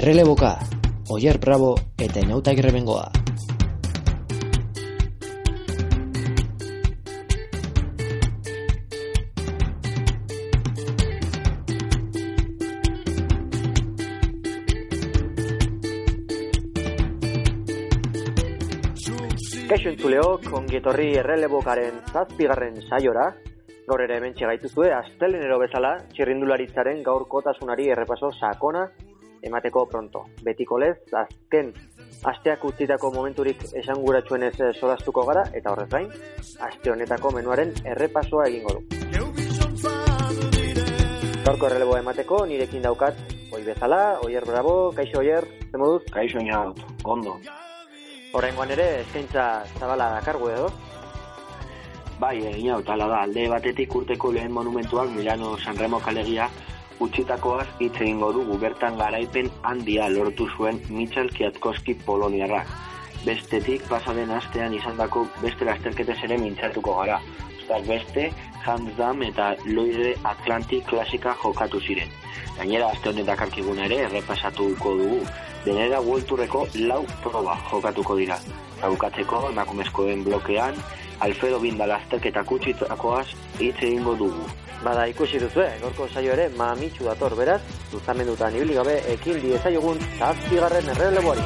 Erreleboka, 0.00 0.56
Oier 1.12 1.36
Bravo 1.38 1.74
eta 2.00 2.22
Inauta 2.24 2.54
Grebengoa. 2.56 3.10
Kaixo 19.68 19.90
entzuleok, 19.90 20.48
ongietorri 20.62 21.10
errelebokaren 21.20 22.00
zazpigarren 22.08 22.80
saiora, 22.88 23.28
gaur 23.84 24.06
ere 24.08 24.16
hemen 24.16 24.32
gaituzue, 24.32 24.88
astelenero 24.94 25.60
bezala, 25.60 25.98
txirrindularitzaren 26.16 27.04
gaur 27.04 27.28
kotasunari 27.28 27.92
errepaso 27.92 28.32
sakona 28.40 28.88
emateko 29.42 29.86
pronto. 29.86 30.24
Betiko 30.44 30.78
lez, 30.78 30.96
azken 31.12 31.72
asteak 32.24 32.64
utzitako 32.64 33.10
momenturik 33.14 33.62
esanguratsuen 33.80 34.44
ez 34.48 34.54
eh, 34.60 34.72
solastuko 34.74 35.24
gara, 35.28 35.46
eta 35.56 35.72
horrez 35.72 35.88
gain, 35.92 36.10
aste 36.68 36.92
honetako 36.92 37.32
menuaren 37.36 37.72
errepasoa 37.94 38.48
egingo 38.48 38.76
du. 38.76 38.80
Gaurko 41.44 41.66
erreleboa 41.70 42.02
emateko, 42.02 42.44
nirekin 42.46 42.84
daukat, 42.84 43.16
oi 43.56 43.62
bezala, 43.64 44.20
oier 44.26 44.44
bravo, 44.46 44.92
kaixo 44.96 45.22
oier, 45.24 45.46
zemoduz? 45.70 46.04
Kaixo 46.12 46.42
inaut, 46.44 46.84
ondo. 47.04 47.38
Horrengoan 48.36 48.70
ere, 48.76 48.86
eskaintza 49.00 49.64
zabala 49.78 50.12
dakargu 50.20 50.52
edo? 50.52 50.68
Bai, 52.20 52.36
egin 52.50 52.74
hau, 52.74 52.82
tala 52.84 53.08
da, 53.08 53.22
alde 53.24 53.46
batetik 53.48 53.94
urteko 53.96 54.30
lehen 54.36 54.52
monumentuak 54.52 55.08
Milano 55.14 55.54
Sanremo 55.58 55.98
kalegia 56.04 56.50
utzitakoaz 57.00 57.66
hitz 57.80 57.96
egingo 57.96 58.30
dugu 58.36 58.58
bertan 58.60 58.98
garaipen 59.00 59.48
handia 59.62 60.08
lortu 60.12 60.46
zuen 60.56 60.80
Michal 60.88 61.30
Kiatkoski 61.36 61.94
Poloniarrak. 62.06 62.68
Bestetik, 63.24 63.82
pasaden 63.88 64.30
astean 64.32 64.74
izandako 64.76 65.26
beste 65.42 65.66
lasterketez 65.68 66.18
ere 66.28 66.38
mintzatuko 66.40 66.96
gara. 67.00 67.18
Uztak 67.58 67.86
beste, 67.88 68.30
Hansdam 68.64 69.22
eta 69.24 69.54
Loire 69.66 70.14
Atlantic 70.28 70.86
klasika 70.88 71.34
jokatu 71.42 71.80
ziren. 71.80 72.08
Gainera, 72.58 72.88
aste 72.92 73.12
honetak 73.12 73.46
arkiguna 73.48 73.86
ere 73.88 74.02
errepasatuko 74.06 74.96
dugu. 75.02 75.20
Denera 75.64 76.00
World 76.00 76.76
lau 76.88 77.04
proba 77.22 77.56
jokatuko 77.70 78.16
dira. 78.16 78.38
Gaukatzeko 78.80 79.48
emakumezkoen 79.50 80.24
blokean, 80.24 80.74
Alfredo 81.20 81.60
Binda 81.60 81.86
lasterketa 81.86 82.44
kutsitakoaz 82.44 83.26
hitz 83.58 83.76
egingo 83.82 84.14
dugu. 84.16 84.44
Bada 84.80 85.02
ikusi 85.04 85.36
duzu, 85.36 85.60
eh? 85.60 85.72
gorko 85.82 86.06
saio 86.08 86.32
ere 86.32 86.46
mamitsu 86.56 87.04
dator 87.04 87.34
beraz, 87.36 87.60
zuzamendutan 87.92 88.54
ibili 88.56 88.76
gabe 88.78 88.94
ekin 89.12 89.36
diezaiogun 89.42 89.98
zazpigarren 90.16 90.88
erreleboari. 90.92 91.44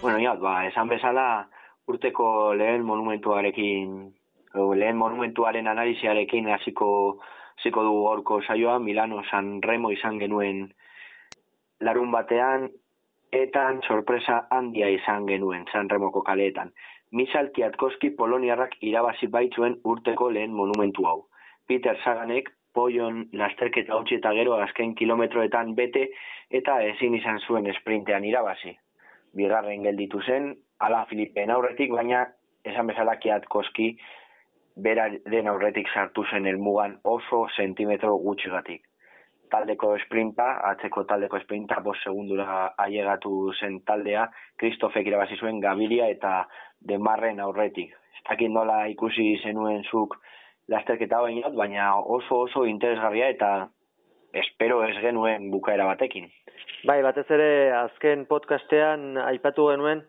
Bueno, 0.00 0.18
ja, 0.24 0.32
ba, 0.40 0.54
esan 0.70 0.88
bezala 0.88 1.26
urteko 1.92 2.54
lehen 2.56 2.88
monumentuarekin, 2.88 3.92
lehen 4.80 4.96
monumentuaren 4.96 5.68
analiziarekin 5.68 6.48
hasiko 6.54 6.88
hasiko 7.58 7.84
dugu 7.84 8.02
gorko 8.08 8.40
saioa, 8.48 8.78
Milano 8.78 9.20
San 9.30 9.60
Remo 9.60 9.92
izan 9.92 10.16
genuen 10.24 10.70
larun 11.84 12.10
batean, 12.16 12.70
etan 13.32 13.80
sorpresa 13.86 14.46
handia 14.50 14.88
izan 14.88 15.26
genuen 15.26 15.64
San 15.72 15.88
Remoko 15.90 16.22
kaleetan. 16.22 16.72
Misal 17.12 17.50
Kiatkoski 17.54 18.10
Poloniarrak 18.10 18.76
irabazi 18.80 19.26
baitzuen 19.26 19.76
urteko 19.84 20.30
lehen 20.30 20.52
monumentu 20.52 21.06
hau. 21.06 21.26
Peter 21.66 21.96
Saganek 22.04 22.50
poion 22.74 23.24
lasterketa 23.32 23.96
utzi 23.96 24.18
eta 24.18 24.32
gero 24.36 24.54
azken 24.60 24.94
kilometroetan 24.94 25.74
bete 25.74 26.08
eta 26.50 26.80
ezin 26.82 27.14
izan 27.14 27.40
zuen 27.46 27.72
sprintean 27.80 28.24
irabazi. 28.24 28.76
Bigarren 29.36 29.82
gelditu 29.82 30.20
zen, 30.22 30.54
ala 30.80 31.04
Filipen 31.10 31.50
aurretik, 31.50 31.92
baina 31.92 32.26
esan 32.64 32.86
bezala 32.86 33.16
Kiatkoski 33.16 33.96
beraren 34.76 35.48
aurretik 35.48 35.88
sartu 35.88 36.24
zen 36.30 36.46
elmugan 36.46 36.98
oso 37.04 37.46
sentimetro 37.56 38.16
gutxigatik 38.18 38.82
taldeko 39.50 39.94
esprinta, 39.96 40.46
atzeko 40.70 41.04
taldeko 41.04 41.38
esprinta, 41.40 41.80
bos 41.84 41.96
segundura 42.02 42.72
ailegatu 42.78 43.52
zen 43.60 43.80
taldea, 43.86 44.26
Kristofek 44.60 45.06
irabazi 45.06 45.38
zuen 45.40 45.60
Gabilia 45.60 46.08
eta 46.12 46.46
Demarren 46.80 47.40
aurretik. 47.40 47.94
Ez 48.16 48.48
nola 48.50 48.86
ikusi 48.88 49.38
zenuen 49.42 49.84
zuk 49.84 50.16
lasterketa 50.68 51.20
bainot, 51.20 51.54
baina 51.54 51.94
oso 52.00 52.40
oso 52.46 52.64
interesgarria 52.66 53.28
eta 53.28 53.68
espero 54.32 54.82
ez 54.84 54.96
genuen 55.00 55.50
bukaera 55.50 55.86
batekin. 55.86 56.28
Bai, 56.86 57.02
batez 57.02 57.26
ere 57.30 57.72
azken 57.72 58.26
podcastean 58.26 59.16
aipatu 59.18 59.70
genuen, 59.70 60.02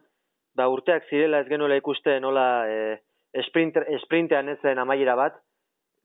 ba 0.56 0.68
urteak 0.68 1.08
zirela 1.10 1.42
ez 1.42 1.48
genuela 1.48 1.78
ikuste 1.78 2.20
nola 2.20 2.48
e, 2.68 2.98
esprinter, 3.34 3.86
esprintean 4.00 4.50
ez 4.50 4.60
zen 4.62 4.80
amaiera 4.80 5.16
bat, 5.16 5.38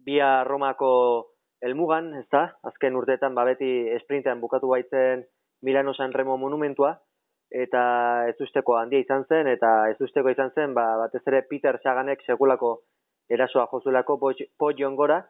bia 0.05 0.45
Romako 0.45 1.32
elmugan, 1.63 2.13
ez 2.19 2.27
da, 2.33 2.49
azken 2.69 2.97
urteetan 2.99 3.35
babeti 3.35 3.71
esprintean 3.97 4.41
bukatu 4.41 4.73
baitzen 4.73 5.25
Milano 5.63 5.95
San 5.95 6.13
Remo 6.13 6.37
monumentua, 6.37 6.97
eta 7.53 7.83
ez 8.31 8.37
usteko 8.41 8.79
handia 8.79 9.03
izan 9.03 9.27
zen, 9.29 9.47
eta 9.53 9.73
ez 9.93 9.99
usteko 10.01 10.33
izan 10.33 10.51
zen, 10.57 10.75
ba, 10.75 10.97
batez 11.05 11.23
ere 11.27 11.43
Peter 11.49 11.79
Saganek 11.83 12.25
sekulako 12.27 12.73
erasoa 13.31 13.69
jozulako 13.71 14.19
poion 14.59 14.97
gora, 14.97 15.21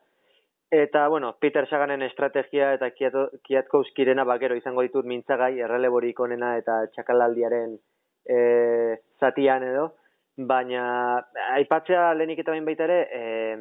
eta, 0.72 1.06
bueno, 1.12 1.34
Peter 1.40 1.68
Saganen 1.68 2.02
estrategia 2.06 2.72
eta 2.78 2.88
Kiatkowskirena 2.96 4.24
bakero 4.24 4.56
izango 4.56 4.86
ditut 4.86 5.04
mintzagai, 5.04 5.58
erreleborik 5.60 6.20
onena 6.20 6.56
eta 6.56 6.78
txakalaldiaren 6.94 7.76
e, 8.24 8.38
zatian 9.20 9.66
edo, 9.68 9.90
baina 10.38 10.84
aipatzea 11.58 12.12
lehenik 12.16 12.40
eta 12.40 12.56
baita 12.64 12.88
ere, 12.88 13.00
Eh, 13.12 13.56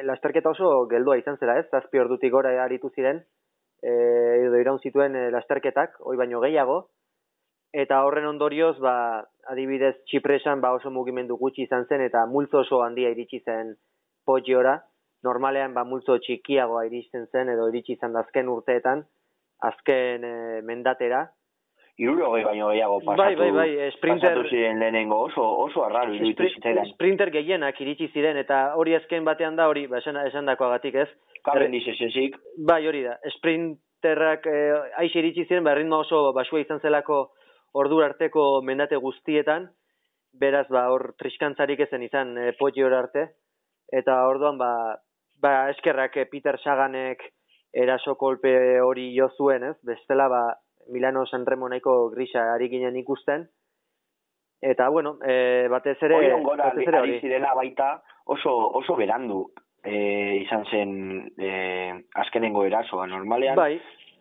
lasterketa 0.00 0.50
oso 0.50 0.86
geldua 0.90 1.18
izan 1.20 1.38
zera, 1.38 1.58
ez? 1.60 1.66
Zazpi 1.70 2.00
ordutik 2.00 2.32
gora 2.32 2.52
aritu 2.64 2.90
ziren, 2.96 3.22
e, 3.82 3.92
edo 4.46 4.60
iraun 4.60 4.80
zituen 4.80 5.16
e, 5.16 5.28
lasterketak, 5.34 5.98
hoi 6.00 6.16
baino 6.16 6.40
gehiago, 6.44 6.78
eta 7.72 8.02
horren 8.06 8.28
ondorioz, 8.28 8.76
ba, 8.84 8.94
adibidez, 9.52 9.94
txipresan 10.08 10.60
ba, 10.64 10.72
oso 10.78 10.90
mugimendu 10.90 11.36
gutxi 11.40 11.66
izan 11.66 11.86
zen, 11.88 12.04
eta 12.04 12.24
multzo 12.26 12.62
oso 12.62 12.82
handia 12.84 13.12
iritsi 13.12 13.42
zen 13.44 13.74
pogiora, 14.28 14.78
normalean 15.24 15.74
ba, 15.74 15.84
multzo 15.84 16.18
txikiagoa 16.24 16.86
iristen 16.88 17.28
zen, 17.32 17.52
edo 17.52 17.68
iritsi 17.72 17.96
izan 17.98 18.16
azken 18.16 18.48
urteetan, 18.52 19.04
azken 19.68 20.24
e, 20.24 20.34
mendatera, 20.68 21.26
iruro 22.02 22.30
baino 22.32 22.70
gehiago 22.72 22.98
pasatu, 23.04 23.20
bai, 23.22 23.34
bai, 23.38 23.50
bai, 23.56 23.90
sprinter, 23.96 24.34
pasatu 24.34 24.50
ziren 24.50 24.80
lehenengo 24.82 25.20
oso, 25.28 25.44
oso 25.64 25.84
arraro 25.86 26.14
iruditu 26.16 26.48
zitzaidan. 26.56 26.88
Sprinter 26.94 27.30
gehienak 27.34 27.78
iritsi 27.84 28.08
ziren 28.12 28.40
eta 28.40 28.62
hori 28.80 28.96
azken 28.98 29.26
batean 29.28 29.58
da 29.58 29.68
hori, 29.70 29.86
ba, 29.90 30.00
esan, 30.02 30.18
esan 30.26 30.48
agatik 30.52 30.98
ez? 31.04 31.08
Karen 31.46 31.74
dizezik. 31.74 32.38
Bai, 32.68 32.80
hori 32.86 33.04
da, 33.06 33.18
sprinterrak 33.36 34.48
eh, 34.50 34.80
aixe 35.04 35.22
iritsi 35.22 35.46
ziren, 35.46 35.64
ba, 35.64 35.76
ritmo 35.78 36.02
oso 36.02 36.24
basua 36.36 36.64
izan 36.64 36.80
zelako 36.80 37.22
ordu 37.78 38.02
arteko 38.04 38.62
mendate 38.62 38.96
guztietan, 38.96 39.70
beraz, 40.32 40.66
ba, 40.72 40.88
hor 40.90 41.12
triskantzarik 41.20 41.80
ezen 41.86 42.02
izan 42.02 42.36
eh, 42.38 42.52
hor 42.58 42.98
arte, 42.98 43.28
eta 43.92 44.26
orduan, 44.26 44.58
ba, 44.58 44.98
ba, 45.40 45.70
eskerrak 45.70 46.16
eh, 46.16 46.26
Peter 46.30 46.58
Saganek 46.58 47.22
eraso 47.72 48.14
kolpe 48.20 48.80
hori 48.80 49.14
jo 49.16 49.30
zuen, 49.36 49.62
ez? 49.64 49.76
Bestela, 49.82 50.28
ba, 50.28 50.42
Milano 50.88 51.26
Sanremo 51.26 51.68
nahiko 51.68 52.10
grisa 52.10 52.52
ari 52.54 52.68
ginen 52.68 52.96
ikusten. 52.96 53.48
Eta, 54.62 54.88
bueno, 54.88 55.18
e, 55.26 55.66
batez 55.68 55.96
ere... 56.02 56.16
Hori 56.16 56.42
gora, 56.44 56.70
batez 56.70 56.86
ere 56.86 57.00
hori. 57.00 57.18
zirena 57.20 57.54
baita 57.54 57.96
oso, 58.30 58.52
oso 58.78 58.94
berandu 58.96 59.40
e, 59.82 60.42
izan 60.44 60.64
zen 60.70 60.92
e, 61.36 61.50
azkenengo 62.14 62.64
erasoa, 62.64 63.08
normalean. 63.10 63.56
Bai. 63.58 63.80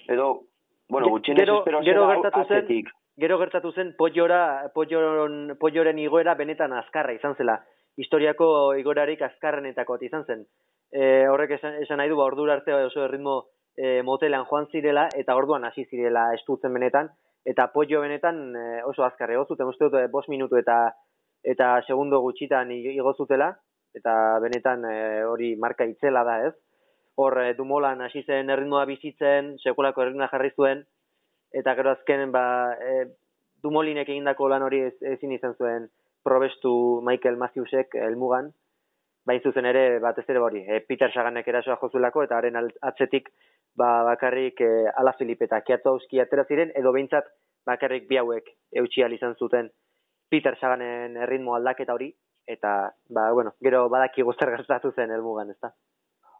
Edo, 0.09 0.47
bueno, 0.89 1.11
gutxenez 1.13 1.45
gero, 1.45 1.59
espero 1.59 1.83
gero 1.85 2.07
gertatu 2.09 2.47
zen, 2.47 2.89
Gero 3.21 3.37
gertatu 3.37 3.71
zen, 3.73 3.93
pollora, 3.97 4.71
polloren, 4.73 5.55
polloren 5.59 5.99
igoera 5.99 6.33
benetan 6.39 6.73
azkarra 6.73 7.13
izan 7.13 7.35
zela. 7.35 7.59
Historiako 7.99 8.73
igorarik 8.79 9.21
azkarrenetako 9.21 9.97
izan 10.01 10.25
zen. 10.25 10.45
E, 10.91 11.27
horrek 11.29 11.57
esan, 11.59 11.75
esan 11.83 12.01
nahi 12.01 12.09
du, 12.09 12.17
ba, 12.17 12.25
ordura 12.25 12.55
arte 12.57 12.73
oso 12.73 13.05
ritmo 13.07 13.43
e, 13.77 14.01
motelan 14.03 14.45
joan 14.49 14.67
zirela 14.71 15.07
eta 15.15 15.35
orduan 15.35 15.65
hasi 15.65 15.85
zirela 15.85 16.31
estutzen 16.35 16.73
benetan 16.73 17.09
eta 17.45 17.67
pollo 17.73 18.01
benetan 18.01 18.55
e, 18.55 18.65
oso 18.83 19.03
azkar 19.03 19.31
ego 19.31 19.45
zuten 19.47 19.67
uste 19.67 19.87
dut 19.89 19.99
e, 19.99 20.07
bost 20.07 20.29
minutu 20.29 20.59
eta 20.59 20.77
eta 21.43 21.73
segundo 21.87 22.19
gutxitan 22.21 22.71
igo 22.71 23.13
zutela 23.17 23.51
eta 23.97 24.13
benetan 24.43 24.85
e, 24.85 25.23
hori 25.27 25.55
marka 25.55 25.85
itzela 25.85 26.23
da 26.23 26.37
ez? 26.47 26.53
Hor 27.15 27.39
e, 27.41 27.53
dumolan 27.57 28.01
hasi 28.01 28.23
zen 28.23 28.49
erritmoa 28.49 28.85
bizitzen 28.85 29.55
sekulako 29.63 30.05
erritmoa 30.05 30.29
jarri 30.31 30.53
zuen 30.55 30.85
eta 31.51 31.75
gero 31.75 31.91
azkenen 31.91 32.31
ba 32.31 32.45
e, 32.79 33.05
dumolinek 33.63 34.09
egindako 34.09 34.47
lan 34.49 34.63
hori 34.67 34.85
ezin 34.85 35.33
izan 35.35 35.55
zuen 35.57 35.89
probestu 36.23 37.01
Michael 37.05 37.37
Matthewsek 37.37 37.95
elmugan 38.07 38.51
bain 39.25 39.41
zuzen 39.41 39.67
ere 39.69 39.99
batez 40.01 40.25
ere 40.29 40.39
hori, 40.41 40.63
e, 40.65 40.79
Peter 40.87 41.11
Saganek 41.13 41.47
erasoa 41.47 41.77
jozulako 41.81 42.23
eta 42.25 42.37
haren 42.37 42.57
atzetik 42.81 43.29
ba, 43.75 44.03
bakarrik 44.03 44.61
e, 44.61 44.71
Ala 44.97 45.13
Filipe 45.19 45.45
eta 45.45 45.61
Kiatzowski 45.61 46.19
atera 46.19 46.45
ziren 46.47 46.71
edo 46.75 46.91
behintzat 46.95 47.29
bakarrik 47.65 48.07
bi 48.09 48.17
hauek 48.17 48.49
eutxi 48.81 49.05
izan 49.15 49.35
zuten 49.39 49.69
Peter 50.29 50.57
Saganen 50.59 51.17
erritmo 51.17 51.55
aldaketa 51.55 51.93
hori 51.93 52.11
eta 52.47 52.91
ba, 53.09 53.31
bueno, 53.33 53.53
gero 53.61 53.87
badaki 53.89 54.23
guztar 54.23 54.49
gertatu 54.49 54.91
zen 54.91 55.11
helmugan, 55.11 55.51
ezta? 55.51 55.71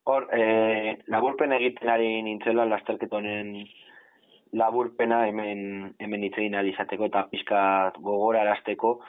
Hor, 0.05 0.27
e, 0.33 0.97
laburpen 1.07 1.53
egiten 1.53 1.89
ari 1.89 2.21
nintzela 2.25 2.65
lasterketonen 2.65 3.53
laburpena 4.57 5.25
hemen 5.27 5.93
hemen 5.99 6.23
itzein 6.27 6.55
izateko 6.73 7.07
eta 7.07 7.27
pizka 7.31 7.91
gogorarazteko 7.99 8.99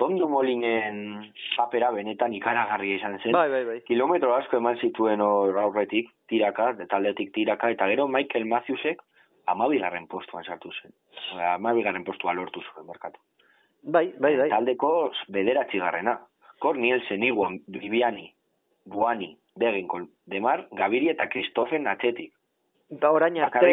Tondu 0.00 0.28
Molinen 0.32 1.26
papera 1.56 1.90
benetan 1.92 2.32
ikaragarria 2.32 2.96
izan 2.96 3.18
zen. 3.20 3.34
Bai, 3.36 3.48
bai, 3.52 3.64
bai. 3.68 3.78
Kilometro 3.84 4.32
asko 4.34 4.56
eman 4.56 4.78
zituen 4.80 5.20
hor 5.20 5.58
aurretik, 5.60 6.08
tiraka, 6.28 6.72
detaldetik 6.78 7.34
tiraka, 7.34 7.68
eta 7.74 7.88
gero 7.90 8.08
Michael 8.08 8.46
Matthewsek 8.48 9.02
amabigarren 9.52 10.06
postuan 10.08 10.44
sartu 10.44 10.72
zen. 10.72 10.94
Amabigarren 11.52 12.04
postua 12.04 12.32
lortu 12.32 12.62
zuen 12.62 12.86
merkatu. 12.88 13.20
Bai, 13.82 14.06
bai, 14.18 14.34
bai. 14.36 14.48
Taldeko 14.52 15.10
bederatzi 15.28 15.80
garrena. 15.80 16.18
Kor 16.60 16.76
Nielsen, 16.76 17.22
Iguan, 17.24 17.60
Viviani, 17.72 18.26
Buani, 18.84 19.30
Degenkol, 19.56 20.06
Demar, 20.28 20.66
Gabiri 20.76 21.08
eta 21.08 21.28
Kristofen 21.32 21.88
atzetik. 21.88 22.34
Ba, 23.00 23.12
orain 23.16 23.38
arte... 23.40 23.72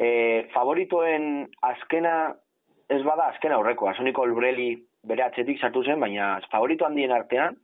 eh, 0.00 0.48
favoritoen 0.54 1.48
azkena, 1.60 2.34
ez 2.88 3.02
bada 3.04 3.28
azkena 3.32 3.58
horreko, 3.60 3.88
Asoniko 3.88 4.24
Olbreli 4.24 4.72
bere 5.08 5.24
atzetik 5.24 5.60
sartu 5.60 5.84
zen, 5.84 6.00
baina 6.00 6.38
favorito 6.50 6.86
handien 6.86 7.12
artean, 7.12 7.56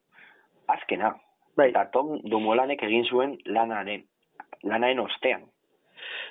azkena. 0.68 1.14
Bai. 1.56 1.70
Eta 1.70 1.86
Tom 1.92 2.18
Dumolanek 2.30 2.82
egin 2.86 3.04
zuen 3.04 3.36
lanaren, 3.46 4.04
lanaen 4.64 5.00
ostean. 5.02 5.48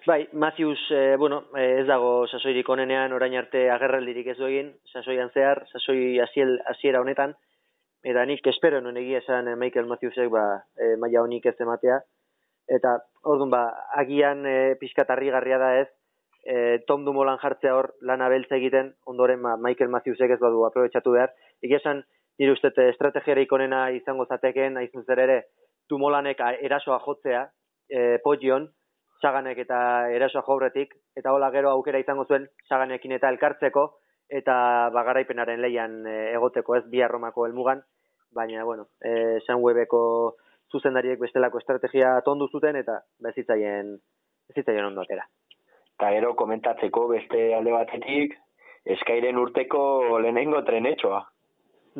Bai, 0.07 0.27
Matthews, 0.31 0.79
e, 0.95 1.17
bueno, 1.17 1.43
eh, 1.57 1.81
ez 1.81 1.87
dago 1.87 2.25
sasoirik 2.27 2.69
onenean, 2.71 3.13
orain 3.13 3.35
arte 3.37 3.65
agerraldirik 3.69 4.31
ez 4.31 4.37
du 4.39 4.47
egin, 4.47 4.71
sasoian 4.93 5.29
zehar, 5.35 5.65
sasoi 5.73 6.19
asiel, 6.23 6.55
asiera 6.71 7.01
honetan, 7.03 7.35
eta 8.07 8.23
nik 8.25 8.47
espero 8.47 8.79
nuen 8.81 8.97
egia 8.97 9.19
esan 9.19 9.51
Michael 9.59 9.89
Matthewsek 9.91 10.31
ba, 10.31 10.45
e, 10.79 10.95
maia 11.03 11.21
honik 11.21 11.45
ez 11.51 11.55
ematea, 11.59 11.99
eta 12.79 12.95
orduan 13.27 13.51
ba, 13.51 13.63
agian 13.99 14.45
e, 14.47 14.77
garria 15.35 15.57
da 15.59 15.75
ez, 15.81 15.89
e, 16.43 16.79
Tom 16.87 17.05
Dumolan 17.05 17.39
jartzea 17.41 17.75
hor 17.75 17.93
lana 18.01 18.29
beltza 18.29 18.57
egiten, 18.57 18.93
ondoren 19.05 19.41
ma, 19.41 19.55
Michael 19.57 19.91
Matthewsek 19.93 20.35
ez 20.35 20.39
badu 20.39 20.63
aprobetsatu 20.65 21.13
behar. 21.15 21.33
Egia 21.63 21.79
esan, 21.81 22.03
nire 22.39 22.55
uste 22.55 22.71
estrategiara 22.87 23.43
ikonena 23.43 23.89
izango 23.95 24.25
zateken, 24.25 24.77
aizun 24.77 25.05
zer 25.05 25.23
ere, 25.25 25.39
Dumolanek 25.89 26.41
erasoa 26.61 26.99
jotzea, 27.01 27.47
e, 27.89 28.19
pogion, 28.23 28.67
saganek 29.21 29.57
eta 29.65 29.79
erasoa 30.13 30.43
jobretik, 30.45 30.93
eta 31.17 31.33
hola 31.33 31.49
gero 31.51 31.71
aukera 31.71 31.99
izango 31.99 32.27
zuen 32.29 32.45
saganekin 32.69 33.15
eta 33.17 33.31
elkartzeko, 33.33 33.87
eta 34.29 34.55
bagaraipenaren 34.93 35.61
leian 35.65 36.03
e, 36.05 36.15
egoteko 36.35 36.77
ez 36.77 36.83
bi 36.93 37.01
arromako 37.01 37.47
helmugan, 37.47 37.81
baina, 38.31 38.63
bueno, 38.63 38.91
e, 39.01 39.41
San 39.47 39.63
Webeko 39.65 40.03
zuzendariek 40.69 41.19
bestelako 41.19 41.57
estrategia 41.57 42.19
tondu 42.21 42.47
zuten, 42.53 42.77
eta 42.77 43.01
bezitzaien, 43.25 43.95
bezitzaien 44.53 44.85
ondo 44.85 45.01
atera 45.01 45.25
eta 45.99 46.13
gero 46.15 46.31
komentatzeko 46.39 47.09
beste 47.11 47.49
alde 47.57 47.73
batetik, 47.75 48.37
eskairen 48.87 49.37
urteko 49.37 49.81
lehenengo 50.23 50.61
trenetxoa. 50.63 51.19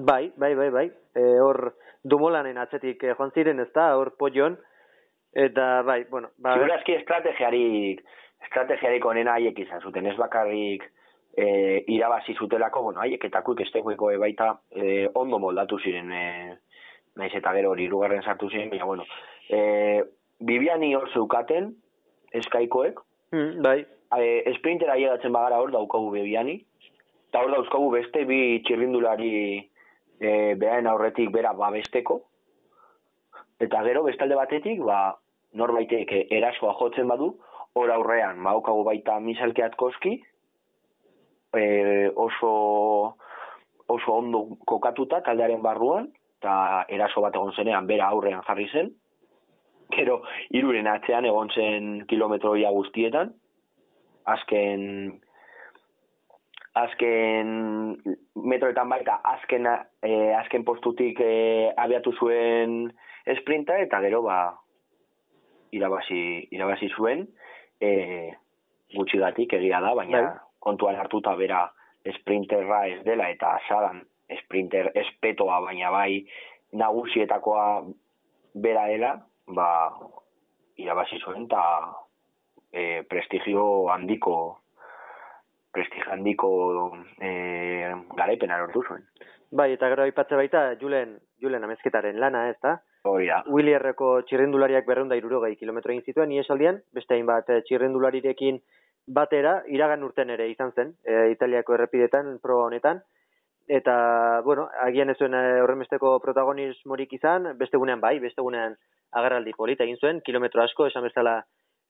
Bai, 0.07 0.31
bai, 0.39 0.53
bai, 0.55 0.69
bai. 0.71 0.85
E, 1.19 1.23
hor 1.43 1.73
dumolanen 2.07 2.57
atzetik 2.61 3.03
e, 3.03 3.11
joan 3.17 3.33
ziren 3.35 3.59
ez 3.59 3.67
da, 3.75 3.89
hor 3.99 4.13
pojon, 4.15 4.55
eta 5.35 5.81
bai, 5.83 6.05
bueno. 6.09 6.29
Ba, 6.39 6.53
Segurazki 6.55 6.95
estrategiarik, 6.95 7.99
estrategiarik 8.47 9.05
onena 9.05 9.35
haiek 9.35 9.59
izan 9.65 9.83
zuten, 9.83 10.07
ez 10.07 10.15
bakarrik 10.21 10.87
e, 11.35 11.83
irabazi 11.91 12.37
zutelako, 12.39 12.85
bueno, 12.87 13.03
haiek 13.03 13.27
eta 13.27 13.43
kuik 13.43 13.65
estegueko 13.67 14.13
baita 14.23 14.53
e, 14.71 15.09
ondo 15.19 15.41
moldatu 15.43 15.81
ziren, 15.83 16.15
e, 16.15 16.55
naiz 17.19 17.33
eta 17.35 17.51
gero 17.59 17.75
hori 17.75 17.89
irugarren 17.89 18.23
sartu 18.23 18.47
ziren, 18.47 18.71
baina, 18.71 18.87
bueno, 18.87 19.03
e, 19.51 20.07
Bibiani 20.39 20.93
hor 20.95 21.11
zeukaten, 21.11 21.73
eskaikoek, 22.39 23.03
Mm, 23.31 23.61
bai. 23.61 23.79
E, 24.17 24.53
sprintera 24.57 24.95
llegatzen 24.97 25.33
bagara 25.33 25.59
hor 25.61 25.71
daukagu 25.71 26.09
bebiani. 26.13 26.57
Eta 27.29 27.43
hor 27.43 27.53
dauzkagu 27.53 27.91
beste 27.93 28.23
bi 28.25 28.61
txirrindulari 28.65 29.33
e, 30.19 30.31
behaen 30.57 30.89
aurretik 30.89 31.29
bera 31.33 31.53
babesteko. 31.53 32.23
Eta 33.61 33.83
gero 33.85 34.03
bestalde 34.07 34.37
batetik, 34.39 34.81
ba, 34.87 35.13
norbaitek 35.59 36.13
erasoa 36.31 36.73
jotzen 36.79 37.09
badu, 37.11 37.33
hor 37.77 37.91
aurrean, 37.93 38.39
ba, 38.43 38.55
daukagu 38.55 38.85
baita 38.87 39.19
misalkeat 39.21 39.75
koski, 39.77 40.15
e, 41.53 41.63
oso, 42.15 42.53
oso 43.87 44.15
ondo 44.15 44.45
kokatuta 44.65 45.21
taldearen 45.27 45.61
barruan, 45.61 46.09
eta 46.39 46.85
eraso 46.89 47.21
bat 47.21 47.35
egon 47.35 47.53
zenean 47.53 47.87
bera 47.87 48.09
aurrean 48.09 48.41
jarri 48.47 48.69
zen, 48.71 48.93
gero 49.93 50.21
iruren 50.55 50.87
atzean 50.87 51.25
egon 51.25 51.49
zen 51.55 51.89
kilometroia 52.09 52.71
guztietan, 52.75 53.33
azken 54.29 54.83
azken 56.79 57.49
metroetan 58.35 58.89
baita 58.89 59.19
azken, 59.33 59.67
e, 60.05 60.11
azken 60.37 60.63
postutik 60.63 61.19
e, 61.19 61.71
abiatu 61.77 62.13
zuen 62.19 62.83
esprinta 63.25 63.77
eta 63.81 63.99
gero 64.05 64.21
ba 64.23 64.39
irabazi, 65.75 66.47
irabazi 66.55 66.89
zuen 66.95 67.25
e, 67.81 67.89
gutxi 68.95 69.19
gatik 69.21 69.53
egia 69.57 69.81
da, 69.81 69.93
baina 69.97 70.21
bai. 70.21 70.37
kontuan 70.59 70.97
hartuta 70.99 71.35
bera 71.39 71.65
esprinterra 72.05 72.85
ez 72.87 73.01
dela 73.05 73.29
eta 73.29 73.55
azadan 73.59 74.01
esprinter 74.29 74.91
espetoa 74.95 75.59
baina 75.65 75.91
bai 75.91 76.23
nagusietakoa 76.79 77.65
bera 78.53 78.85
dela, 78.89 79.13
ba, 79.55 79.69
irabazi 80.79 81.19
zuen 81.19 81.45
eta 81.47 81.63
e, 82.71 83.03
prestigio 83.09 83.89
handiko 83.91 84.35
prestigio 85.71 86.11
handiko 86.11 86.49
e, 87.21 87.31
garaipena 88.17 88.57
lortu 88.61 88.83
zuen. 88.87 89.05
Bai, 89.51 89.71
eta 89.73 89.89
gero 89.89 90.05
aipatze 90.05 90.37
baita 90.37 90.63
Julen, 90.81 91.17
Julen 91.41 91.63
amezketaren 91.65 92.19
lana, 92.21 92.47
ez 92.49 92.57
da? 92.61 92.75
Hori 93.09 93.29
da. 93.29 93.39
Willierreko 93.47 94.21
txirrendulariak 94.27 94.85
berreunda 94.85 95.17
irurogei 95.17 95.55
kilometro 95.57 95.93
egin 95.93 96.05
zituen, 96.05 96.33
esaldian, 96.41 96.81
beste 96.93 97.15
hainbat 97.15 97.49
e, 97.49 97.61
txirrendularirekin 97.67 98.59
batera, 99.09 99.63
iragan 99.67 100.03
urten 100.05 100.29
ere 100.29 100.49
izan 100.51 100.73
zen, 100.75 100.93
e, 101.05 101.29
Italiako 101.33 101.77
errepidetan, 101.77 102.37
pro 102.43 102.59
honetan, 102.65 103.01
eta, 103.69 104.41
bueno, 104.41 104.67
agian 104.81 105.11
ez 105.13 105.17
zuen 105.19 105.35
e, 105.37 105.61
horremesteko 105.61 106.15
protagonismorik 106.23 107.11
izan, 107.13 107.51
beste 107.59 107.77
gunean 107.77 108.01
bai, 108.01 108.15
beste 108.19 108.41
gunean 108.41 108.73
agarraldi 109.13 109.53
polita 109.57 109.85
egin 109.85 109.99
zuen, 110.01 110.21
kilometro 110.25 110.63
asko, 110.63 110.87
esan 110.89 111.05
bezala 111.05 111.35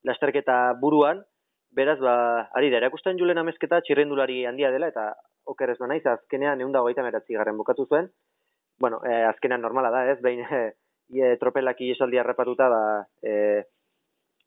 lasterketa 0.04 0.58
buruan, 0.82 1.24
beraz, 1.72 1.96
ba, 2.04 2.14
ari 2.60 2.68
da, 2.68 2.82
erakusten 2.82 3.16
julen 3.16 3.40
amezketa 3.40 3.80
txirrendulari 3.86 4.44
handia 4.44 4.70
dela, 4.76 4.92
eta 4.92 5.08
oker 5.48 5.72
ez 5.72 5.78
naiz, 5.80 6.04
azkenean 6.04 6.60
egun 6.60 6.76
dago 6.76 6.92
meratzi 7.08 7.34
garren 7.34 7.56
bukatu 7.56 7.88
zuen, 7.88 8.12
bueno, 8.78 9.00
e, 9.00 9.24
azkenean 9.32 9.64
normala 9.64 9.90
da, 9.90 10.04
ez, 10.12 10.20
behin 10.20 10.44
e, 10.52 11.36
tropelak 11.40 11.80
iesaldi 11.80 12.20
harrapatuta, 12.20 12.68
ba, 12.68 12.84
e, 13.24 13.64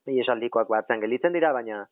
iesaldikoak 0.05 0.69
batzen 0.69 1.01
gelitzen 1.01 1.33
dira, 1.33 1.51
baina 1.51 1.87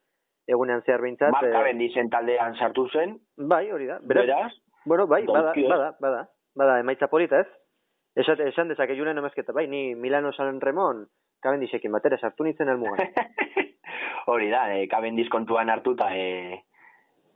egunean 0.47 0.85
zehar 0.85 1.01
behintzat... 1.01 1.33
Marka 1.33 1.69
e, 1.69 2.09
taldean 2.11 2.55
sartu 2.59 2.87
zen. 2.93 3.17
Bai, 3.37 3.71
hori 3.71 3.87
da. 3.87 3.97
Beraz, 4.05 4.53
bueno, 4.85 5.07
bai, 5.07 5.25
bada, 5.25 5.53
bada, 5.55 5.95
bada, 5.99 6.29
bada, 6.55 6.79
emaitza 6.79 7.07
polita, 7.07 7.41
ez? 7.41 7.47
Esan, 8.15 8.41
esan 8.47 8.67
dezake 8.67 8.95
julen 8.97 9.17
emezketa, 9.17 9.53
bai, 9.53 9.67
ni 9.67 9.95
Milano 9.95 10.33
San 10.33 10.59
Remon, 10.61 11.05
kabendixekin 11.43 11.91
batera, 11.91 12.17
sartu 12.19 12.43
nintzen 12.43 12.69
elmugan. 12.69 12.99
Hori 14.31 14.49
da, 14.51 14.65
e, 14.75 14.87
kabendiz 14.91 15.29
kontuan 15.31 15.71
hartuta, 15.71 16.09
e, 16.13 16.59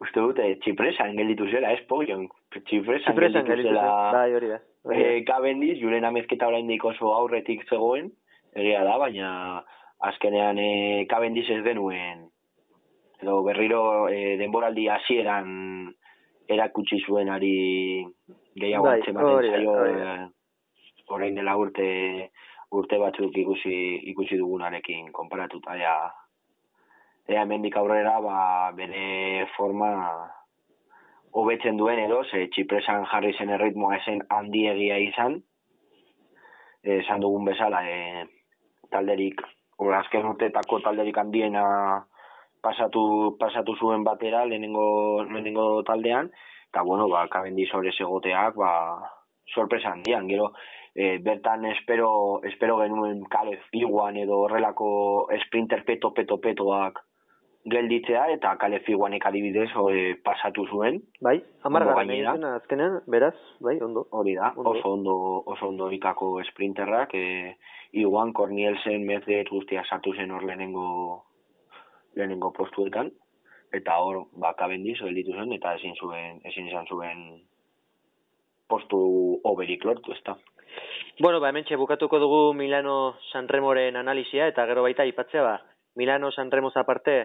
uste 0.04 0.20
dut, 0.20 0.42
e, 0.44 0.58
txipresan 0.64 1.16
gelditu 1.18 1.48
zela, 1.50 1.72
ez 1.74 1.86
pogion, 1.90 2.28
txipresan, 2.58 3.08
txipresan 3.08 3.48
gelditu 3.48 3.72
zela, 3.72 4.12
bai, 4.16 4.30
hori 4.36 4.52
da. 4.52 4.60
E, 4.92 5.24
kabendiz, 5.26 5.80
julen 5.80 6.06
amezketa 6.06 6.52
orain 6.52 6.70
oso 6.92 7.14
aurretik 7.16 7.66
zegoen, 7.70 8.12
egia 8.54 8.84
da, 8.86 8.98
baina 9.02 9.30
azkenean 10.06 10.60
e, 10.60 11.06
kabendiz 11.10 11.48
ez 11.50 11.64
denuen, 11.64 12.28
edo 13.24 13.42
berriro 13.48 14.10
e, 14.12 14.36
denboraldi 14.38 14.90
hasieran 14.92 15.96
erakutsi 16.50 17.00
zuen 17.06 17.30
ari 17.30 18.06
gehiago 18.56 18.86
bai, 18.86 19.02
zaio, 19.06 19.76
orain 21.16 21.36
dela 21.36 21.56
urte 21.58 21.88
urte 22.72 23.00
batzuk 23.02 23.38
ikusi 23.38 23.76
ikusi 24.12 24.38
dugunarekin 24.38 25.12
konparatuta 25.12 25.76
ja 25.80 25.96
ea 27.28 27.42
hemendik 27.42 27.78
aurrera 27.78 28.20
ba 28.22 28.72
bere 28.78 29.48
forma 29.58 29.92
hobetzen 31.32 31.78
duen 31.78 32.00
edo 32.00 32.24
ze 32.24 32.48
txipresan 32.48 33.06
jarri 33.12 33.34
zen 33.38 33.50
erritmoa 33.58 33.98
esen 33.98 34.22
handiegia 34.30 34.98
izan 34.98 35.42
esan 36.86 37.22
dugun 37.22 37.46
bezala, 37.46 37.82
e, 37.90 38.26
talderik, 38.94 39.42
azken 40.00 40.28
urteetako 40.30 40.80
talderik 40.86 41.18
handiena 41.18 41.64
pasatu, 42.66 43.36
pasatu 43.40 43.78
zuen 43.78 44.04
batera 44.04 44.46
lehenengo, 44.50 45.24
lehenengo 45.30 45.84
taldean, 45.88 46.32
eta 46.70 46.82
bueno, 46.82 47.08
ba, 47.12 47.28
kabendi 47.30 47.68
sobre 47.70 47.94
egoteak, 47.94 48.58
ba, 48.58 48.72
sorpresa 49.54 49.94
handian, 49.94 50.28
gero, 50.28 50.52
e, 50.96 51.18
bertan 51.20 51.66
espero, 51.66 52.42
espero 52.44 52.80
genuen 52.82 53.26
kale 53.30 53.60
figuan 53.72 54.18
edo 54.18 54.46
horrelako 54.46 55.28
sprinter 55.46 55.84
peto 55.86 56.14
peto 56.14 56.40
petoak 56.42 57.04
gelditzea 57.66 58.28
eta 58.30 58.54
kale 58.62 58.80
figuanek 58.86 59.26
adibidez 59.26 59.70
e, 59.92 60.16
pasatu 60.24 60.66
zuen. 60.70 61.02
Bai, 61.22 61.40
amarra 61.64 61.96
gainera. 62.00 62.36
azkenean, 62.56 63.00
beraz, 63.08 63.36
bai, 63.60 63.78
ondo. 63.82 64.08
Hori 64.12 64.36
da, 64.38 64.54
oso 64.56 64.94
ondo, 64.94 65.16
oso 65.46 65.68
ondo 65.68 65.90
ikako 65.92 66.40
sprinterrak, 66.52 67.14
e, 67.14 67.56
iguan 67.94 68.34
Cornielsen 68.34 69.06
mezet 69.06 69.50
guztia 69.50 69.84
sartu 69.90 70.14
zen 70.14 70.32
hor 70.32 70.46
lehenengo, 70.46 71.26
lehenengo 72.16 72.52
postuetan, 72.54 73.12
eta 73.76 73.98
hor, 74.00 74.26
ba, 74.40 74.54
kabendiz, 74.58 74.98
gelditu 75.02 75.36
zen, 75.36 75.54
eta 75.58 75.76
ezin 75.80 75.96
zuen, 76.00 76.42
ezin 76.48 76.68
izan 76.72 76.88
zuen 76.88 77.24
postu 78.70 79.00
oberik 79.44 79.86
lortu, 79.86 80.14
ez 80.16 80.22
da. 80.26 80.38
Bueno, 81.20 81.40
ba, 81.40 81.50
hemen 81.50 81.66
bukatuko 81.78 82.20
dugu 82.20 82.54
Milano 82.54 83.16
Sanremoren 83.32 83.96
analizia, 83.96 84.48
eta 84.48 84.66
gero 84.66 84.84
baita 84.84 85.06
ipatzea, 85.06 85.44
ba, 85.44 85.56
Milano 85.96 86.32
Sanremoz 86.32 86.76
aparte, 86.76 87.16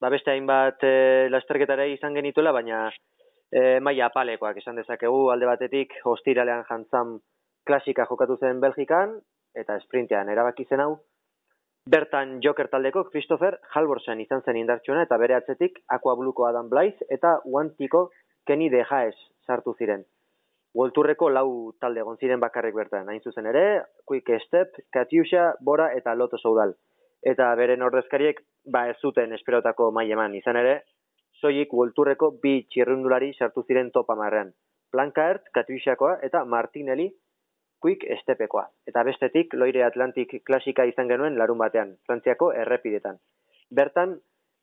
ba, 0.00 0.08
beste 0.08 0.32
hainbat 0.32 0.82
e, 0.82 1.28
lasterketara 1.30 1.86
izan 1.86 2.14
genituela, 2.14 2.52
baina 2.52 2.88
e, 3.50 3.78
maia 3.80 4.06
apalekoak 4.06 4.58
esan 4.58 4.76
dezakegu, 4.80 5.28
alde 5.30 5.46
batetik, 5.46 5.94
hostiralean 6.04 6.64
jantzan 6.68 7.18
klasika 7.66 8.06
jokatu 8.10 8.38
zen 8.40 8.60
Belgikan, 8.60 9.18
eta 9.54 9.78
sprintean 9.84 10.28
erabaki 10.32 10.66
zen 10.68 10.82
hau, 10.82 10.98
bertan 11.88 12.40
Joker 12.44 12.68
taldeko 12.68 13.06
Christopher 13.08 13.56
Halvorsen 13.74 14.20
izan 14.20 14.42
zen 14.44 14.58
indartsuena, 14.60 15.06
eta 15.06 15.16
bere 15.16 15.38
atzetik 15.38 15.80
Aqua 15.96 16.14
Bluko 16.20 16.44
Adam 16.44 16.68
Blaiz, 16.68 16.96
eta 17.08 17.38
Uantiko 17.44 18.10
Kenny 18.46 18.68
De 18.68 18.84
Jaes 18.84 19.16
sartu 19.46 19.74
ziren. 19.78 20.04
Wolturreko 20.76 21.30
lau 21.32 21.72
talde 21.80 22.02
egon 22.04 22.18
ziren 22.20 22.40
bakarrik 22.40 22.76
bertan. 22.76 23.08
Hain 23.08 23.24
zuzen 23.24 23.48
ere, 23.48 23.64
Quick 24.04 24.28
Step, 24.44 24.76
Katyusha, 24.92 25.54
Bora 25.64 25.88
eta 25.96 26.14
Loto 26.14 26.36
Soudal. 26.38 26.74
Eta 27.24 27.48
beren 27.56 27.82
ordezkariek, 27.82 28.42
ba 28.68 28.84
ez 28.90 28.98
zuten 29.00 29.32
esperotako 29.32 29.88
mai 29.90 30.10
eman. 30.12 30.36
Izan 30.36 30.60
ere, 30.60 30.82
soilik 31.40 31.72
Wolturreko 31.72 32.34
bi 32.42 32.66
txirrundulari 32.68 33.32
sartu 33.32 33.64
ziren 33.64 33.90
topa 33.90 34.14
marrean. 34.14 34.52
Plankaert, 34.92 35.48
eta 35.56 36.44
Martinelli, 36.44 37.08
Quick 37.80 38.04
Stepekoa. 38.22 38.66
Eta 38.86 39.02
bestetik, 39.06 39.54
Loire 39.54 39.84
Atlantik 39.86 40.34
klasika 40.44 40.84
izan 40.84 41.08
genuen 41.08 41.38
larun 41.38 41.58
batean, 41.58 41.96
Frantziako 42.06 42.50
errepidetan. 42.52 43.20
Bertan, 43.70 44.16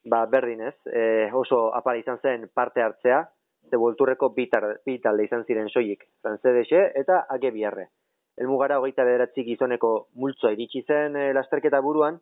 ba 0.10 0.26
berdin 0.30 0.62
ez, 0.68 0.76
e, 0.92 1.30
oso 1.34 1.70
apal 1.76 2.00
izan 2.00 2.20
zen 2.22 2.50
parte 2.54 2.84
hartzea, 2.84 3.24
ze 3.70 3.78
bolturreko 3.82 4.30
bi 4.36 4.50
talde 4.52 5.24
izan 5.24 5.46
ziren 5.46 5.70
soilik, 5.70 6.04
Francedexe 6.22 6.92
eta 7.02 7.26
Age 7.30 7.52
Biarre. 7.52 7.88
Elmugara 8.38 8.80
hogeita 8.80 9.06
bederatzi 9.08 9.46
gizoneko 9.48 9.92
multzoa 10.14 10.52
iritsi 10.52 10.84
zen 10.84 11.16
e, 11.16 11.32
lasterketa 11.34 11.80
buruan, 11.82 12.20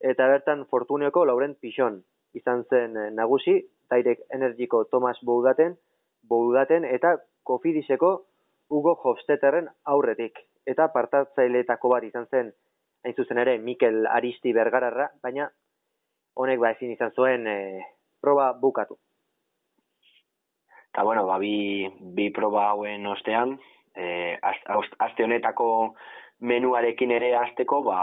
eta 0.00 0.26
bertan 0.28 0.66
Fortuneko 0.66 1.24
Lauren 1.24 1.54
Pixon 1.54 2.02
izan 2.34 2.64
zen 2.68 2.96
e, 2.96 3.10
nagusi, 3.14 3.60
Direct 3.90 4.26
Energiko 4.34 4.84
Thomas 4.90 5.18
Boudaten, 5.22 5.76
Boudaten 6.28 6.84
eta 6.84 7.14
Kofidiseko 7.46 8.10
Hugo 8.68 8.96
Hofstetterren 9.02 9.68
aurretik. 9.84 10.38
Eta 10.66 10.88
partatzaileetako 10.94 11.90
bat 11.92 12.04
izan 12.06 12.26
zen, 12.30 12.52
hain 13.04 13.14
zuzen 13.14 13.38
ere, 13.38 13.58
Mikel 13.62 14.06
Aristi 14.10 14.52
Bergararra, 14.52 15.08
baina 15.22 15.48
honek 16.36 16.60
ba 16.60 16.72
ezin 16.74 16.92
izan 16.92 17.12
zuen 17.14 17.46
e, 17.46 17.58
proba 18.20 18.50
bukatu. 18.60 18.98
Eta, 20.90 21.04
bueno, 21.04 21.26
ba, 21.28 21.38
bi, 21.38 21.86
bi 22.16 22.30
proba 22.34 22.70
hauen 22.70 23.06
ostean, 23.06 23.56
e, 23.94 24.36
aste 24.42 25.24
honetako 25.24 25.68
menuarekin 26.40 27.12
ere 27.12 27.34
azteko, 27.36 27.82
ba, 27.84 27.98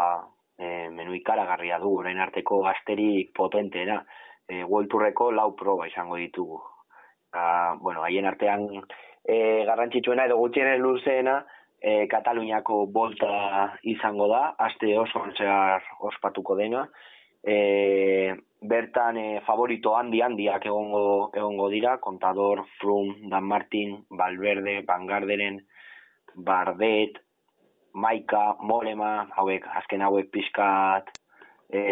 e, 0.58 0.90
menu 0.90 1.16
ikaragarria 1.18 1.80
du, 1.82 1.96
orain 2.00 2.20
arteko 2.22 2.64
asterik 2.70 3.34
potenteena. 3.36 4.04
E, 4.48 4.64
World 4.64 4.94
lau 5.34 5.56
proba 5.56 5.88
izango 5.88 6.16
ditugu. 6.16 6.62
Eta, 7.30 7.76
bueno, 7.82 8.04
haien 8.04 8.26
artean 8.26 8.68
e, 9.24 9.64
garrantzitsuena 9.66 10.28
edo 10.28 10.38
gutxienez 10.38 10.80
luzeena, 10.82 11.42
e, 11.80 12.08
Kataluniako 12.12 12.86
bolta 12.92 13.74
izango 13.84 14.30
da, 14.32 14.44
aste 14.68 14.94
oso 15.00 15.24
ontzear 15.24 15.84
ospatuko 16.12 16.56
dena. 16.60 16.86
E, 17.44 18.34
bertan 18.64 19.20
e, 19.20 19.28
favorito 19.48 19.98
handi 19.98 20.22
handiak 20.24 20.66
egongo, 20.70 21.32
egongo 21.36 21.70
dira, 21.74 21.98
Contador, 22.00 22.64
Froome, 22.80 23.28
Dan 23.30 23.44
Martin, 23.44 23.98
Valverde, 24.10 24.82
Bangarderen, 24.88 25.60
Bardet, 26.36 27.20
Maika, 27.94 28.56
Molema, 28.62 29.28
hauek, 29.36 29.68
azken 29.82 30.02
hauek 30.02 30.32
pizkat, 30.32 31.12
e, 31.70 31.84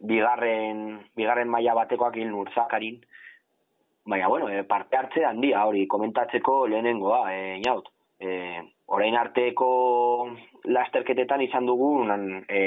bigarren, 0.00 1.00
bigarren 1.16 1.48
maila 1.48 1.76
batekoak 1.78 2.18
hil 2.18 2.28
nurtzakarin, 2.32 2.98
baina, 4.04 4.28
bueno, 4.28 4.48
e, 4.48 4.64
parte 4.64 4.96
hartze 4.96 5.24
handia 5.24 5.64
hori, 5.66 5.86
komentatzeko 5.86 6.66
lehenengoa, 6.66 7.24
e, 7.32 7.56
inaut, 7.58 7.88
e, 8.18 8.60
orain 8.86 9.16
arteko 9.16 9.70
lasterketetan 10.64 11.42
izan 11.46 11.66
dugu, 11.66 11.92
e, 12.48 12.62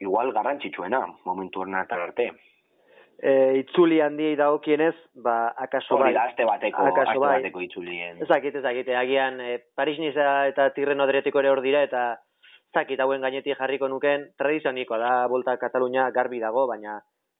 igual 0.00 0.32
garrantzitsuena 0.32 1.06
momentu 1.24 1.62
horretan 1.62 2.00
arte. 2.00 2.30
E, 3.14 3.32
itzuli 3.62 4.00
handiei 4.02 4.34
dagokienez, 4.36 4.94
ba, 5.22 5.54
akaso 5.56 5.96
bai. 5.98 6.12
aste 6.18 6.44
bateko, 6.44 6.84
aste 6.90 7.18
bai. 7.18 7.38
bateko 7.38 7.62
itzulien. 7.62 8.20
Ezakit, 8.26 8.58
ezakit, 8.60 8.90
agian 8.98 9.40
e, 9.40 9.58
Paris 9.74 9.98
Niza 10.02 10.46
eta 10.50 10.68
Tirren 10.74 11.00
Adriatiko 11.00 11.40
ere 11.40 11.52
hor 11.52 11.62
dira, 11.62 11.82
eta 11.86 12.18
zakit 12.74 13.00
hauen 13.00 13.22
gainetik 13.22 13.56
jarriko 13.56 13.88
nuken, 13.88 14.32
tradizioniko 14.36 14.98
da, 14.98 15.26
bolta 15.30 15.56
Katalunia 15.56 16.10
garbi 16.10 16.40
dago, 16.42 16.66
baina 16.66 16.98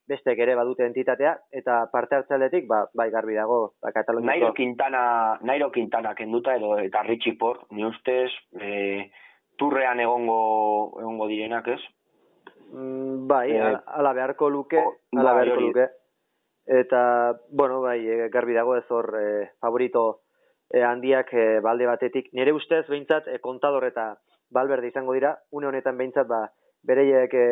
bestek 0.09 0.39
ere 0.45 0.55
badute 0.59 0.85
entitatea, 0.87 1.33
eta 1.53 1.79
parte 1.93 2.19
hartzaletik, 2.19 2.67
ba, 2.69 2.85
bai 2.95 3.09
garbi 3.11 3.37
dago, 3.39 3.75
ba, 3.83 3.93
Kataluniako. 3.95 4.31
Nairo 4.31 4.53
Quintana, 4.57 5.05
Nairo 5.43 5.71
Quintana 5.73 6.15
kenduta 6.15 6.57
edo, 6.57 6.77
eta 6.79 7.03
Richie 7.03 7.37
Port, 7.41 7.65
ni 7.73 7.85
ustez, 7.87 8.31
e, 8.61 9.11
turrean 9.57 10.01
egongo, 10.05 10.41
egongo 11.01 11.29
direnak, 11.31 11.69
ez? 11.77 11.81
Mm, 12.73 13.27
bai, 13.31 13.49
eh, 13.57 13.77
ala 13.99 14.13
beharko 14.13 14.51
luke, 14.51 14.83
ala 15.17 15.33
bai, 15.33 15.45
beharko 15.45 15.61
luke. 15.69 15.89
Eta, 16.67 17.01
bueno, 17.51 17.81
bai, 17.81 18.01
e, 18.07 18.29
garbi 18.33 18.57
dago 18.57 18.77
ez 18.77 18.85
hor 18.91 19.11
e, 19.21 19.27
favorito 19.61 20.05
e, 20.71 20.83
handiak 20.83 21.33
e, 21.33 21.49
balde 21.65 21.89
batetik. 21.89 22.31
Nire 22.33 22.53
ustez, 22.53 22.85
behintzat, 22.89 23.29
e, 23.29 23.41
kontador 23.41 23.87
eta 23.89 24.15
balberde 24.53 24.93
izango 24.93 25.17
dira, 25.17 25.37
une 25.53 25.69
honetan 25.69 25.97
behintzat, 25.97 26.29
ba, 26.29 26.45
bereiek 26.85 27.35
e, 27.35 27.47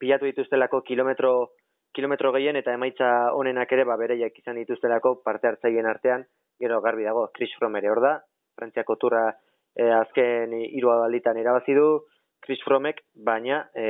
pilatu 0.00 0.28
dituztelako 0.28 0.82
kilometro, 0.84 1.52
kilometro 1.94 2.32
gehien 2.34 2.56
eta 2.60 2.74
emaitza 2.74 3.10
honenak 3.38 3.72
ere, 3.72 3.84
ba, 3.88 3.96
bereiek 4.00 4.38
izan 4.38 4.58
dituztelako 4.60 5.20
parte 5.24 5.48
hartzaien 5.48 5.86
artean, 5.86 6.26
gero 6.60 6.80
garbi 6.82 7.06
dago, 7.06 7.28
Chris 7.34 7.52
Froome 7.58 7.80
ere 7.82 7.92
hor 7.92 8.02
da, 8.02 8.14
Frantziako 8.58 8.96
turra 9.00 9.24
e, 9.30 9.88
azken 9.90 10.54
irua 10.64 10.98
balditan 11.04 11.38
irabazi 11.38 11.74
du, 11.78 11.88
Chris 12.44 12.60
Fromek, 12.66 13.00
baina 13.14 13.62
e, 13.74 13.86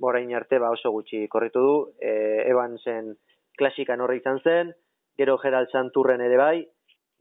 orain 0.00 0.30
arte 0.34 0.58
ba 0.62 0.70
oso 0.72 0.90
gutxi 0.94 1.26
korritu 1.28 1.62
du, 1.66 1.74
e, 2.00 2.12
Evansen 2.48 3.12
klasikan 3.58 4.00
horre 4.00 4.16
izan 4.22 4.40
zen, 4.40 4.72
gero 5.18 5.36
Gerald 5.42 5.68
Santurren 5.74 6.24
ere 6.24 6.38
bai, 6.40 6.56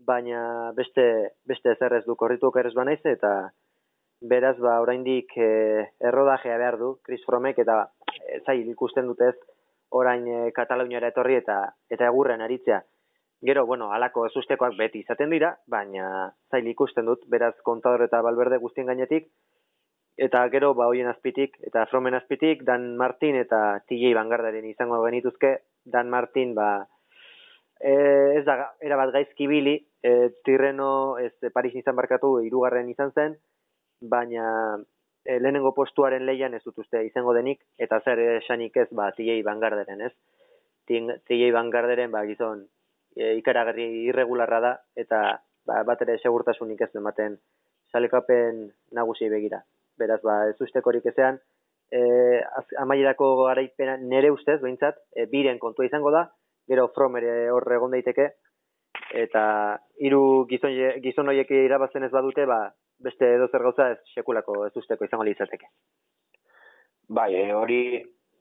baina 0.06 0.72
beste 0.78 1.04
beste 1.46 1.75
zer 1.78 1.98
ez 2.00 2.06
du 2.06 2.16
korritu 2.16 2.50
okeres 2.50 2.74
banaiz 2.74 3.01
eta 3.06 3.51
beraz 4.22 4.58
ba 4.62 4.80
oraindik 4.82 5.34
e, 5.38 5.50
errodajea 6.00 6.58
behar 6.58 6.78
du 6.80 6.96
Chris 7.06 7.24
Fromek 7.28 7.60
eta 7.62 7.78
e, 8.08 8.40
zail 8.46 8.70
ikusten 8.70 9.10
dutez 9.10 9.36
orain 9.91 10.27
e, 10.27 10.39
Kataluniara 10.55 11.12
etorri 11.13 11.38
eta 11.39 11.62
eta 11.89 12.07
egurren 12.07 12.41
aritzea. 12.41 12.81
Gero, 13.50 13.65
bueno, 13.65 13.89
alako 13.91 14.27
ezustekoak 14.27 14.75
beti 14.77 15.00
izaten 15.01 15.31
dira, 15.33 15.55
baina 15.67 16.29
zail 16.51 16.67
ikusten 16.69 17.07
dut, 17.10 17.24
beraz 17.27 17.55
kontador 17.65 18.03
eta 18.05 18.21
balberde 18.21 18.60
guztien 18.62 18.86
gainetik, 18.91 19.31
eta 20.21 20.43
gero 20.53 20.74
ba 20.77 20.88
hoien 20.91 21.10
azpitik 21.10 21.57
eta 21.65 21.86
Fromen 21.89 22.13
azpitik 22.13 22.63
Dan 22.67 22.95
Martin 22.98 23.38
eta 23.39 23.81
TJ 23.88 24.13
Vanguardaren 24.17 24.65
izango 24.69 25.01
genituzke. 25.05 25.57
Dan 25.86 26.10
Martin 26.10 26.53
ba 26.55 26.86
e, 27.79 27.93
ez 28.38 28.45
da 28.45 28.74
era 28.79 28.98
bat 29.00 29.13
gaizki 29.15 29.48
bili 29.48 29.79
e, 30.03 30.29
Tirreno 30.45 31.17
ez 31.17 31.33
Paris 31.53 31.74
izan 31.75 31.95
barkatu 31.95 32.38
hirugarren 32.45 32.89
izan 32.89 33.12
zen. 33.15 33.38
Baina 34.01 34.77
e, 35.25 35.40
lehenengo 35.40 35.74
postuaren 35.74 36.25
leian 36.25 36.54
ez 36.54 36.63
dut 36.66 36.78
uste 36.84 37.04
izango 37.06 37.34
denik 37.34 37.62
eta 37.78 38.01
zer 38.06 38.20
esanik 38.38 38.78
ez 38.78 38.90
ba 38.92 39.12
TJ 39.18 39.42
Vanguardaren 39.46 40.01
ez 40.01 40.13
TJ 40.88 41.51
Vanguardaren 41.54 42.12
ba 42.12 42.25
gizon 42.25 42.66
e, 43.16 43.36
ikaragarri 43.38 43.88
irregularra 44.10 44.60
da 44.60 44.75
eta 44.96 45.22
ba, 45.66 45.82
bat 45.88 46.01
ere 46.06 46.18
segurtasunik 46.20 46.82
ez 46.82 46.94
ematen 46.96 47.38
salekapen 47.92 48.68
nagusi 48.98 49.30
begira. 49.30 49.62
Beraz, 50.00 50.22
ba, 50.24 50.38
ez 50.50 50.58
ustekorik 50.63 51.06
ezean, 51.12 51.40
e, 51.92 52.01
amaierako 52.80 53.32
garaipena 53.44 53.98
nere 54.01 54.32
ustez, 54.32 54.60
behintzat, 54.62 55.01
e, 55.16 55.28
biren 55.32 55.60
kontua 55.60 55.86
izango 55.86 56.13
da, 56.16 56.25
gero 56.72 56.88
from 56.96 57.18
ere 57.20 57.50
hor 57.51 57.68
egon 57.75 57.92
daiteke, 57.98 58.30
eta 59.24 59.44
hiru 60.00 60.46
gizon, 60.50 60.78
gizon 61.04 61.32
horiek 61.32 61.51
irabazten 61.58 62.08
ez 62.08 62.13
badute, 62.13 62.48
ba, 62.48 62.62
beste 63.03 63.36
edo 63.36 63.48
zer 63.51 63.63
gauza 63.67 63.91
ez 63.91 64.00
sekulako 64.15 64.65
ez 64.67 64.74
usteko 64.75 65.05
izango 65.05 65.27
litzateke. 65.27 65.70
Bai, 67.10 67.34
e, 67.36 67.51
hori 67.53 67.81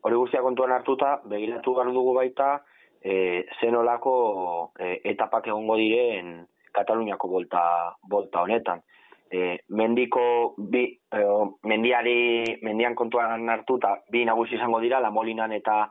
hori 0.02 0.17
guztia 0.17 0.43
kontuan 0.43 0.73
hartuta, 0.73 1.17
begiratu 1.29 1.75
behar 1.76 1.93
dugu 1.93 2.14
baita, 2.17 2.52
e, 3.02 3.45
zenolako 3.61 4.14
e, 4.79 5.00
etapak 5.12 5.50
egongo 5.52 5.76
diren 5.81 6.40
Kataluniako 6.71 7.29
bolta, 7.29 7.62
bolta 8.07 8.45
honetan. 8.45 8.85
E, 9.31 9.59
mendiko 9.75 10.55
bi, 10.71 10.85
e, 10.87 11.23
mendiari, 11.67 12.59
mendian 12.62 12.95
kontuan 12.95 13.49
hartuta, 13.50 13.97
bi 14.11 14.25
nagusi 14.25 14.55
izango 14.55 14.81
dira, 14.81 15.00
la 15.02 15.11
molinan 15.11 15.52
eta 15.52 15.85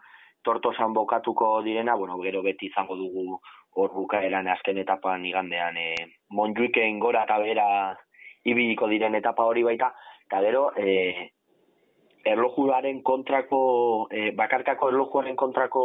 tortosan 0.43 0.93
bokatuko 0.95 1.61
direna, 1.63 1.95
bueno, 1.99 2.17
gero 2.23 2.41
beti 2.43 2.69
izango 2.71 2.95
dugu 2.95 3.39
hor 3.75 3.91
bukaeran 3.93 4.47
azken 4.47 4.79
etapan 4.81 5.25
igandean, 5.25 5.77
e, 5.77 5.95
monjuiken 6.31 6.99
gora 6.99 7.25
eta 7.27 7.39
bera 7.43 7.67
ibiliko 8.45 8.87
diren 8.87 9.15
etapa 9.15 9.45
hori 9.45 9.63
baita, 9.63 9.91
eta 10.25 10.41
gero, 10.45 10.69
e, 10.77 11.29
erlojuaren 12.29 13.01
kontrako, 13.03 14.07
e, 14.11 14.31
bakarkako 14.37 14.89
erlojuaren 14.91 15.35
kontrako 15.39 15.83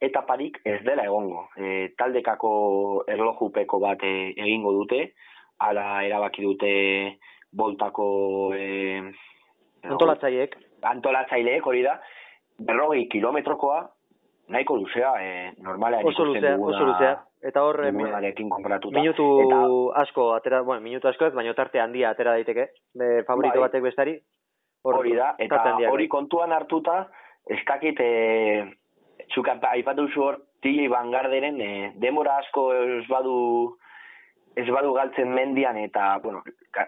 etaparik 0.00 0.60
ez 0.64 0.80
dela 0.84 1.04
egongo. 1.04 1.48
E, 1.56 1.92
taldekako 1.98 2.52
erlojupeko 3.08 3.80
bat 3.82 4.04
e, 4.04 4.14
egingo 4.36 4.72
dute, 4.76 5.02
ala 5.60 6.02
erabaki 6.06 6.44
dute 6.44 6.72
boltako... 7.52 8.08
E, 8.56 9.12
Antolatzaileek. 9.84 10.56
Antolatzaileek, 10.90 11.66
hori 11.66 11.82
da, 11.84 11.96
berrogei 12.60 13.06
kilometrokoa, 13.12 13.80
nahiko 14.50 14.76
luzea, 14.76 15.12
e, 15.22 15.52
normalean 15.62 16.06
oso 16.06 16.24
luzea, 16.26 16.56
oso 16.58 16.84
luzea. 16.84 17.14
Eta 17.40 17.62
hor, 17.64 17.80
minutu 17.94 19.26
eta... 19.46 19.60
asko, 20.02 20.26
atera, 20.36 20.60
bueno, 20.66 20.82
minutu 20.84 21.08
asko 21.08 21.30
ez, 21.30 21.34
baina 21.34 21.54
tarte 21.56 21.80
handia 21.80 22.10
atera 22.10 22.34
daiteke, 22.36 22.66
be, 22.94 23.22
favorito 23.28 23.60
bai. 23.60 23.68
batek 23.68 23.86
bestari. 23.86 24.18
Hori 24.90 25.14
da, 25.16 25.34
eta 25.38 25.76
hori 25.90 26.08
kontuan 26.08 26.52
hartuta, 26.56 27.02
ez 27.48 27.60
dakit, 27.68 28.00
e, 28.00 29.26
txukat, 29.32 29.64
aipatu 29.72 30.08
zu 30.12 30.24
hor, 30.24 30.40
tili 30.64 30.88
bangarderen, 30.88 31.60
e, 31.60 31.92
demora 32.00 32.38
asko 32.40 32.70
ez 32.74 33.06
badu, 33.08 33.36
ez 34.56 34.66
badu 34.68 34.92
galtzen 34.96 35.32
mendian, 35.32 35.78
eta, 35.80 36.18
bueno, 36.24 36.42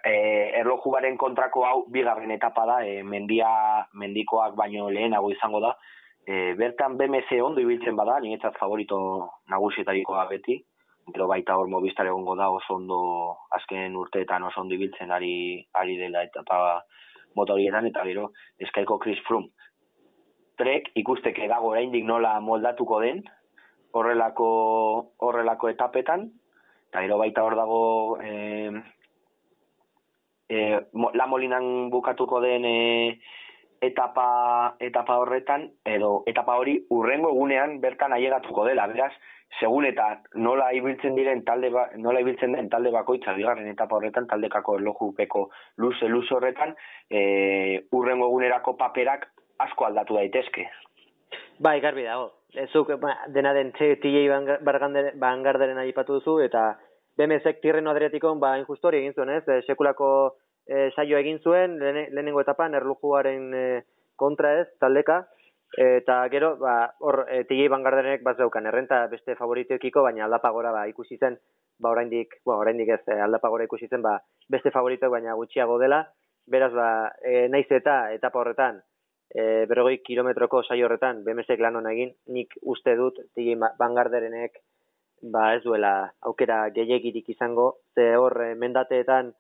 e, 0.05 0.15
erlojubaren 0.61 1.17
kontrako 1.21 1.67
hau, 1.69 1.79
bigarren 1.93 2.33
etapa 2.35 2.67
da, 2.69 2.79
e, 2.85 3.03
mendia, 3.05 3.49
mendikoak 3.97 4.57
baino 4.59 4.91
lehenago 4.91 5.33
izango 5.33 5.61
da, 5.65 5.77
e, 6.27 6.55
bertan 6.55 6.97
BMC 6.97 7.41
ondo 7.43 7.61
ibiltzen 7.61 7.97
bada, 7.97 8.19
niretzat 8.21 8.59
favorito 8.61 8.99
nagusietarikoa 9.51 10.27
beti, 10.31 10.59
gero 11.11 11.27
baita 11.27 11.57
hor 11.59 11.69
mobistar 11.69 12.07
egongo 12.07 12.37
da 12.39 12.49
oso 12.51 12.77
ondo 12.79 13.01
azken 13.59 13.97
urteetan 13.99 14.45
oso 14.47 14.63
ondo 14.63 14.75
ibiltzen 14.75 15.11
ari, 15.11 15.67
ari 15.75 15.99
dela 15.99 16.23
etapa 16.23 16.83
motorietan, 17.35 17.89
eta 17.91 18.05
gero 18.07 18.31
eskaiko 18.61 18.99
Chris 19.03 19.21
Froome. 19.27 19.51
Trek 20.61 20.93
ikusteke 21.01 21.49
dago 21.49 21.73
oraindik 21.73 22.05
nola 22.07 22.37
moldatuko 22.41 23.01
den 23.03 23.23
horrelako 23.93 24.49
horrelako 25.27 25.73
etapetan, 25.73 26.29
eta 26.91 27.03
gero 27.03 27.19
baita 27.19 27.43
hor 27.43 27.57
dago 27.59 27.83
e, 28.23 28.71
e, 30.49 30.59
la 31.19 31.27
molinan 31.27 31.91
bukatuko 31.91 32.41
den 32.45 32.69
e, 32.69 32.79
etapa, 33.83 34.77
etapa 34.81 35.19
horretan, 35.19 35.67
edo 35.85 36.23
etapa 36.31 36.57
hori 36.61 36.79
urrengo 36.95 37.33
egunean 37.35 37.81
bertan 37.83 38.15
ailegatuko 38.15 38.65
dela, 38.69 38.87
beraz, 38.87 39.13
segun 39.61 39.85
eta 39.85 40.07
nola 40.41 40.71
ibiltzen 40.73 41.17
diren 41.19 41.43
talde 41.45 41.71
ba, 41.75 41.89
nola 42.01 42.23
ibiltzen 42.25 42.55
den 42.57 42.71
talde 42.73 42.93
bakoitza 42.95 43.35
bigarren 43.37 43.69
etapa 43.69 43.99
horretan 43.99 44.27
taldekako 44.31 44.79
erlojupeko 44.79 45.49
luze 45.85 46.09
luze 46.09 46.35
horretan 46.37 46.73
e, 47.11 47.83
urrengo 47.93 48.31
egunerako 48.31 48.77
paperak 48.81 49.29
asko 49.67 49.87
aldatu 49.87 50.17
daitezke. 50.17 50.69
Bai, 51.63 51.81
garbi 51.81 52.07
dago. 52.07 52.31
Ezuk 52.65 52.95
ba, 53.01 53.15
dena 53.33 53.53
den 53.57 53.73
TJ 53.77 54.25
Bangarderen 54.65 55.79
aipatu 55.85 56.19
duzu 56.19 56.39
eta 56.45 56.73
BMSek 57.17 57.61
tirreno 57.61 57.93
adriatikon 57.93 58.41
ba 58.41 58.57
injustori 58.59 59.03
egin 59.03 59.13
zuen, 59.13 59.37
ez? 59.37 59.45
E, 59.49 59.61
sekulako 59.67 60.09
e, 60.67 60.91
saio 60.95 61.19
egin 61.19 61.41
zuen 61.41 61.79
lehenengo 61.79 62.41
etapan 62.41 62.75
erlujuaren 62.75 63.55
e, 63.55 63.65
kontra 64.17 64.59
ez 64.61 64.69
taldeka. 64.81 65.23
Eta 65.73 66.19
gero 66.29 66.57
ba 66.61 66.93
hor 67.01 67.25
e, 67.33 67.45
TJ 67.49 67.71
Vanguardenek 67.73 68.25
bat 68.27 68.37
zeukan 68.37 68.67
errenta 68.69 69.07
beste 69.09 69.37
favoritoekiko 69.39 70.03
baina 70.05 70.27
aldapagora 70.27 70.73
ba 70.73 70.85
ikusi 70.91 71.17
zen 71.17 71.39
ba 71.81 71.91
oraindik 71.95 72.43
ba 72.45 72.59
oraindik 72.61 72.93
ez 72.93 73.01
e, 73.09 73.17
aldapagora 73.27 73.65
ikusi 73.65 73.89
zen 73.89 74.03
ba 74.05 74.19
beste 74.53 74.71
favoritoek 74.71 75.13
baina 75.17 75.39
gutxiago 75.39 75.79
dela. 75.81 76.05
Beraz 76.47 76.73
ba 76.77 76.89
e, 77.25 77.49
naiz 77.49 77.69
eta 77.71 78.13
etapa 78.13 78.43
horretan 78.43 78.83
e, 79.33 79.65
berrogei 79.71 80.03
kilometroko 80.05 80.63
saio 80.63 80.87
horretan 80.87 81.25
BMSek 81.25 81.61
lan 81.65 81.81
hona 81.81 81.95
egin. 81.97 82.13
Nik 82.29 82.59
uste 82.63 82.95
dut 82.97 83.23
TJ 83.35 83.57
Vanguarderenek 83.81 84.61
ba 85.33 85.55
ez 85.57 85.63
duela 85.65 86.13
aukera 86.21 86.67
gehiagirik 86.75 87.33
izango. 87.33 87.79
Ze 87.95 88.13
hor 88.17 88.37
mendateetan 88.61 89.33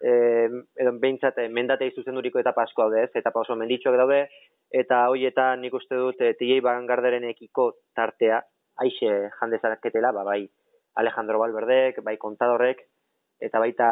eh 0.00 0.48
edo 0.76 0.92
beintzat 1.00 1.38
eh, 1.38 1.48
mendate 1.48 1.88
zuzenduriko 1.94 2.38
etapa 2.38 2.64
asko 2.64 2.86
daude, 2.86 3.04
ez? 3.04 3.10
Etapa 3.14 3.40
oso 3.40 3.56
menditxoak 3.56 3.96
daude 3.96 4.26
eta 4.70 5.06
hoietan 5.08 5.60
nik 5.60 5.74
uste 5.74 5.96
dut 5.96 6.20
eh, 6.20 6.34
TJ 6.38 6.60
Vanguarderenekiko 6.62 7.70
tartea 7.94 8.42
aixe 8.82 9.30
jandezaketela, 9.40 10.12
ba 10.12 10.24
bai 10.24 10.42
Alejandro 10.96 11.38
Valverdek, 11.38 12.02
bai 12.04 12.16
Contadorrek 12.16 12.82
eta 13.40 13.58
baita 13.60 13.88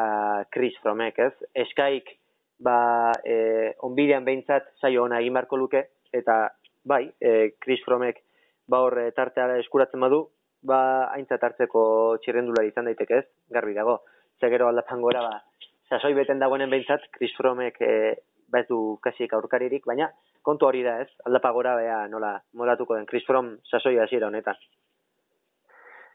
Chris 0.52 0.76
Fromek, 0.82 1.18
ez? 1.18 1.32
Eskaik 1.54 2.16
ba 2.60 3.12
eh 3.24 3.74
onbidean 3.80 4.24
beintzat 4.24 4.70
saio 4.80 5.04
ona 5.04 5.20
egin 5.20 5.34
barko 5.34 5.56
luke 5.56 5.88
eta 6.12 6.52
bai, 6.84 7.10
eh 7.20 7.54
Chris 7.60 7.82
Fromek 7.84 8.22
ba 8.68 8.80
hor 8.80 8.96
tartea 9.16 9.58
eskuratzen 9.58 10.00
badu, 10.00 10.28
ba 10.62 11.10
aintzat 11.12 11.42
hartzeko 11.42 12.18
txirrendulari 12.22 12.72
izan 12.72 12.88
daiteke, 12.88 13.18
ez? 13.18 13.26
Garbi 13.50 13.74
dago. 13.74 14.00
Ze 14.40 14.48
gero 14.50 14.68
aldapan 14.68 15.00
gora 15.00 15.20
ba 15.22 15.42
sasoi 15.88 16.14
beten 16.14 16.40
dagoenen 16.40 16.70
behintzat, 16.70 17.08
Chris 17.12 17.34
Fromek 17.36 17.80
e, 17.80 18.14
ba 18.52 18.62
du 18.68 18.98
kasik 19.02 19.32
aurkaririk, 19.34 19.84
baina 19.86 20.10
kontu 20.46 20.68
hori 20.68 20.82
da 20.84 20.98
ez, 21.02 21.10
aldapa 21.26 21.52
gora 21.56 21.74
bea 21.76 22.04
nola 22.12 22.36
molatuko 22.54 22.96
den. 22.96 23.06
Chris 23.10 23.24
From 23.26 23.56
sasoi 23.70 23.96
hasiera 23.98 24.28
honetan. 24.28 24.58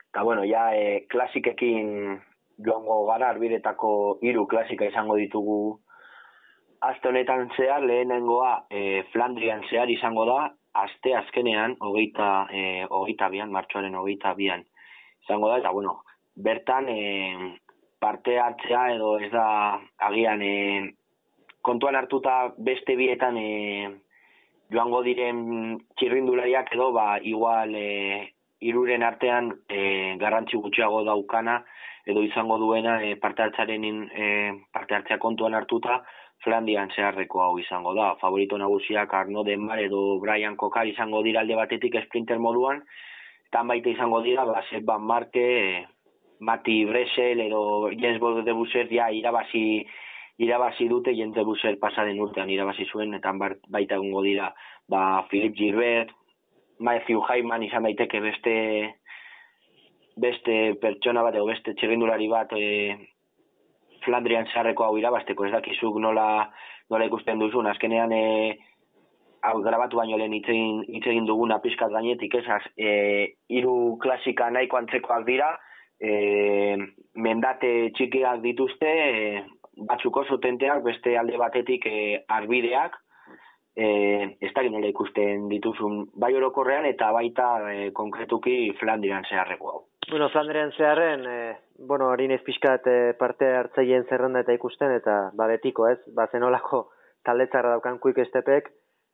Eta 0.10 0.24
bueno, 0.24 0.46
ja 0.46 0.70
e, 0.74 1.06
klasikekin 1.12 2.20
joango 2.66 3.04
gara, 3.10 3.30
arbiretako 3.30 3.92
hiru 4.26 4.46
klasika 4.48 4.88
izango 4.90 5.18
ditugu. 5.20 5.60
Aste 6.82 7.10
honetan 7.10 7.50
zehar, 7.58 7.84
lehenengoa 7.84 8.54
e, 8.72 9.04
Flandrian 9.12 9.66
zehar 9.70 9.90
izango 9.92 10.26
da, 10.30 10.40
aste 10.80 11.14
azkenean, 11.18 11.76
hogeita, 11.84 12.30
e, 12.54 12.86
hogeita 12.88 13.28
bian, 13.34 13.52
martxoaren 13.52 13.98
hogeita 14.00 14.34
bian 14.38 14.64
izango 15.26 15.50
da, 15.52 15.58
eta 15.60 15.74
bueno, 15.76 16.00
bertan 16.40 16.88
e, 16.90 17.00
parte 18.00 18.40
hartzea 18.40 18.84
edo 18.96 19.18
ez 19.20 19.32
da 19.32 19.80
agian 20.10 20.42
e, 20.42 20.56
kontuan 21.62 21.96
hartuta 21.96 22.54
beste 22.58 22.96
bietan 22.96 23.38
e, 23.38 23.50
joango 24.72 25.02
diren 25.04 25.42
txirrindulariak 25.98 26.74
edo 26.76 26.92
ba 26.96 27.18
igual 27.22 27.76
e, 27.76 27.90
iruren 28.62 29.04
artean 29.04 29.52
e, 29.68 30.16
garrantzi 30.22 30.58
gutxiago 30.58 31.04
daukana 31.04 31.60
edo 32.06 32.24
izango 32.24 32.58
duena 32.58 33.00
e, 33.04 33.16
parte 33.16 33.44
hartzaren 33.44 33.86
e, 33.86 34.26
parte 34.72 34.96
hartzea 34.96 35.20
kontuan 35.20 35.54
hartuta 35.54 36.02
Flandian 36.44 36.92
zeharreko 36.96 37.42
hau 37.44 37.58
izango 37.60 37.94
da. 37.98 38.14
Favorito 38.22 38.58
nagusiak 38.58 39.14
Arno 39.14 39.44
Denmar 39.44 39.82
edo 39.84 40.20
Brian 40.24 40.56
Kokar 40.56 40.88
izango 40.88 41.22
dira 41.26 41.42
alde 41.42 41.58
batetik 41.60 41.98
sprinter 42.06 42.40
moduan. 42.40 42.84
Tan 43.52 43.68
baita 43.68 43.90
izango 43.92 44.22
dira, 44.24 44.46
ba, 44.46 44.62
Van 44.88 45.04
Marke, 45.04 45.48
Mati 46.40 46.86
Bresel 46.86 47.42
edo 47.42 47.90
Jens 47.92 48.20
Bodo 48.20 48.44
de 48.44 48.54
Busser 48.54 48.88
ja 48.92 49.10
irabazi 49.12 49.86
irabazi 50.40 50.88
dute 50.88 51.16
Jens 51.16 51.36
de 51.36 51.44
Busser 51.44 51.76
pasaren 51.80 52.20
urtean 52.20 52.50
irabazi 52.50 52.86
zuen 52.88 53.14
eta 53.14 53.34
baita 53.68 53.96
egongo 53.96 54.24
dira 54.24 54.54
ba 54.88 55.26
Philip 55.30 55.56
Gilbert 55.56 56.16
Matthew 56.80 57.20
Hyman 57.28 57.64
izan 57.64 57.84
daiteke 57.84 58.22
beste 58.24 58.56
beste 60.20 60.56
pertsona 60.82 61.24
bat 61.24 61.36
edo 61.36 61.46
beste 61.48 61.76
txirrindulari 61.76 62.28
bat 62.32 62.52
e, 62.56 62.96
Flandrian 64.06 64.48
sarreko 64.54 64.86
hau 64.86 64.98
irabasteko 64.98 65.46
ez 65.46 65.54
dakizuk 65.54 66.00
nola 66.00 66.50
nola 66.90 67.06
ikusten 67.06 67.40
duzun. 67.40 67.68
Azkenean 67.68 68.14
e, 68.16 68.24
hau 69.44 69.60
grabatu 69.64 70.00
baino 70.00 70.18
lehen 70.18 70.36
hitz 70.36 70.48
egin 71.08 71.28
duguna 71.28 71.60
pizkat 71.64 71.92
gainetik 71.92 72.40
ez 72.40 72.46
e, 72.78 72.92
hiru 73.52 73.98
klasika 74.04 74.50
nahiko 74.50 74.80
antzekoak 74.80 75.28
dira 75.28 75.52
e, 76.00 76.78
mendate 77.16 77.92
txikiak 77.96 78.42
dituzte, 78.44 78.90
e, 78.90 79.44
batzuk 79.90 80.18
oso 80.24 80.40
tenteak, 80.40 80.84
beste 80.84 81.18
alde 81.18 81.38
batetik 81.38 81.86
e, 81.86 82.00
arbideak, 82.28 82.98
e, 83.76 84.38
ez 84.42 84.52
da 84.56 84.64
nola 84.68 84.90
ikusten 84.92 85.48
dituzun 85.52 86.02
bai 86.20 86.34
orokorrean 86.36 86.88
eta 86.90 87.12
baita 87.16 87.50
e, 87.72 87.92
konkretuki 87.96 88.74
Flandrian 88.80 89.28
zeharreko 89.30 89.72
hau. 89.72 89.82
Bueno, 90.10 90.30
Flandrian 90.34 90.72
zeharren, 90.76 91.26
e, 91.28 91.56
bueno, 91.88 92.10
hori 92.10 92.28
nez 92.28 92.42
pixkat 92.46 92.88
e, 92.88 92.98
parte 93.20 93.52
hartzaien 93.56 94.08
zerrenda 94.10 94.44
eta 94.46 94.56
ikusten, 94.56 94.96
eta 94.98 95.20
ba, 95.38 95.48
betiko 95.52 95.88
ez, 95.88 96.00
ba, 96.16 96.28
zenolako 96.32 96.88
taldetzarra 97.28 97.76
daukan 97.76 98.00
kuik 98.02 98.18
estepek, 98.26 98.72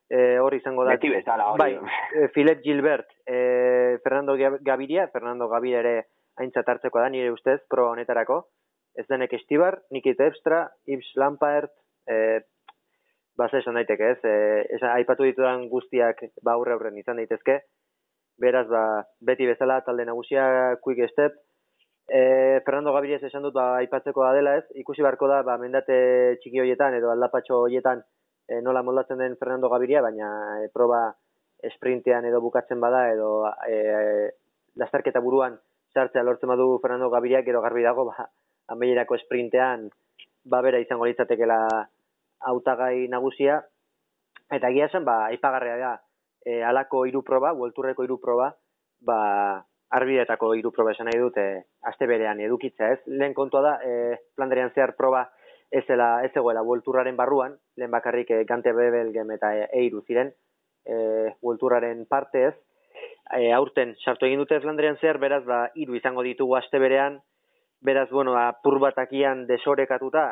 e, 0.08 0.38
hori 0.40 0.62
izango 0.62 0.86
da. 0.86 0.96
Beti 0.96 1.12
bezala, 1.12 1.50
hori. 1.52 1.60
Bai, 1.60 1.98
e, 2.16 2.28
Filet 2.34 2.62
Gilbert, 2.64 3.10
e, 3.26 3.98
Fernando 4.02 4.38
Gaviria, 4.38 5.08
Fernando 5.12 5.50
Gaviria 5.52 5.82
ere 5.84 5.96
aintzat 6.42 6.68
hartzeko 6.68 7.00
da, 7.00 7.08
nire 7.12 7.32
ustez, 7.32 7.60
pro 7.70 7.90
honetarako, 7.92 8.42
ez 8.96 9.06
denek 9.08 9.32
estibar, 9.36 9.78
Nikit 9.92 10.20
Ebstra, 10.20 10.64
Ibs 10.88 11.12
Lampert, 11.20 11.72
e, 12.08 12.40
basa 13.36 13.60
esan 13.60 13.76
daiteke 13.76 14.12
ez, 14.14 14.20
e, 14.24 14.78
aipatu 14.94 15.26
ditudan 15.28 15.66
guztiak 15.72 16.22
ba 16.44 16.56
aurre 16.56 16.76
aurren 16.76 16.96
izan 16.98 17.20
daitezke, 17.20 17.60
beraz 18.40 18.66
ba, 18.68 18.84
beti 19.20 19.48
bezala 19.48 19.82
talde 19.84 20.06
nagusia 20.08 20.76
quick 20.82 21.04
step, 21.12 21.36
e, 22.08 22.60
Fernando 22.64 22.92
Gabriel 22.96 23.24
esan 23.28 23.44
dut 23.44 23.54
ba, 23.56 23.74
aipatzeko 23.82 24.24
da 24.24 24.32
dela 24.36 24.56
ez, 24.60 24.64
ikusi 24.82 25.04
barko 25.04 25.28
da 25.28 25.42
ba, 25.44 25.58
mendate 25.60 26.38
txiki 26.40 26.64
hoietan 26.64 26.96
edo 26.96 27.12
aldapatxo 27.12 27.62
hoietan 27.66 28.02
e, 28.48 28.60
nola 28.64 28.82
moldatzen 28.86 29.20
den 29.20 29.36
Fernando 29.36 29.68
Gaviria, 29.72 30.02
baina 30.04 30.32
e, 30.62 30.68
proba 30.72 31.08
sprintean 31.76 32.24
edo 32.28 32.40
bukatzen 32.44 32.80
bada 32.80 33.06
edo 33.12 33.30
e, 33.68 34.30
lastarketa 34.76 35.20
buruan 35.24 35.56
sartzea 35.96 36.24
lortzen 36.26 36.52
badu 36.52 36.78
Fernando 36.82 37.08
Gaviria, 37.10 37.40
gero 37.46 37.62
garbi 37.64 37.84
dago, 37.86 38.04
ba, 38.10 38.28
ameierako 38.68 39.16
sprintean 39.24 39.88
ba 40.46 40.60
bera 40.62 40.80
izango 40.82 41.06
litzatekela 41.08 41.58
hautagai 42.50 43.06
nagusia 43.10 43.60
eta 44.52 44.70
egia 44.70 44.90
esan 44.90 45.06
ba 45.06 45.24
aipagarria 45.30 45.78
da 45.80 45.94
e, 46.44 46.62
alako 46.62 47.04
hiru 47.06 47.22
proba, 47.26 47.52
Vuelturreko 47.52 48.04
hiru 48.06 48.20
proba, 48.22 48.52
ba 49.00 49.64
arbidetako 49.96 50.52
hiru 50.58 50.70
proba 50.74 50.92
esan 50.94 51.10
nahi 51.10 51.18
dute 51.18 51.46
aste 51.90 52.06
berean 52.06 52.40
edukitza, 52.40 52.92
ez? 52.94 53.00
Lehen 53.06 53.34
kontua 53.34 53.62
da 53.66 53.74
e, 53.82 54.18
Flandrian 54.36 54.70
zehar 54.74 54.94
proba 54.98 55.26
ez 55.70 55.82
dela 55.88 56.22
ez 56.24 56.30
egoela 56.34 56.62
Vuelturraren 56.62 57.16
barruan, 57.18 57.56
lehen 57.76 57.90
bakarrik 57.90 58.30
e, 58.30 58.44
Gante 58.46 58.72
Bebelgem 58.72 59.32
eta 59.34 59.52
Eiru 59.66 60.04
ziren 60.06 60.30
e, 60.86 61.34
Vuelturraren 61.42 62.06
parte 62.06 62.46
ez. 62.52 62.54
E, 63.34 63.50
aurten 63.52 63.96
sartu 64.04 64.26
egin 64.28 64.38
dute 64.38 64.60
Flandrian 64.62 64.98
zehar, 65.00 65.18
beraz 65.18 65.42
ba 65.46 65.66
hiru 65.74 65.96
izango 65.98 66.22
ditugu 66.22 66.54
aste 66.58 66.78
berean, 66.78 67.18
beraz, 67.82 68.08
bueno, 68.10 68.36
apur 68.38 68.78
batakian 68.78 69.46
desorekatuta, 69.48 70.28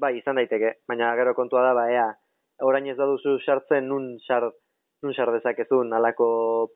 bai, 0.00 0.16
izan 0.18 0.38
daiteke, 0.38 0.76
baina 0.88 1.12
gero 1.18 1.34
kontua 1.34 1.64
da, 1.66 1.72
ba, 1.74 1.88
ea, 1.90 2.06
orain 2.66 2.86
ez 2.86 2.96
duzu 2.96 3.36
sartzen 3.44 3.88
nun 3.90 4.14
sar, 4.26 4.48
nun 5.02 5.14
sar 5.14 5.32
dezakezun 5.34 5.92
alako 5.92 6.28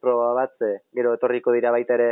proba 0.02 0.32
bat, 0.42 0.58
gero 0.96 1.14
etorriko 1.16 1.54
dira 1.54 1.72
baita 1.74 1.96
ere 1.96 2.10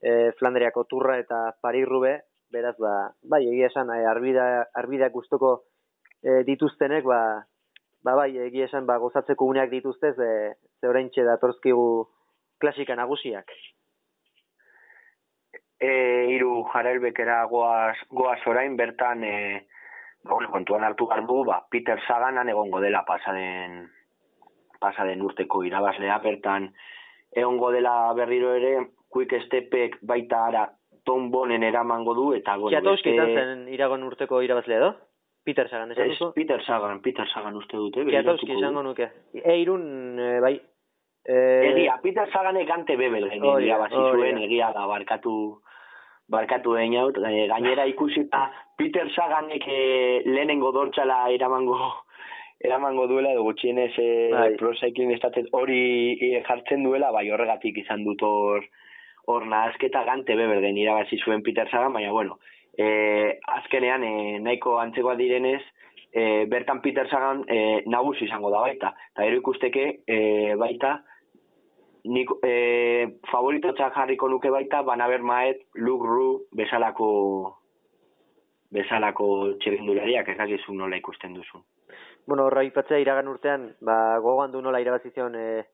e, 0.00 0.32
Flandriako 0.38 0.84
turra 0.90 1.18
eta 1.18 1.40
Parirrube, 1.62 2.14
beraz, 2.52 2.76
ba, 2.80 2.94
bai, 3.24 3.42
egia 3.48 3.72
esan, 3.72 3.90
e, 3.96 4.04
arbida, 4.06 4.68
arbida 4.76 5.08
guztoko 5.14 5.54
e, 6.22 6.42
dituztenek, 6.48 7.08
ba, 7.08 7.22
ba, 8.04 8.14
bai, 8.20 8.30
egia 8.48 8.68
esan, 8.68 8.86
ba, 8.86 9.00
gozatzeko 9.00 9.48
uneak 9.48 9.72
dituztez, 9.72 10.14
e, 10.20 10.54
ze 10.80 10.88
orain 10.88 11.10
datortzkigu 11.16 11.88
klasika 12.58 12.96
nagusiak 12.96 13.52
e, 15.80 15.90
iru 16.34 16.64
jarelbekera 16.72 17.42
goaz, 17.50 17.96
goaz 18.10 18.40
orain, 18.46 18.76
bertan, 18.76 19.24
e, 19.24 19.34
ba, 20.26 20.38
kontuan 20.52 20.84
hartu 20.84 21.06
garbu, 21.06 21.44
ba, 21.46 21.62
Peter 21.70 22.00
Saganan 22.06 22.50
egongo 22.50 22.82
dela 22.84 23.04
pasaden, 23.06 23.84
pasaden 24.82 25.22
urteko 25.22 25.62
irabazlea, 25.66 26.18
bertan, 26.24 26.70
egongo 27.34 27.70
dela 27.74 28.12
berriro 28.18 28.54
ere, 28.58 28.74
quick 29.08 29.34
stepek 29.46 30.00
baita 30.02 30.46
ara 30.50 30.68
Tom 31.04 31.30
Bonen 31.32 31.62
eramango 31.64 32.12
du, 32.14 32.32
eta 32.36 32.58
bueno, 32.58 32.74
Kiatowski 32.74 33.14
izan 33.14 33.30
zen 33.32 33.68
iragon 33.72 34.02
urteko 34.04 34.42
irabazlea 34.44 34.82
edo? 34.82 34.96
Peter 35.48 35.64
Sagan, 35.70 35.94
duzu? 35.96 36.34
Peter 36.34 36.60
Sagan, 36.66 36.98
Peter 37.00 37.24
Sagan 37.30 37.54
uste 37.56 37.78
dute. 37.80 38.02
Kiatowski 38.04 38.52
izango 38.52 38.82
nuke. 38.84 39.06
E, 39.32 39.54
irun, 39.56 39.86
e, 40.20 40.34
bai, 40.44 40.58
Eh, 41.28 41.72
egia, 41.74 41.98
Peter 42.00 42.24
Saganek 42.32 42.70
ante 42.72 42.96
bebel 42.96 43.26
genien 43.28 43.60
irabazi 43.60 44.00
zuen, 44.00 44.38
egia 44.46 44.70
da, 44.72 44.86
barkatu, 44.88 45.60
barkatu 46.32 46.76
egin 46.80 46.94
hau, 46.96 47.08
eh, 47.28 47.44
gainera 47.50 47.84
ikusi 47.90 48.22
eta 48.22 48.46
Peter 48.80 49.10
Saganek 49.12 49.66
e, 49.68 49.80
lehenengo 50.24 50.72
dortxala 50.72 51.18
eramango 51.34 51.76
eramango 52.64 53.04
duela 53.10 53.34
edo 53.34 53.42
gutxienez 53.44 53.90
e, 54.00 54.08
bai. 54.32 54.54
prosekin 54.56 55.12
hori 55.52 56.40
jartzen 56.48 56.88
duela, 56.88 57.10
bai 57.12 57.28
horregatik 57.30 57.76
izan 57.84 58.04
dut 58.08 58.22
hor 58.22 58.64
hor 59.28 59.44
nahazketa 59.44 60.04
gante 60.04 60.34
beberden 60.34 60.80
irabazi 60.80 61.18
zuen 61.18 61.42
Peter 61.42 61.68
Sagan, 61.68 61.92
baina 61.92 62.10
bueno, 62.10 62.38
e, 62.72 63.36
azkenean 63.58 64.02
e, 64.02 64.38
nahiko 64.40 64.78
antzekoa 64.80 65.18
direnez, 65.20 65.60
e, 66.10 66.46
bertan 66.48 66.80
Peter 66.80 67.04
Sagan 67.10 67.44
e, 67.44 67.82
nagusi 67.84 68.24
izango 68.24 68.48
da 68.50 68.64
baita, 68.64 68.94
eta 69.12 69.28
ero 69.28 69.42
ikusteke 69.42 69.86
e, 70.06 70.54
baita, 70.56 70.96
nik 72.04 72.30
e, 72.44 72.52
favoritotzak 73.30 73.94
jarriko 73.94 74.28
nuke 74.28 74.50
baita, 74.50 74.82
bana 74.82 75.08
maet, 75.20 75.66
Luke 75.74 76.06
Ru, 76.06 76.44
bezalako 76.52 77.56
bezalako 78.70 79.54
txerindulariak 79.60 80.28
ez 80.28 80.60
nola 80.68 80.96
ikusten 80.96 81.34
duzu. 81.34 81.62
Bueno, 82.26 82.44
horra 82.44 82.62
ipatzea 82.62 82.98
iragan 82.98 83.28
urtean, 83.28 83.74
ba, 83.80 84.18
gogoan 84.20 84.52
du 84.52 84.60
nola 84.60 84.80
irabazizion 84.80 85.34
e, 85.34 85.64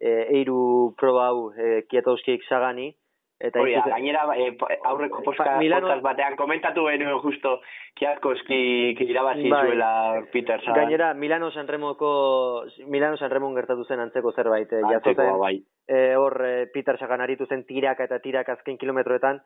e, 0.00 0.10
eiru 0.38 0.94
proba 0.96 1.26
hau 1.28 1.52
e, 1.52 1.82
kietauskiek 1.90 2.42
sagani, 2.48 2.94
Eta 3.38 3.60
Hori, 3.62 3.76
gainera 3.86 4.24
e, 4.34 4.48
aurreko 4.90 5.20
poska, 5.22 5.52
Milano... 5.60 5.92
batean 6.02 6.34
komentatu 6.34 6.88
benuen 6.88 7.20
justo 7.22 7.60
kiaskoski 7.94 8.96
irabazi 9.04 9.46
bai. 9.52 9.60
zuela 9.68 9.90
Peter 10.32 10.58
Sagan. 10.64 10.80
Gainera, 10.80 11.12
Milano 11.14 11.52
Sanremoko, 11.52 12.64
Milano 12.86 13.16
Sanremon 13.16 13.54
gertatu 13.54 13.84
zen 13.86 14.02
antzeko 14.02 14.32
zerbait. 14.34 14.72
Eh, 14.74 14.82
antzeko, 14.82 15.28
bai. 15.38 15.54
E, 15.86 16.16
hor, 16.18 16.34
e, 16.42 16.66
Peter 16.74 16.98
Sagan 16.98 17.22
aritu 17.22 17.46
zen 17.46 17.62
tiraka 17.68 18.08
eta 18.10 18.18
tiraka 18.24 18.58
azken 18.58 18.76
kilometroetan, 18.76 19.38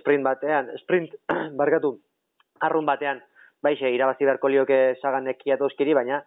sprint 0.00 0.26
batean, 0.26 0.74
sprint, 0.82 1.14
barkatu, 1.60 1.94
arrun 2.66 2.86
batean, 2.88 3.22
baixe, 3.62 3.90
irabazi 3.94 4.26
beharko 4.26 4.50
lioke 4.50 4.80
Saganek 5.00 5.38
kiatoskiri, 5.44 5.94
baina, 5.94 6.24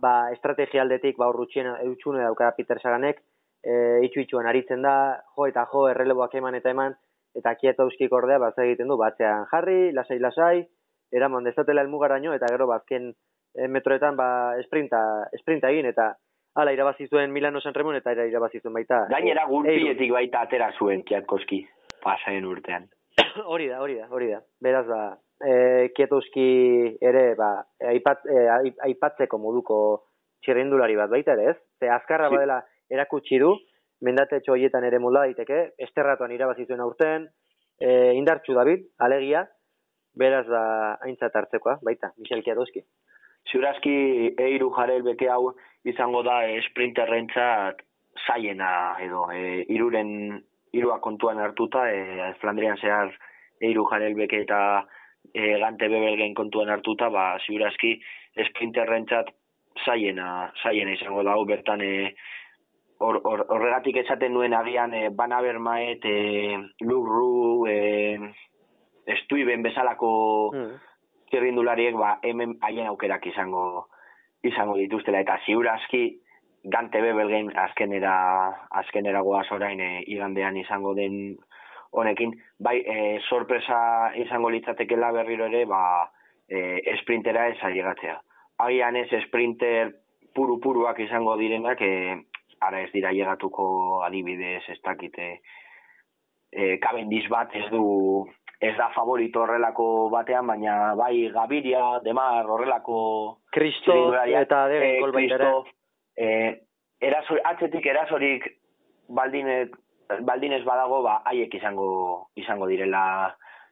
ba, 0.00 0.30
estrategia 0.34 0.84
aldetik, 0.84 1.18
ba, 1.18 1.28
horrutxien 1.30 1.66
eutxune 1.80 2.22
daukara 2.22 2.54
Peter 2.56 2.78
Saganek, 2.78 3.22
e, 3.64 4.04
itxu 4.06 4.24
itxuan 4.24 4.48
aritzen 4.48 4.82
da, 4.82 4.94
jo 5.36 5.46
eta 5.50 5.66
jo 5.72 5.86
erreleboak 5.90 6.34
eman 6.40 6.56
eta 6.58 6.72
eman, 6.74 6.96
eta 7.36 7.54
kieta 7.60 7.86
uskik 7.86 8.12
ordea 8.12 8.38
bat 8.42 8.58
egiten 8.58 8.88
du, 8.88 8.96
batzean 9.00 9.46
jarri, 9.52 9.92
lasai, 9.96 10.18
lasai, 10.18 10.56
eraman 11.12 11.46
dezatela 11.46 11.84
elmugaraino, 11.84 12.34
eta 12.34 12.50
gero 12.50 12.66
bazken 12.70 13.10
e, 13.10 13.68
metroetan 13.68 14.16
ba, 14.18 14.56
esprinta, 14.62 15.00
esprinta 15.36 15.70
egin, 15.70 15.90
eta 15.92 16.12
ala 16.60 16.72
irabazi 16.74 17.06
zuen 17.06 17.32
Milano 17.32 17.60
San 17.60 17.74
Ramon, 17.74 17.98
eta 18.00 18.14
irabazi 18.26 18.60
zuen 18.60 18.74
baita. 18.74 19.04
Gainera 19.12 19.46
gurpietik 19.46 20.12
baita 20.12 20.44
atera 20.46 20.72
zuen 20.78 21.04
kiatkoski, 21.06 21.62
pasaien 22.02 22.46
urtean. 22.46 22.88
hori 23.52 23.68
da, 23.70 23.80
hori 23.82 23.98
da, 24.00 24.08
hori 24.10 24.30
da. 24.32 24.40
Beraz 24.62 24.86
ba, 24.88 25.02
e, 25.38 25.90
kietuzki 25.96 26.50
ere, 27.00 27.34
ba, 27.38 27.52
aipat, 27.92 28.26
e, 28.26 28.72
aipatzeko 28.88 29.38
moduko 29.38 29.80
txirrindulari 30.44 30.96
bat 30.96 31.10
baita 31.12 31.36
ere, 31.36 31.52
ez? 31.52 31.58
Ze 31.80 31.90
azkarra 31.92 32.30
badela 32.32 32.60
erakutsi 32.90 33.38
du, 33.38 33.54
mendate 34.00 34.40
hoietan 34.48 34.84
ere 34.84 34.98
molda 34.98 35.26
daiteke, 35.28 35.60
esterratuan 35.86 36.32
irabazi 36.32 36.66
zuen 36.66 36.80
aurten, 36.80 37.28
e, 37.80 38.12
indartxu 38.18 38.54
David, 38.56 38.86
alegia, 38.98 39.44
beraz 40.16 40.46
da 40.48 40.62
aintzat 41.06 41.36
hartzekoa, 41.36 41.78
baita, 41.86 42.12
Michel 42.18 42.42
Kiadoski. 42.42 42.82
Ziurazki 43.50 43.94
eiru 44.38 44.70
jarel 44.76 45.02
beke 45.02 45.28
hau 45.32 45.54
izango 45.88 46.22
da 46.26 46.42
e, 46.48 46.60
sprinterrentzat 46.68 47.80
zaiena 48.26 48.70
edo 49.00 49.26
e, 49.32 49.64
iruren 49.72 50.40
irua 50.76 50.98
kontuan 51.00 51.40
hartuta 51.40 51.86
e, 51.90 52.32
Flandrian 52.40 52.78
zehar 52.78 53.12
eiru 53.60 53.86
jarel 53.90 54.16
beke 54.18 54.42
eta 54.44 54.60
e, 55.32 55.58
gante 55.62 55.88
bebelgen 55.88 56.34
kontuan 56.34 56.70
hartuta 56.74 57.08
ba 57.10 57.38
ziurazki 57.46 57.94
sprinterrentzat 58.50 59.32
zaiena 59.84 60.50
zaiena 60.62 60.94
izango 60.94 61.24
da 61.26 61.36
bertan 61.46 61.80
e, 61.80 62.12
horregatik 63.00 63.96
or, 63.96 64.04
esaten 64.04 64.34
nuen 64.34 64.54
agian 64.54 64.94
e, 64.94 65.08
Bana 65.08 65.40
Bermaet, 65.40 66.04
e, 66.04 66.58
Lurru, 66.84 67.66
e, 67.66 68.18
Estuiben 69.06 69.62
bezalako 69.62 70.52
mm. 70.54 71.96
ba, 71.98 72.18
hemen 72.22 72.58
haien 72.60 72.86
aukerak 72.86 73.26
izango 73.26 73.88
izango 74.42 74.76
dituztela, 74.76 75.20
eta 75.20 75.38
ziurazki 75.46 76.20
Gante 76.64 77.00
Bebelgen 77.00 77.50
azkenera, 77.56 78.68
azkenera 78.70 79.22
goaz 79.22 79.46
orain 79.50 79.80
e, 79.80 80.04
igandean 80.06 80.56
izango 80.56 80.94
den 80.94 81.38
honekin, 81.90 82.34
bai, 82.58 82.78
e, 82.84 83.18
sorpresa 83.28 84.12
izango 84.20 84.50
litzatekela 84.50 85.10
berriro 85.12 85.46
ere, 85.46 85.64
ba, 85.64 86.10
e, 86.48 86.82
esprintera 86.94 87.48
ez 87.48 87.56
ailegatzea. 87.64 88.18
Agian 88.60 88.96
ez 88.96 89.08
esprinter 89.22 89.94
puru-puruak 90.36 91.00
izango 91.00 91.36
direnak, 91.40 91.80
e, 91.80 92.20
ara 92.60 92.82
ez 92.84 92.90
dira 92.92 93.12
llegatuko 93.12 94.02
adibidez 94.04 94.62
ez 94.68 94.78
dakite 94.84 95.30
e, 96.52 96.76
kabendiz 96.78 97.26
bat 97.28 97.54
ez 97.56 97.68
du 97.70 98.26
ez 98.60 98.76
da 98.76 98.90
favorito 98.92 99.40
horrelako 99.40 100.10
batean, 100.12 100.46
baina 100.46 100.94
bai 100.94 101.30
Gaviria, 101.32 102.00
Demar, 102.04 102.44
horrelako... 102.44 103.38
Kristo 103.56 103.94
eta 104.12 104.66
Degen 104.68 104.98
e, 104.98 105.12
Kristo, 105.14 105.52
e, 106.14 106.26
erasor, 107.00 107.40
atzetik 107.48 107.86
erasorik 107.88 108.44
baldinez, 109.08 109.70
baldinez 110.28 110.60
badago, 110.66 111.00
ba, 111.06 111.22
haiek 111.30 111.56
izango, 111.56 111.88
izango 112.36 112.68
direla 112.68 113.02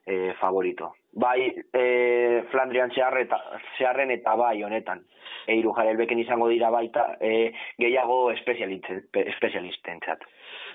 e, 0.07 0.33
favorito. 0.41 0.95
Bai 1.19 1.49
e, 1.75 2.45
Flandrian 2.53 2.93
zeharren 2.95 4.11
eta 4.15 4.35
bai 4.39 4.63
honetan. 4.63 5.03
Eiru 5.51 5.73
jarelbeken 5.75 6.21
izango 6.23 6.49
dira 6.53 6.71
baita 6.71 7.17
e, 7.21 7.51
gehiago 7.81 8.31
espezialisten 8.35 10.03
txat. 10.05 10.27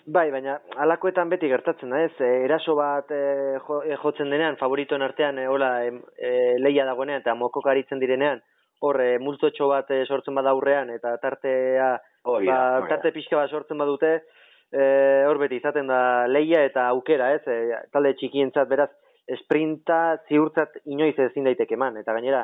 Bai, 0.05 0.25
baina 0.33 0.57
alakoetan 0.83 1.29
beti 1.31 1.47
gertatzen 1.47 1.93
da 1.93 2.01
ez, 2.03 2.11
e, 2.19 2.31
eraso 2.43 2.75
bat 2.75 3.11
e, 3.15 3.21
e, 3.55 3.95
jotzen 4.01 4.33
denean, 4.33 4.57
favoritoen 4.59 5.05
artean, 5.05 5.39
e, 5.39 5.47
hola, 5.47 5.69
e, 5.85 6.33
leia 6.59 6.83
dagoenean 6.89 7.23
eta 7.23 7.37
mokok 7.39 7.69
aritzen 7.71 8.03
direnean, 8.03 8.41
hor, 8.83 8.99
e, 8.99 9.13
multotxo 9.23 9.69
bat 9.71 9.93
e, 9.95 10.01
sortzen 10.03 10.35
bada 10.35 10.51
aurrean, 10.51 10.91
eta 10.91 11.15
tartea, 11.23 11.93
ba, 12.25 12.57
tarte 12.89 13.13
pixka 13.15 13.39
bat 13.39 13.53
sortzen 13.53 13.79
badute, 13.79 14.11
e, 14.73 14.83
hor 15.29 15.39
beti 15.39 15.61
izaten 15.61 15.87
da 15.87 16.01
leia 16.27 16.65
eta 16.67 16.89
aukera 16.91 17.31
ez, 17.37 17.43
e, 17.47 17.79
talde 17.95 18.11
txikientzat 18.19 18.67
beraz, 18.67 18.91
esprinta 19.27 20.17
ziurtzat 20.27 20.81
inoiz 20.85 21.15
ezin 21.19 21.47
daiteke 21.47 21.77
eman, 21.77 21.97
eta 22.01 22.13
gainera, 22.13 22.43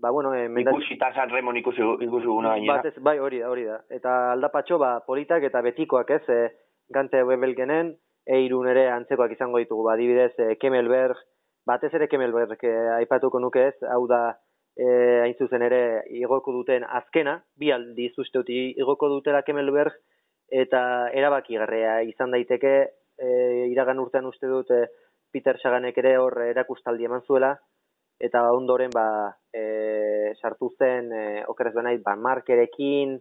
ba, 0.00 0.10
bueno, 0.10 0.32
e, 0.34 0.48
mendat... 0.48 0.74
Ikusi 0.74 0.96
eta 0.96 1.12
San 1.14 1.30
Remon 1.30 1.56
ikusi, 1.60 1.82
ikusi 2.06 2.26
guna 2.26 2.54
gainera. 2.54 2.76
Bat 2.78 2.90
ez, 2.90 3.02
bai, 3.04 3.18
hori 3.18 3.42
da, 3.42 3.50
hori 3.50 3.66
da. 3.68 3.80
Eta 3.90 4.16
aldapatxo, 4.34 4.78
ba, 4.80 4.92
politak 5.06 5.44
eta 5.48 5.62
betikoak 5.66 6.14
ez, 6.16 6.22
e, 6.28 6.40
gante 6.90 7.22
webelgenen, 7.26 7.94
eirun 8.30 8.68
ere 8.70 8.88
antzekoak 8.94 9.34
izango 9.34 9.60
ditugu, 9.62 9.84
ba, 9.88 9.96
dibidez, 10.00 10.32
e, 10.38 10.54
Kemelberg, 10.60 11.18
batez 11.66 11.92
ere 11.94 12.08
Kemelberg, 12.08 12.62
e, 12.64 12.76
aipatuko 13.00 13.40
nuke 13.42 13.66
ez, 13.70 13.76
hau 13.90 14.06
da, 14.10 14.22
e, 14.76 14.86
hain 15.24 15.36
zuzen 15.38 15.66
ere, 15.66 15.82
igoko 16.16 16.54
duten 16.54 16.86
azkena, 16.86 17.40
bi 17.58 17.72
aldi 17.74 18.10
zuzteut 18.14 18.48
igoko 18.54 19.10
dutela 19.12 19.42
Kemelberg, 19.46 19.98
eta 20.50 20.82
erabaki 21.14 21.58
garrea 21.60 22.00
izan 22.06 22.32
daiteke, 22.34 22.74
e, 23.20 23.28
iragan 23.70 24.00
urtean 24.02 24.26
uste 24.30 24.50
dut, 24.50 24.70
e, 24.70 25.09
Peter 25.30 25.58
Saganek 25.62 25.98
ere 26.02 26.16
hor 26.18 26.36
erakustaldi 26.42 27.06
eman 27.06 27.22
zuela, 27.26 27.54
eta 28.20 28.42
ondoren 28.52 28.92
ba, 28.94 29.06
e, 29.52 30.34
sartu 30.40 30.70
zen, 30.78 31.12
e, 31.12 31.24
okeraz 31.48 31.74
benait, 31.74 32.02
ba, 32.04 32.16
markerekin, 32.16 33.16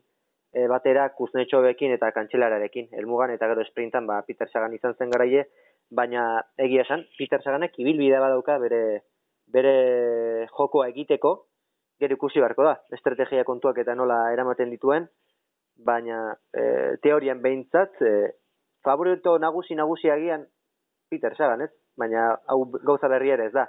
e, 0.53 0.65
batera 0.67 1.09
kuznetxobekin 1.15 1.93
eta 1.95 2.11
kantxelararekin. 2.15 2.89
Elmugan 2.99 3.33
eta 3.35 3.47
gero 3.51 3.63
esprintan 3.63 4.07
ba, 4.09 4.21
Peter 4.27 4.49
Sagan 4.51 4.73
izan 4.75 4.97
zen 4.97 5.13
garaie, 5.13 5.45
baina 5.89 6.25
egia 6.57 6.83
esan, 6.85 7.05
Peter 7.17 7.41
Saganek 7.43 7.77
ibilbide 7.79 8.19
badauka 8.21 8.57
bere, 8.61 8.81
bere 9.47 10.47
jokoa 10.51 10.89
egiteko, 10.91 11.33
gero 11.99 12.15
ikusi 12.15 12.41
beharko 12.41 12.67
da, 12.67 12.75
estrategia 12.95 13.45
kontuak 13.47 13.79
eta 13.81 13.95
nola 13.95 14.21
eramaten 14.33 14.71
dituen, 14.73 15.07
baina 15.85 16.21
e, 16.53 16.95
teorian 17.03 17.41
behintzat, 17.41 18.01
e, 18.01 18.13
favorito 18.83 19.37
nagusi 19.39 19.75
nagusi 19.75 20.11
agian 20.11 20.45
Peter 21.09 21.35
Sagan, 21.35 21.65
ez? 21.65 21.71
Baina 21.99 22.29
hau 22.47 22.63
gauza 22.79 23.09
berri 23.11 23.33
ere 23.35 23.49
ez 23.49 23.53
da. 23.53 23.67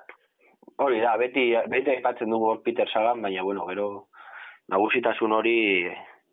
Hori 0.81 1.01
da, 1.03 1.17
beti, 1.21 1.51
beti 1.69 1.97
aipatzen 1.97 2.31
dugu 2.31 2.55
Peter 2.65 2.89
Sagan, 2.89 3.21
baina 3.23 3.43
bueno, 3.43 3.67
gero 3.69 3.89
nagusitasun 4.71 5.33
hori 5.35 5.59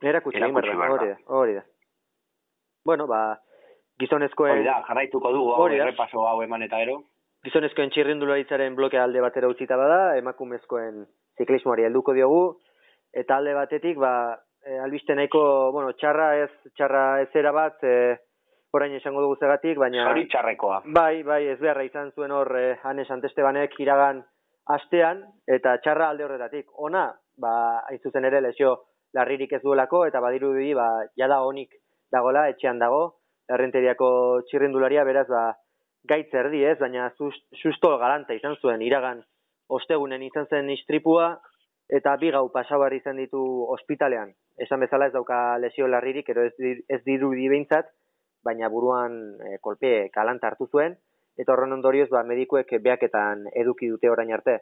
Erakutsi 0.05 0.39
behar 0.39 0.91
hori 0.93 1.09
da, 1.09 1.17
hori 1.33 1.53
da. 1.57 1.63
Bueno, 2.85 3.07
ba, 3.09 3.21
gizonezkoen... 3.99 4.59
Hori 4.59 4.67
da, 4.67 4.81
jarraituko 4.87 5.31
dugu, 5.33 5.53
hau 5.55 5.67
errepaso 5.73 6.25
hau 6.29 6.41
eman 6.45 6.63
eta 6.67 6.79
ero. 6.83 6.99
Gizonezkoen 7.47 7.89
txirrindularitzaren 7.93 8.75
blokea 8.77 9.03
alde 9.07 9.23
batera 9.23 9.49
utzita 9.49 9.77
bada, 9.79 10.17
emakumezkoen 10.21 11.05
ziklismoari 11.39 11.87
helduko 11.87 12.13
diogu, 12.17 12.43
eta 13.13 13.39
alde 13.41 13.55
batetik, 13.57 13.97
ba, 14.01 14.13
e, 14.61 14.77
albiste 14.83 15.15
nahiko, 15.17 15.41
bueno, 15.73 15.93
txarra 15.97 16.29
ez, 16.43 16.51
txarra 16.77 17.03
ez 17.25 17.29
era 17.41 17.53
bat, 17.55 17.81
e, 17.83 18.17
orain 18.75 18.93
esango 18.97 19.21
dugu 19.23 19.37
zegatik, 19.39 19.77
baina... 19.79 20.09
Hori 20.11 20.27
txarrekoa. 20.31 20.81
Bai, 20.95 21.23
bai, 21.27 21.41
ez 21.53 21.59
beharra 21.59 21.85
izan 21.87 22.11
zuen 22.15 22.33
hor, 22.35 22.51
e, 22.59 22.75
Hanes 22.83 23.07
Antestebanek 23.13 23.77
iragan 23.83 24.23
astean, 24.75 25.23
eta 25.47 25.77
txarra 25.83 26.09
alde 26.11 26.25
horretatik. 26.25 26.67
Ona, 26.87 27.07
ba, 27.41 27.53
hain 27.87 28.01
zuzen 28.03 28.27
ere, 28.27 28.41
lesio, 28.43 28.75
larririk 29.15 29.53
ez 29.55 29.61
duelako, 29.63 30.05
eta 30.09 30.21
badiru 30.23 30.53
di, 30.57 30.73
ba, 30.77 30.89
jada 31.19 31.39
honik 31.45 31.79
dagola, 32.11 32.47
etxean 32.51 32.79
dago, 32.79 33.01
errenteriako 33.53 34.09
txirrindularia, 34.49 35.05
beraz, 35.07 35.27
ba, 35.31 35.45
gaitz 36.07 36.29
erdi 36.35 36.63
ez, 36.67 36.77
baina 36.79 37.09
susto 37.17 37.97
galanta 37.99 38.35
izan 38.35 38.55
zuen, 38.61 38.83
iragan 38.83 39.23
ostegunen 39.67 40.23
izan 40.23 40.47
zen 40.47 40.69
istripua, 40.71 41.37
eta 41.91 42.15
bi 42.19 42.31
gau 42.35 42.47
pasabar 42.51 42.93
izan 42.95 43.19
ditu 43.19 43.41
ospitalean. 43.73 44.33
Esan 44.59 44.81
bezala 44.83 45.07
ez 45.07 45.13
dauka 45.13 45.57
lesio 45.61 45.87
larririk, 45.87 46.29
ero 46.29 46.45
ez, 46.47 46.53
ez 46.89 47.01
diru 47.05 47.31
behintzat, 47.31 47.91
baina 48.43 48.69
buruan 48.69 49.37
e, 49.41 49.57
kolpe 49.61 50.09
galanta 50.13 50.47
hartu 50.47 50.67
zuen, 50.71 50.97
eta 51.37 51.53
horren 51.53 51.73
ondorioz, 51.73 52.09
ba, 52.09 52.23
medikuek 52.23 52.71
beaketan 52.81 53.45
eduki 53.53 53.89
dute 53.91 54.09
orain 54.09 54.33
arte. 54.33 54.59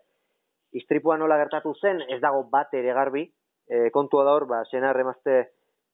Istripua 0.76 1.18
nola 1.18 1.38
gertatu 1.40 1.74
zen, 1.82 2.02
ez 2.12 2.20
dago 2.22 2.44
bat 2.52 2.74
ere 2.76 2.94
garbi, 2.94 3.26
e, 3.70 3.90
kontua 3.96 4.26
da 4.28 4.34
hor, 4.36 4.48
ba, 4.50 4.64
senar 4.72 5.00
emazte 5.00 5.38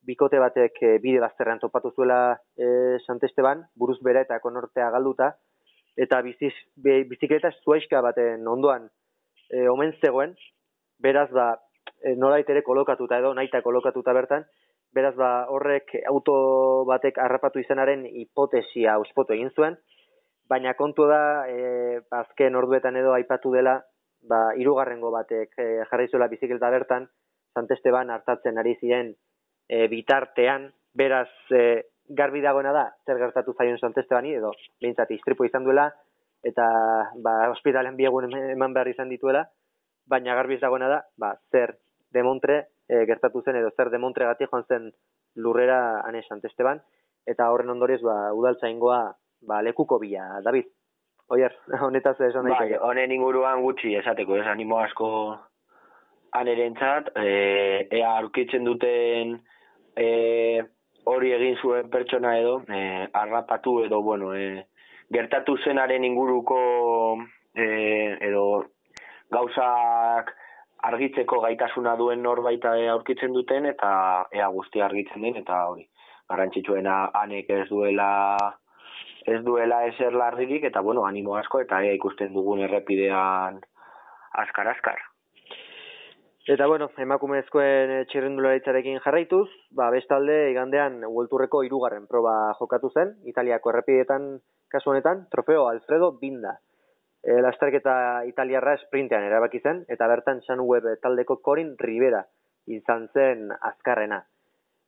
bikote 0.08 0.40
batek 0.42 0.82
e, 0.82 0.96
bide 1.04 1.22
bazterrean 1.22 1.62
topatu 1.62 1.92
zuela 1.96 2.40
e, 2.58 2.98
Santesteban, 3.06 3.68
buruz 3.78 4.00
bera 4.02 4.24
eta 4.26 4.40
konortea 4.42 4.90
galduta, 4.96 5.36
eta 5.98 6.22
biziz, 6.26 6.54
be, 6.76 7.04
bizikleta 7.10 7.52
zuaiska 7.64 8.02
baten 8.02 8.48
ondoan 8.48 8.90
e, 9.52 9.68
omen 9.70 9.94
zegoen, 10.02 10.34
beraz 11.00 11.30
ba, 11.36 11.52
e, 12.02 12.16
nolait 12.16 12.50
ere 12.50 12.64
kolokatuta 12.66 13.20
edo, 13.22 13.34
naita 13.38 13.62
kolokatuta 13.62 14.14
bertan, 14.18 14.48
beraz 14.94 15.16
ba, 15.16 15.32
horrek 15.50 15.96
auto 16.10 16.36
batek 16.90 17.18
harrapatu 17.24 17.62
izanaren 17.64 18.04
hipotesia 18.06 18.96
auspotu 19.00 19.34
egin 19.34 19.52
zuen, 19.56 19.78
baina 20.52 20.74
kontu 20.76 21.08
da, 21.08 21.48
e, 21.48 22.02
azken 22.12 22.58
orduetan 22.60 22.98
edo 23.00 23.14
aipatu 23.16 23.54
dela, 23.56 23.78
ba, 24.28 24.52
irugarrengo 24.60 25.12
batek 25.14 25.56
e, 25.58 25.68
jarri 25.90 26.10
zuela 26.12 26.30
bizikleta 26.32 26.72
bertan, 26.74 27.08
Santesteban 27.52 28.12
hartatzen 28.14 28.60
ari 28.60 28.78
ziren 28.80 29.10
e, 29.68 29.88
bitartean, 29.92 30.70
beraz 30.96 31.30
e, 31.52 31.64
garbi 32.12 32.42
dagoena 32.44 32.72
da, 32.76 32.86
zer 33.08 33.20
gertatu 33.20 33.56
zaion 33.56 33.80
Santestebani, 33.80 34.36
edo 34.40 34.52
behintzat 34.84 35.12
istripo 35.16 35.48
izan 35.48 35.64
duela, 35.68 35.88
eta 36.44 36.68
ba, 37.24 37.36
hospitalen 37.54 37.96
biegun 37.96 38.28
eman 38.34 38.76
behar 38.76 38.92
izan 38.92 39.12
dituela, 39.12 39.46
baina 40.10 40.36
garbi 40.36 40.60
dagoena 40.60 40.90
da, 40.92 41.02
ba, 41.20 41.36
zer 41.52 41.78
demontre 42.12 42.66
e, 42.90 43.06
gertatu 43.10 43.42
zen, 43.42 43.60
edo 43.62 43.72
zer 43.76 43.92
demontre 43.94 44.26
gati 44.26 44.48
joan 44.50 44.66
zen 44.68 44.90
lurrera 45.36 46.02
ane 46.08 46.24
Santesteban, 46.28 46.82
eta 47.28 47.50
horren 47.52 47.70
ondorez, 47.74 48.02
ba, 48.06 48.34
udaltza 48.34 48.70
ingoa, 48.70 49.04
ba, 49.48 49.62
lekuko 49.62 50.00
bila, 50.00 50.42
David. 50.46 50.70
Oier, 51.32 51.56
honetaz 51.88 52.18
esan 52.20 52.50
daiteke. 52.50 52.78
Bai, 52.78 52.84
honen 52.90 53.16
inguruan 53.16 53.64
gutxi 53.64 53.96
esateko, 54.02 54.38
ez 54.42 54.48
animo 54.48 54.82
asko 54.82 55.10
anerentzat, 56.38 57.12
e, 57.20 57.88
ea 57.92 58.12
aurkitzen 58.18 58.64
duten 58.68 59.38
e, 60.00 60.10
hori 61.12 61.34
egin 61.36 61.58
zuen 61.62 61.90
pertsona 61.92 62.38
edo, 62.40 62.62
e, 62.68 63.08
arrapatu 63.24 63.82
edo, 63.86 64.02
bueno, 64.04 64.34
e, 64.36 64.68
gertatu 65.12 65.58
zenaren 65.66 66.06
inguruko 66.08 66.60
e, 67.56 67.66
edo 68.28 68.46
gauzak 69.32 70.32
argitzeko 70.90 71.42
gaitasuna 71.46 71.96
duen 72.00 72.24
norbaita 72.24 72.74
aurkitzen 72.94 73.34
duten 73.34 73.68
eta 73.70 73.92
ea 74.34 74.48
guzti 74.56 74.82
argitzen 74.82 75.22
den 75.28 75.38
eta 75.44 75.66
hori 75.74 75.88
garrantzitsuena 76.32 76.98
anek 77.22 77.50
ez 77.58 77.68
duela 77.70 78.10
ez 79.34 79.40
duela 79.46 79.84
eser 79.92 80.18
larririk 80.24 80.66
eta 80.72 80.82
bueno 80.82 81.06
animo 81.06 81.38
asko 81.38 81.62
eta 81.66 81.84
ea 81.86 81.94
ikusten 82.00 82.34
dugun 82.34 82.66
errepidean 82.68 83.62
askar 84.46 84.68
askar 84.76 85.08
Eta 86.50 86.66
bueno, 86.66 86.88
emakumezkoen 86.98 87.92
eh, 87.94 88.06
txirrendularitzarekin 88.10 88.98
jarraituz, 89.04 89.46
ba, 89.78 89.92
bestalde 89.94 90.50
igandean 90.50 91.04
huelturreko 91.06 91.62
irugarren 91.68 92.08
proba 92.10 92.34
jokatu 92.58 92.90
zen, 92.90 93.12
Italiako 93.30 93.70
errepidetan 93.70 94.26
kasu 94.74 94.90
honetan, 94.90 95.28
trofeo 95.30 95.68
Alfredo 95.70 96.16
Binda. 96.18 96.56
E, 97.22 97.38
Lastarketa 97.42 97.96
italiarra 98.26 98.76
sprintean 98.82 99.24
erabaki 99.24 99.60
zen, 99.60 99.84
eta 99.90 100.08
bertan 100.08 100.42
Web 100.60 100.86
taldeko 101.02 101.38
Corin 101.42 101.76
Rivera 101.78 102.26
izan 102.68 103.08
zen 103.14 103.52
azkarrena. 103.62 104.24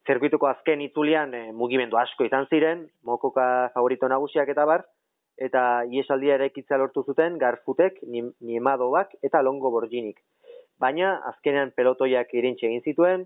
Zerkuituko 0.07 0.47
azken 0.47 0.81
itzulian 0.81 1.33
e, 1.33 1.51
mugimendu 1.51 1.97
asko 1.97 2.25
izan 2.25 2.47
ziren, 2.49 2.87
mokoka 3.03 3.69
favorito 3.73 4.07
nagusiak 4.07 4.49
eta 4.49 4.65
bar, 4.65 4.85
eta 5.37 5.83
iesaldia 5.89 6.35
ere 6.35 6.51
lortu 6.77 7.03
zuten 7.03 7.37
Garfutek, 7.37 7.99
Niemadoak 8.41 9.15
eta 9.23 9.41
Longo 9.41 9.71
Borginik 9.71 10.19
baina 10.83 11.15
azkenean 11.31 11.71
pelotoiak 11.77 12.33
irintxe 12.39 12.67
egin 12.69 12.83
zituen, 12.83 13.25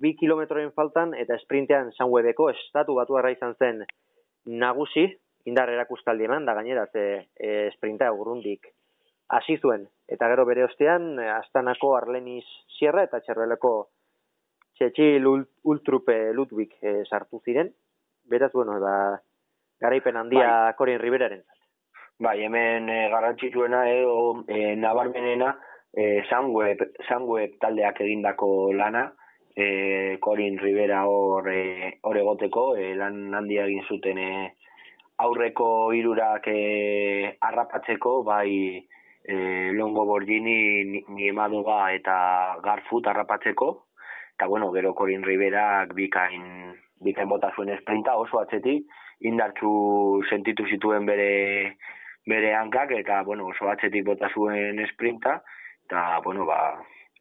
bi 0.00 0.14
kilometroen 0.20 0.72
faltan 0.76 1.14
eta 1.22 1.38
sprintean 1.44 1.90
sanwebeko 1.96 2.48
estatu 2.52 2.96
batu 2.98 3.18
izan 3.30 3.54
zen 3.58 3.84
nagusi, 4.46 5.06
indar 5.48 5.70
erakustaldi 5.72 6.26
eman, 6.26 6.44
da 6.44 6.54
gainera, 6.54 6.86
ze 6.92 7.28
e, 7.36 7.70
sprinta 7.76 8.10
urrundik 8.12 8.68
hasi 9.30 9.56
zuen. 9.58 9.86
Eta 10.08 10.28
gero 10.28 10.44
bere 10.44 10.64
ostean, 10.66 11.14
astanako 11.36 11.94
Arlenis 11.96 12.44
Sierra 12.78 13.04
eta 13.06 13.20
Txerreleko 13.22 13.72
Txetxil 14.76 15.26
Ultrupe 15.70 16.18
Ludwig 16.34 16.74
e, 16.82 17.02
sartu 17.06 17.40
ziren. 17.44 17.70
Beraz, 18.30 18.50
bueno, 18.52 18.78
ba, 18.80 19.20
garaipen 19.80 20.16
handia 20.16 20.46
bai. 20.48 20.76
Korin 20.78 21.00
Riberaren. 21.02 21.42
Bai, 22.20 22.38
hemen 22.44 22.88
e, 22.88 23.00
garrantzitsuena 23.12 23.84
edo 23.92 24.44
e, 24.48 24.74
nabarmenena 24.76 25.54
e, 25.92 26.22
Sunweb, 26.28 27.56
taldeak 27.60 28.00
egindako 28.04 28.72
lana, 28.76 29.06
e, 29.54 30.18
Corin 30.20 30.58
Rivera 30.58 31.04
hor 31.08 31.48
e, 31.48 31.98
egoteko, 32.00 32.74
e, 32.76 32.94
lan 32.96 33.34
handia 33.34 33.64
egin 33.68 33.86
zuten 33.88 34.18
e, 34.18 34.30
aurreko 35.24 35.92
irurak 35.96 36.48
e, 36.48 37.36
arrapatzeko, 37.40 38.22
bai 38.24 38.50
e, 39.24 39.36
Longo 39.76 40.06
Borgini, 40.08 41.04
Niemaduga 41.08 41.92
eta 41.94 42.16
Garfut 42.64 43.06
arrapatzeko, 43.06 43.70
eta 44.34 44.46
bueno, 44.46 44.70
gero 44.72 44.94
Corin 44.94 45.22
Riverak 45.22 45.94
bikain, 45.94 46.74
bikain 47.04 47.28
bota 47.28 47.52
zuen 47.56 47.72
esprinta 47.76 48.16
oso 48.16 48.40
atzetik, 48.40 48.86
indartzu 49.20 50.22
sentitu 50.30 50.66
zituen 50.66 51.06
bere 51.06 51.76
bere 52.28 52.54
hankak, 52.54 52.92
eta 52.96 53.22
bueno, 53.24 53.50
oso 53.52 53.68
atzetik 53.68 54.06
bota 54.06 54.28
zuen 54.32 54.78
esprinta, 54.80 55.40
eta 55.86 56.20
bueno, 56.24 56.46
ba, 56.46 56.60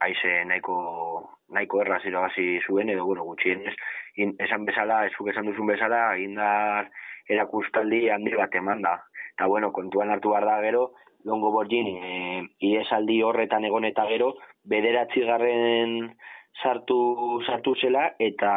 aize 0.06 0.44
nahiko 0.48 1.39
nahiko 1.56 1.82
erraz 1.82 2.02
irabazi 2.06 2.60
zuen 2.66 2.90
edo 2.90 3.06
bueno 3.06 3.24
gutxienez 3.28 3.76
in, 4.16 4.36
esan 4.40 4.66
bezala 4.66 5.06
ez 5.06 5.14
esan 5.34 5.46
duzun 5.50 5.68
bezala 5.68 6.18
indar 6.18 6.90
erakustaldi 7.28 8.10
handi 8.10 8.36
bat 8.36 8.56
emanda 8.56 8.96
eta 9.34 9.48
bueno 9.48 9.72
kontuan 9.72 10.10
hartu 10.10 10.34
behar 10.34 10.46
da 10.46 10.60
gero 10.62 10.92
longo 11.26 11.52
borgin 11.52 11.88
e, 11.88 12.44
iesaldi 12.60 13.22
horretan 13.24 13.66
egon 13.66 13.86
eta 13.86 14.06
gero 14.12 14.34
bederatzi 14.64 15.26
garren 15.32 16.16
sartu 16.62 17.42
sartu 17.48 17.76
zela 17.76 18.06
eta 18.20 18.54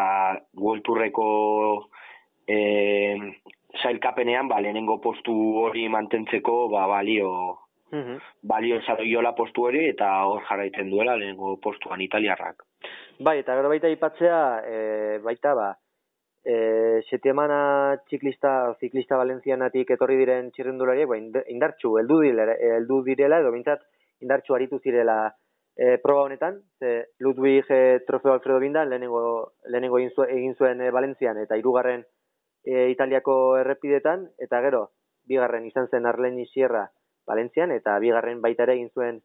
guelturreko 0.53 1.27
e, 2.47 2.59
zailkapenean 3.83 4.49
ba, 4.49 4.61
lehenengo 4.61 5.01
postu 5.01 5.35
hori 5.65 5.89
mantentzeko 5.89 6.69
ba, 6.69 6.87
balio 6.87 7.33
-hmm. 7.93 8.19
balio 8.43 8.81
jola 9.13 9.33
postu 9.35 9.69
hori 9.69 9.87
eta 9.89 10.09
hor 10.25 10.43
jarraitzen 10.49 10.91
duela 10.91 11.17
lehenko 11.17 11.57
postuan 11.57 12.01
italiarrak. 12.01 12.65
Bai, 13.23 13.39
eta 13.39 13.55
gero 13.55 13.69
baita 13.71 13.91
ipatzea, 13.93 14.39
e, 14.67 15.19
baita 15.23 15.53
ba, 15.55 15.69
e, 16.43 16.55
setiemana 17.07 17.59
txiklista, 18.09 18.75
ziklista 18.81 19.19
valentzianatik 19.21 19.93
etorri 19.95 20.17
diren 20.19 20.49
txirrendulariek, 20.51 21.07
ba, 21.07 21.45
indartxu, 21.55 21.93
eldu 22.01 22.19
direla, 22.25 22.57
eldu 22.79 22.99
direla 23.07 23.39
edo 23.45 23.53
bintzat 23.55 23.85
indartxu 24.27 24.57
aritu 24.57 24.81
zirela 24.83 25.17
e, 25.77 25.99
proba 26.03 26.25
honetan, 26.27 26.59
ze 26.81 27.13
Ludwig 27.23 27.71
e, 27.71 28.01
Trofeo 28.09 28.33
Alfredo 28.33 28.59
Binda, 28.59 28.85
lehenengo, 28.85 29.53
lehenengo 29.71 30.03
egin 30.03 30.57
zuen 30.59 30.83
e, 30.83 30.91
Valentzian, 30.91 31.39
eta 31.39 31.61
hirugarren 31.61 32.03
e, 32.65 32.89
Italiako 32.91 33.37
errepidetan, 33.61 34.33
eta 34.39 34.65
gero, 34.67 34.89
bigarren 35.31 35.71
izan 35.71 35.87
zen 35.87 36.11
Arleni 36.11 36.49
Sierra, 36.51 36.89
Valentzian, 37.31 37.71
eta 37.71 38.01
bigarren 38.03 38.43
baita 38.43 38.67
ere 38.67 38.81
egin 38.81 38.91
zuen 38.91 39.23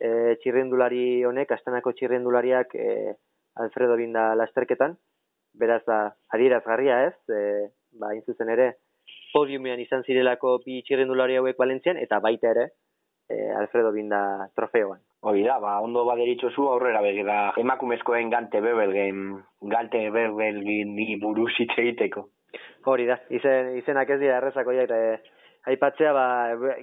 e, 0.00 0.36
txirrendulari 0.42 1.24
honek, 1.24 1.52
astanako 1.56 1.92
txirrendulariak 1.96 2.74
e, 2.74 3.14
Alfredo 3.62 3.96
Binda 3.96 4.34
lasterketan, 4.36 4.96
beraz 5.56 5.82
da, 5.86 6.00
adieraz 6.32 6.62
garria 6.66 7.02
ez, 7.08 7.16
e, 7.32 7.70
ba, 8.00 8.12
zuzen 8.26 8.52
ere, 8.52 8.72
podiumean 9.32 9.80
izan 9.80 10.04
zirelako 10.04 10.58
bi 10.64 10.82
txirrendulari 10.86 11.38
hauek 11.40 11.58
Valentzian, 11.58 12.00
eta 12.00 12.20
baita 12.24 12.52
ere, 12.52 12.68
e, 13.28 13.40
Alfredo 13.56 13.92
Binda 13.92 14.20
trofeoan. 14.56 15.00
Hori 15.26 15.42
da, 15.46 15.58
ba, 15.58 15.78
ondo 15.82 16.04
baderitxo 16.06 16.52
zu 16.52 16.68
aurrera 16.70 17.00
begera 17.02 17.38
emakumezkoen 17.58 18.30
gante 18.30 18.60
bebelgen, 18.62 19.40
gante 19.72 20.04
bebelgen 20.10 20.94
ni 20.94 21.16
buruz 21.22 21.52
egiteko. 21.64 22.28
Hori 22.86 23.08
da, 23.08 23.16
izen, 23.34 23.74
izenak 23.80 24.10
ez 24.14 24.20
dira 24.20 24.36
errezako 24.38 24.76
jaita, 24.76 25.00
aipatzea 25.66 26.12
ba 26.12 26.26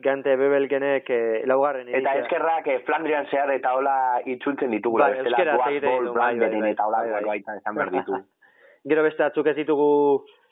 gante 0.03 0.35
bebelgenek 0.35 1.09
e, 1.09 1.21
laugarren 1.47 1.87
eta 1.87 2.17
eskerrak 2.21 2.67
e, 2.67 2.79
Flandrian 2.87 3.29
zehar 3.31 3.51
eta 3.55 3.73
hola 3.77 3.95
itzultzen 4.25 4.71
ditugu 4.75 4.99
ba, 4.99 5.09
euskera 5.15 5.57
bai, 5.57 5.79
bai, 5.79 6.37
bai, 6.39 6.71
eta 6.71 6.87
hola 6.87 7.03
bai, 7.07 7.23
bai. 7.23 7.37
izan 7.39 7.79
behar 7.79 7.91
ditu 7.95 8.19
gero 8.91 9.03
beste 9.07 9.23
atzuk 9.23 9.47
ez 9.47 9.55
ditugu 9.55 9.91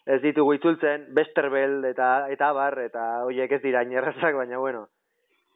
ez 0.05 0.21
ditugu 0.23 0.55
itzultzen 0.57 1.05
Besterbel 1.15 1.83
eta 1.91 2.09
eta 2.33 2.51
bar 2.57 2.79
eta 2.81 3.05
hoiek 3.27 3.51
ez 3.57 3.61
dira 3.61 3.83
inerrazak 3.85 4.35
baina 4.35 4.57
bueno. 4.57 4.87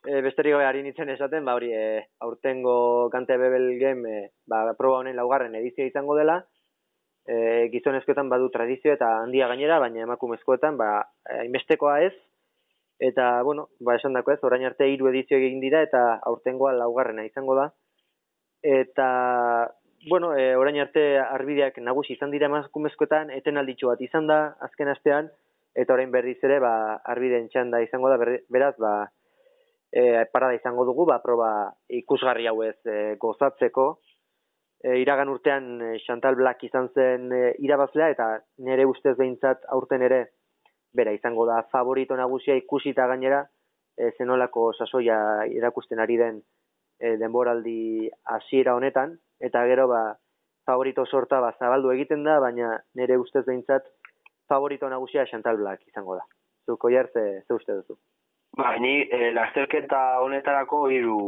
E, 0.06 0.22
besterik 0.22 0.54
gabe 0.54 0.68
ari 0.68 0.84
nitzen 0.86 1.10
esaten 1.10 1.46
ba 1.46 1.56
hori 1.58 1.72
e, 1.74 2.04
aurtengo 2.22 3.10
gante 3.10 3.38
bebelgen 3.42 4.06
e, 4.06 4.20
ba 4.46 4.62
proba 4.78 5.00
honen 5.02 5.16
laugarren 5.18 5.56
edizio 5.56 5.88
izango 5.88 6.16
dela. 6.16 6.44
E, 7.26 7.70
gizonezkoetan 7.74 8.30
badu 8.30 8.52
tradizio 8.54 8.94
eta 8.94 9.08
handia 9.24 9.48
gainera, 9.50 9.80
baina 9.82 10.04
emakumezkoetan 10.04 10.78
ba, 10.78 10.90
hainbestekoa 11.40 11.96
ez, 12.06 12.14
Eta, 13.00 13.42
bueno, 13.44 13.70
ba, 13.80 13.96
esan 13.96 14.14
dako 14.16 14.32
ez, 14.32 14.40
orain 14.48 14.64
arte 14.66 14.88
hiru 14.88 15.10
edizio 15.10 15.38
egin 15.38 15.60
dira 15.60 15.82
eta 15.84 16.04
aurtengoa 16.32 16.72
laugarrena 16.78 17.26
izango 17.28 17.56
da. 17.58 17.70
Eta, 18.64 19.08
bueno, 20.10 20.32
e, 20.38 20.56
orain 20.56 20.80
arte 20.80 21.04
arbideak 21.20 21.78
nagusi 21.84 22.16
izan 22.16 22.32
dira 22.32 22.48
emakumezkoetan, 22.48 23.34
eten 23.36 23.58
alditxo 23.58 23.92
bat 23.92 24.02
izan 24.02 24.32
da 24.32 24.40
azken 24.68 24.94
astean, 24.94 25.30
eta 25.76 25.94
orain 25.94 26.12
berriz 26.12 26.40
ere, 26.48 26.62
ba, 26.64 26.74
arbideen 27.04 27.50
txanda 27.52 27.82
izango 27.84 28.10
da, 28.14 28.18
beraz, 28.50 28.74
ba, 28.80 28.96
e, 29.92 30.24
parada 30.32 30.56
izango 30.56 30.86
dugu, 30.88 31.06
ba, 31.10 31.20
proba 31.24 31.50
ikusgarri 32.00 32.48
hau 32.48 32.62
ez 32.64 32.78
e, 32.88 33.16
gozatzeko. 33.20 33.90
E, 34.86 34.96
iragan 35.02 35.34
urtean 35.34 35.68
Chantal 36.06 36.40
Black 36.40 36.64
izan 36.64 36.88
zen 36.96 37.28
e, 37.34 37.44
irabazlea, 37.68 38.10
eta 38.16 38.32
nire 38.64 38.88
ustez 38.88 39.18
behintzat 39.20 39.68
aurten 39.76 40.08
ere, 40.08 40.22
bera 40.96 41.14
izango 41.14 41.46
da 41.46 41.62
favorito 41.72 42.16
nagusia 42.16 42.56
ikusita 42.56 43.08
gainera 43.12 43.44
e, 43.98 44.12
zenolako 44.18 44.72
sasoia 44.74 45.18
erakusten 45.52 46.00
ari 46.00 46.18
den 46.18 46.42
e, 47.00 47.16
denboraldi 47.22 48.10
hasiera 48.36 48.76
honetan. 48.76 49.18
Eta 49.40 49.66
gero 49.68 49.88
ba 49.92 50.02
favorito 50.66 51.06
sorta 51.06 51.42
ba 51.42 51.54
zabaldu 51.60 51.92
egiten 51.94 52.24
da 52.24 52.40
baina 52.40 52.80
nire 52.96 53.18
ustez 53.22 53.46
behintzat 53.46 53.88
favorito 54.50 54.90
nagusia 54.90 55.26
Chantal 55.26 55.58
Black 55.58 55.88
izango 55.88 56.16
da. 56.16 56.26
Zuko 56.66 56.90
jartze 56.90 57.26
ze 57.48 57.54
uste 57.54 57.74
duzu? 57.74 57.98
Ba, 58.58 58.76
ni 58.80 59.02
e, 59.04 59.32
lasterketa 59.36 60.22
honetarako 60.24 60.88
hiru 60.90 61.20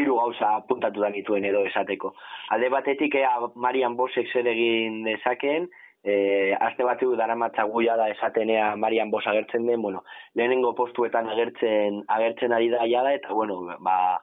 hiru 0.00 0.16
gauza 0.16 0.50
puntatu 0.68 1.02
da 1.02 1.10
nituen 1.10 1.44
edo 1.44 1.64
esateko. 1.68 2.14
Alde 2.54 2.70
batetik 2.72 3.14
ea 3.20 3.32
Marian 3.54 3.96
Bosek 3.98 4.30
zer 4.32 4.46
egin 4.48 5.02
dezakeen, 5.04 5.68
e, 6.02 6.56
aste 6.60 6.82
batu 6.82 7.14
dara 7.16 7.34
matzaguia 7.36 7.96
da 7.96 8.08
esatenea 8.08 8.74
Marian 8.76 9.10
Bos 9.10 9.26
agertzen 9.26 9.66
den, 9.66 9.82
bueno, 9.82 10.04
lehenengo 10.34 10.74
postuetan 10.74 11.28
agertzen 11.28 12.02
agertzen 12.08 12.52
ari 12.52 12.70
da 12.70 12.86
jada, 12.88 13.12
eta 13.14 13.32
bueno, 13.32 13.60
ba, 13.80 14.22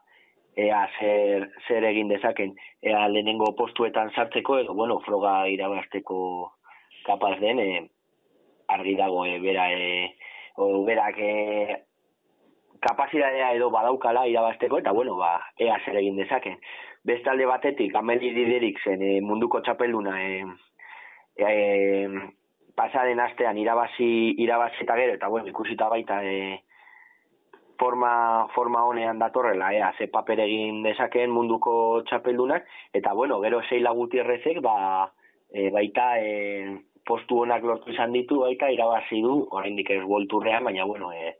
ea 0.56 0.88
zer, 1.00 1.50
zer 1.68 1.86
egin 1.86 2.10
dezaken, 2.10 2.56
ea 2.82 3.08
lehenengo 3.10 3.54
postuetan 3.56 4.12
sartzeko, 4.16 4.60
edo, 4.60 4.74
bueno, 4.74 5.00
froga 5.06 5.48
irabazteko 5.48 6.54
kapaz 7.06 7.38
den, 7.40 7.60
e, 7.60 7.90
argi 8.68 8.96
dago, 8.98 9.26
e, 9.26 9.38
bera, 9.40 9.70
e, 9.72 10.16
o, 10.58 10.84
berak, 10.84 11.20
e, 11.20 11.84
kapazitatea 12.82 13.54
edo 13.58 13.70
badaukala 13.74 14.28
irabazteko, 14.28 14.80
eta 14.82 14.92
bueno, 14.94 15.16
ba, 15.18 15.38
ea 15.60 15.78
zer 15.86 15.98
egin 16.02 16.18
dezaken. 16.18 16.58
Bestalde 17.08 17.46
batetik, 17.48 17.94
ameli 17.96 18.34
diderik 18.34 18.82
zen 18.84 19.02
e, 19.02 19.12
munduko 19.22 19.62
txapelduna, 19.62 20.18
e, 20.26 20.42
e, 21.38 22.08
pasaren 22.76 23.20
astean 23.20 23.58
irabazi 23.58 24.36
irabazi 24.38 24.84
eta 24.84 24.96
gero 24.96 25.14
eta 25.14 25.28
bueno 25.28 25.48
ikusita 25.48 25.90
baita 25.90 26.22
e, 26.24 26.64
forma 27.80 28.48
forma 28.56 28.84
honean 28.86 29.20
datorrela 29.20 29.74
ea 29.74 29.94
ze 29.98 30.08
paper 30.08 30.40
egin 30.46 30.84
dezakeen 30.84 31.32
munduko 31.32 32.04
txapeldunak 32.10 32.66
eta 32.94 33.14
bueno 33.14 33.40
gero 33.42 33.62
Seila 33.70 33.92
Gutierrezek 33.92 34.62
ba 34.62 35.12
e, 35.50 35.70
baita 35.70 36.20
e, 36.20 36.78
postu 37.06 37.44
honak 37.44 37.64
lortu 37.64 37.92
izan 37.92 38.14
ditu 38.14 38.42
baita 38.46 38.72
irabazi 38.72 39.22
du 39.22 39.48
oraindik 39.52 39.90
ez 39.90 40.04
volturrean 40.04 40.64
baina 40.64 40.86
bueno 40.86 41.12
e, 41.14 41.38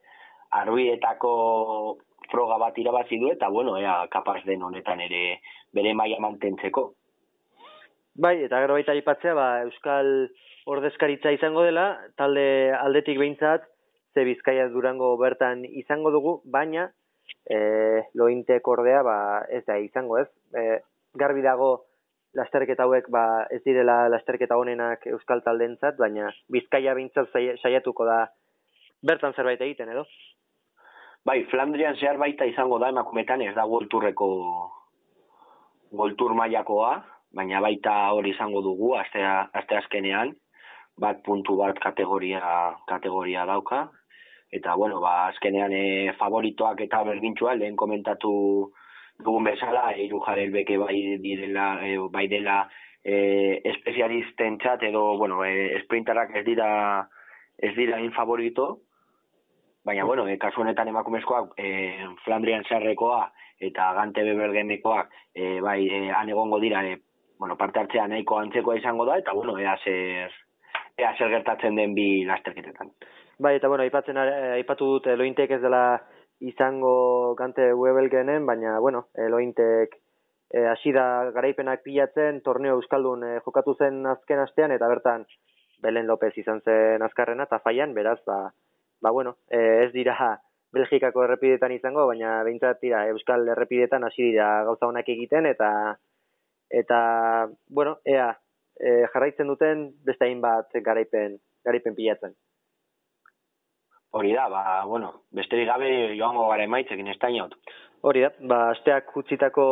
arbietako 0.52 1.98
froga 2.32 2.58
bat 2.58 2.78
irabazi 2.78 3.20
du 3.20 3.32
eta 3.32 3.50
bueno 3.50 3.78
ea 3.78 4.08
kapaz 4.10 4.44
den 4.46 4.64
honetan 4.64 5.02
ere 5.02 5.42
bere 5.74 5.94
maila 5.94 6.20
mantentzeko 6.20 6.94
Bai, 8.18 8.40
eta 8.42 8.60
gero 8.64 8.74
baita 8.74 8.96
aipatzea, 8.98 9.34
ba, 9.38 9.48
Euskal 9.68 10.08
ordezkaritza 10.66 11.30
izango 11.36 11.62
dela, 11.62 11.92
talde 12.18 12.74
aldetik 12.74 13.20
behintzat, 13.22 13.68
ze 14.14 14.24
Bizkaia 14.26 14.66
Durango 14.74 15.12
bertan 15.22 15.62
izango 15.70 16.10
dugu, 16.10 16.32
baina 16.50 16.88
e, 17.46 17.58
lointek 18.18 18.68
ordea 18.68 19.04
ba, 19.06 19.18
ez 19.54 19.62
da 19.68 19.78
izango 19.78 20.18
ez. 20.18 20.28
E, 20.58 20.80
garbi 21.14 21.44
dago 21.46 21.70
lasterketa 22.38 22.88
hauek 22.88 23.12
ba, 23.14 23.46
ez 23.54 23.62
direla 23.66 24.08
lasterketa 24.10 24.58
honenak 24.58 25.06
euskal 25.12 25.44
taldentzat, 25.46 26.00
baina 26.02 26.32
bizkaia 26.50 26.96
bintzat 26.98 27.30
saiatuko 27.62 28.08
da 28.10 28.24
bertan 29.06 29.38
zerbait 29.38 29.62
egiten 29.62 29.94
edo? 29.94 30.08
Bai, 31.28 31.44
Flandrian 31.52 32.00
zehar 32.02 32.18
baita 32.18 32.50
izango 32.50 32.80
da 32.82 32.90
emakumetan 32.90 33.46
ez 33.46 33.54
da 33.54 33.68
golturreko 33.70 34.32
goltur 36.02 36.34
mailakoa, 36.34 36.96
baina 37.38 37.62
baita 37.62 37.94
hori 38.18 38.34
izango 38.34 38.64
dugu 38.66 38.96
aste, 38.98 39.22
aste 39.62 39.78
azkenean, 39.78 40.34
bat 40.98 41.22
puntu 41.26 41.58
bat 41.62 41.78
kategoria 41.80 42.42
kategoria 42.90 43.46
dauka, 43.46 43.86
eta 44.52 44.76
bueno, 44.76 45.00
ba, 45.04 45.28
azkenean 45.28 45.74
e, 45.76 45.86
favoritoak 46.18 46.82
eta 46.88 47.04
berdintxua, 47.06 47.56
lehen 47.60 47.78
komentatu 47.78 48.34
dugun 49.22 49.46
bezala, 49.50 49.92
eiru 49.94 50.22
jarel 50.26 50.52
beke 50.56 50.78
bai 50.82 50.98
direla, 51.22 51.70
e, 51.86 51.98
bai 52.14 52.26
dela 52.32 52.62
e, 53.04 53.62
espezialisten 53.74 54.58
txat, 54.64 54.88
edo, 54.90 55.04
bueno, 55.22 55.44
e, 55.46 55.82
sprinterak 55.86 56.36
ez 56.42 56.46
dira 56.48 56.70
ez 57.58 57.74
dira 57.76 58.00
in 58.02 58.14
favorito, 58.14 58.70
baina, 59.86 60.06
bueno, 60.06 60.28
e, 60.28 60.38
kasu 60.42 60.62
honetan 60.62 60.90
emakumezkoak, 60.94 61.54
e, 61.58 61.68
Flandrian 62.24 62.66
zerrekoa, 62.70 63.28
eta 63.60 63.92
gante 63.98 64.24
bebergenekoak, 64.24 65.14
e, 65.34 65.60
bai, 65.66 65.82
e, 65.90 66.02
anegongo 66.14 66.60
dira, 66.62 66.84
e, 66.86 67.02
bueno, 67.40 67.58
parte 67.58 67.80
hartzea 67.80 68.08
nahiko 68.08 68.40
antzekoa 68.40 68.78
izango 68.78 69.06
da, 69.06 69.18
eta, 69.18 69.34
bueno, 69.34 69.58
ea 69.60 69.76
zer, 69.84 70.34
ea 70.98 71.14
zer 71.18 71.30
gertatzen 71.30 71.76
den 71.76 71.94
bi 71.96 72.26
lasterketetan. 72.26 72.92
Bai, 73.40 73.56
eta 73.60 73.70
bueno, 73.70 73.84
aipatzen 73.86 74.18
aipatu 74.18 74.88
dut 74.96 75.08
Elointek 75.14 75.52
ez 75.58 75.62
dela 75.62 76.00
izango 76.40 77.36
gante 77.38 77.74
Webelgenen, 77.74 78.46
baina 78.46 78.80
bueno, 78.80 79.08
Elointek 79.14 79.98
eh 80.50 80.66
hasi 80.66 80.94
da 80.96 81.30
garaipenak 81.36 81.82
pilatzen, 81.84 82.42
torneo 82.42 82.78
euskaldun 82.78 83.24
e, 83.24 83.32
jokatu 83.46 83.74
zen 83.76 84.06
azken 84.08 84.40
astean 84.40 84.72
eta 84.72 84.88
bertan 84.88 85.26
Belen 85.84 86.08
López 86.08 86.32
izan 86.38 86.62
zen 86.62 87.04
azkarrena 87.04 87.46
ta 87.46 87.60
faian, 87.60 87.94
beraz 87.94 88.20
ba 88.26 88.54
ba 89.02 89.12
bueno, 89.12 89.36
e, 89.52 89.84
ez 89.86 89.92
dira 89.92 90.40
Belgikako 90.74 91.24
errepidetan 91.24 91.72
izango, 91.72 92.08
baina 92.08 92.44
beintzat 92.44 92.80
dira 92.82 93.06
euskal 93.08 93.48
errepidetan 93.48 94.04
hasi 94.04 94.32
dira 94.32 94.64
gauza 94.64 94.88
honak 94.88 95.10
egiten 95.10 95.46
eta 95.46 95.70
eta 96.70 97.50
bueno, 97.70 97.98
ea 98.06 98.32
e, 98.80 99.06
jarraitzen 99.14 99.48
duten 99.48 99.88
beste 100.06 100.26
hainbat 100.26 100.74
garaipen 100.86 101.40
garaipen 101.66 101.96
pilatzen. 101.96 102.36
Hori 104.18 104.32
da, 104.34 104.48
ba, 104.50 104.86
bueno, 104.86 105.12
besterik 105.36 105.68
gabe 105.68 105.90
joango 106.18 106.48
gara 106.50 106.64
emaitzekin 106.64 107.10
estainot. 107.12 107.58
Hori 108.08 108.24
da, 108.24 108.32
ba, 108.40 108.62
asteak 108.72 109.12
utzitako 109.20 109.66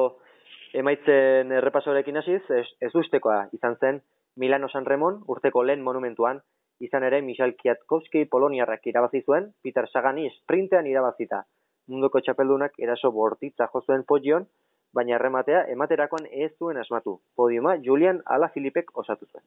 emaitzen 0.75 1.53
errepasorekin 1.55 2.19
hasiz, 2.19 2.41
ez, 2.51 2.67
ez 2.83 2.91
ustekoa 2.93 3.45
izan 3.55 3.77
zen 3.79 4.01
Milano 4.35 4.67
San 4.67 4.85
Remon 4.85 5.21
urteko 5.31 5.63
lehen 5.63 5.83
monumentuan, 5.83 6.41
izan 6.83 7.05
ere 7.07 7.21
Michal 7.23 7.55
Kiatkowski 7.55 8.25
Poloniarrak 8.31 8.83
irabazi 8.91 9.21
zuen, 9.23 9.53
Peter 9.63 9.87
Sagani 9.87 10.27
sprintean 10.41 10.89
irabazita. 10.91 11.45
Munduko 11.87 12.19
txapeldunak 12.19 12.75
eraso 12.81 13.13
bortitza 13.15 13.69
jozuen 13.71 14.03
podion, 14.03 14.49
baina 14.95 15.15
errematea 15.19 15.65
ematerakoan 15.75 16.27
ez 16.31 16.51
zuen 16.57 16.77
asmatu. 16.81 17.19
Podiuma 17.35 17.75
Julian 17.87 18.21
Ala 18.25 18.49
Filipek 18.53 18.91
osatu 18.97 19.27
zuen. 19.31 19.43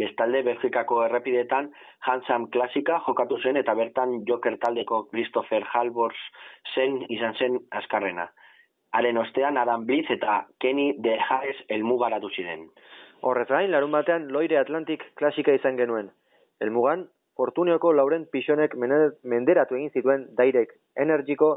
Bestalde, 0.00 0.42
Belgikako 0.46 1.02
errepidetan 1.04 1.72
Hansam 2.06 2.46
klasika 2.54 3.00
jokatu 3.06 3.38
zen 3.42 3.58
eta 3.60 3.74
bertan 3.74 4.20
Joker 4.28 4.56
taldeko 4.62 5.02
Christopher 5.10 5.66
Halbors 5.72 6.20
zen 6.74 7.00
izan 7.08 7.34
zen 7.34 7.58
azkarrena. 7.80 8.28
Haren 8.92 9.18
ostean 9.18 9.58
Adam 9.58 9.86
Blitz 9.86 10.10
eta 10.10 10.44
Kenny 10.62 10.94
de 10.98 11.16
Haes 11.18 11.56
elmugaratu 11.68 12.30
ziren. 12.30 12.68
Horrez 13.22 13.48
gain, 13.48 13.70
larun 13.70 13.92
batean 13.92 14.30
Loire 14.32 14.58
Atlantic 14.58 15.02
klasika 15.14 15.52
izan 15.52 15.76
genuen. 15.76 16.10
Elmugan, 16.60 17.08
Fortuneoko 17.36 17.92
Lauren 17.92 18.26
Pisonek 18.32 18.74
menderatu 18.76 19.76
egin 19.76 19.92
zituen 19.94 20.26
Dairek 20.36 20.72
Energiko, 20.96 21.50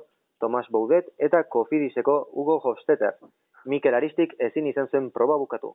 Tomas 0.44 0.66
Boudet 0.76 1.06
eta 1.28 1.46
Kofidiseko 1.56 2.16
Hugo 2.36 2.60
Hofstetter. 2.60 3.16
Mikel 3.72 3.96
Aristik 3.96 4.34
ezin 4.48 4.66
izan 4.68 4.90
zen 4.92 5.06
proba 5.16 5.38
bukatu. 5.40 5.70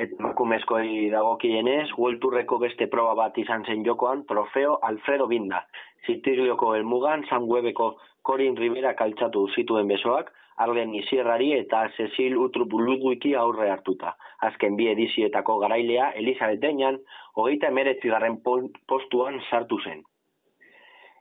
Et 0.00 0.12
makumezkoi 0.24 1.08
dagokienez, 1.12 1.88
World 1.96 2.24
beste 2.60 2.86
proba 2.92 3.14
bat 3.14 3.38
izan 3.38 3.64
zen 3.64 3.84
jokoan, 3.84 4.24
trofeo 4.28 4.78
Alfredo 4.82 5.26
Binda. 5.26 5.64
Zitiglioko 6.06 6.74
elmugan, 6.74 7.24
San 7.28 7.48
Webeko 7.48 7.96
Corin 8.22 8.56
Rivera 8.56 8.94
kaltzatu 8.94 9.46
zituen 9.56 9.88
besoak, 9.88 10.30
Arlen 10.60 10.94
Isierrari 10.94 11.52
eta 11.56 11.86
Cecil 11.96 12.36
Utrup 12.36 12.72
Ludwiki 12.72 13.34
aurre 13.34 13.70
hartuta. 13.72 14.14
Azken 14.48 14.76
bi 14.76 14.88
edizietako 14.92 15.58
garailea, 15.64 16.12
Elizabeth 16.22 16.60
Denian, 16.60 16.98
hogeita 17.36 17.68
emeretzi 17.72 18.08
garren 18.12 18.40
postuan 18.44 19.40
sartu 19.48 19.80
zen. 19.84 20.02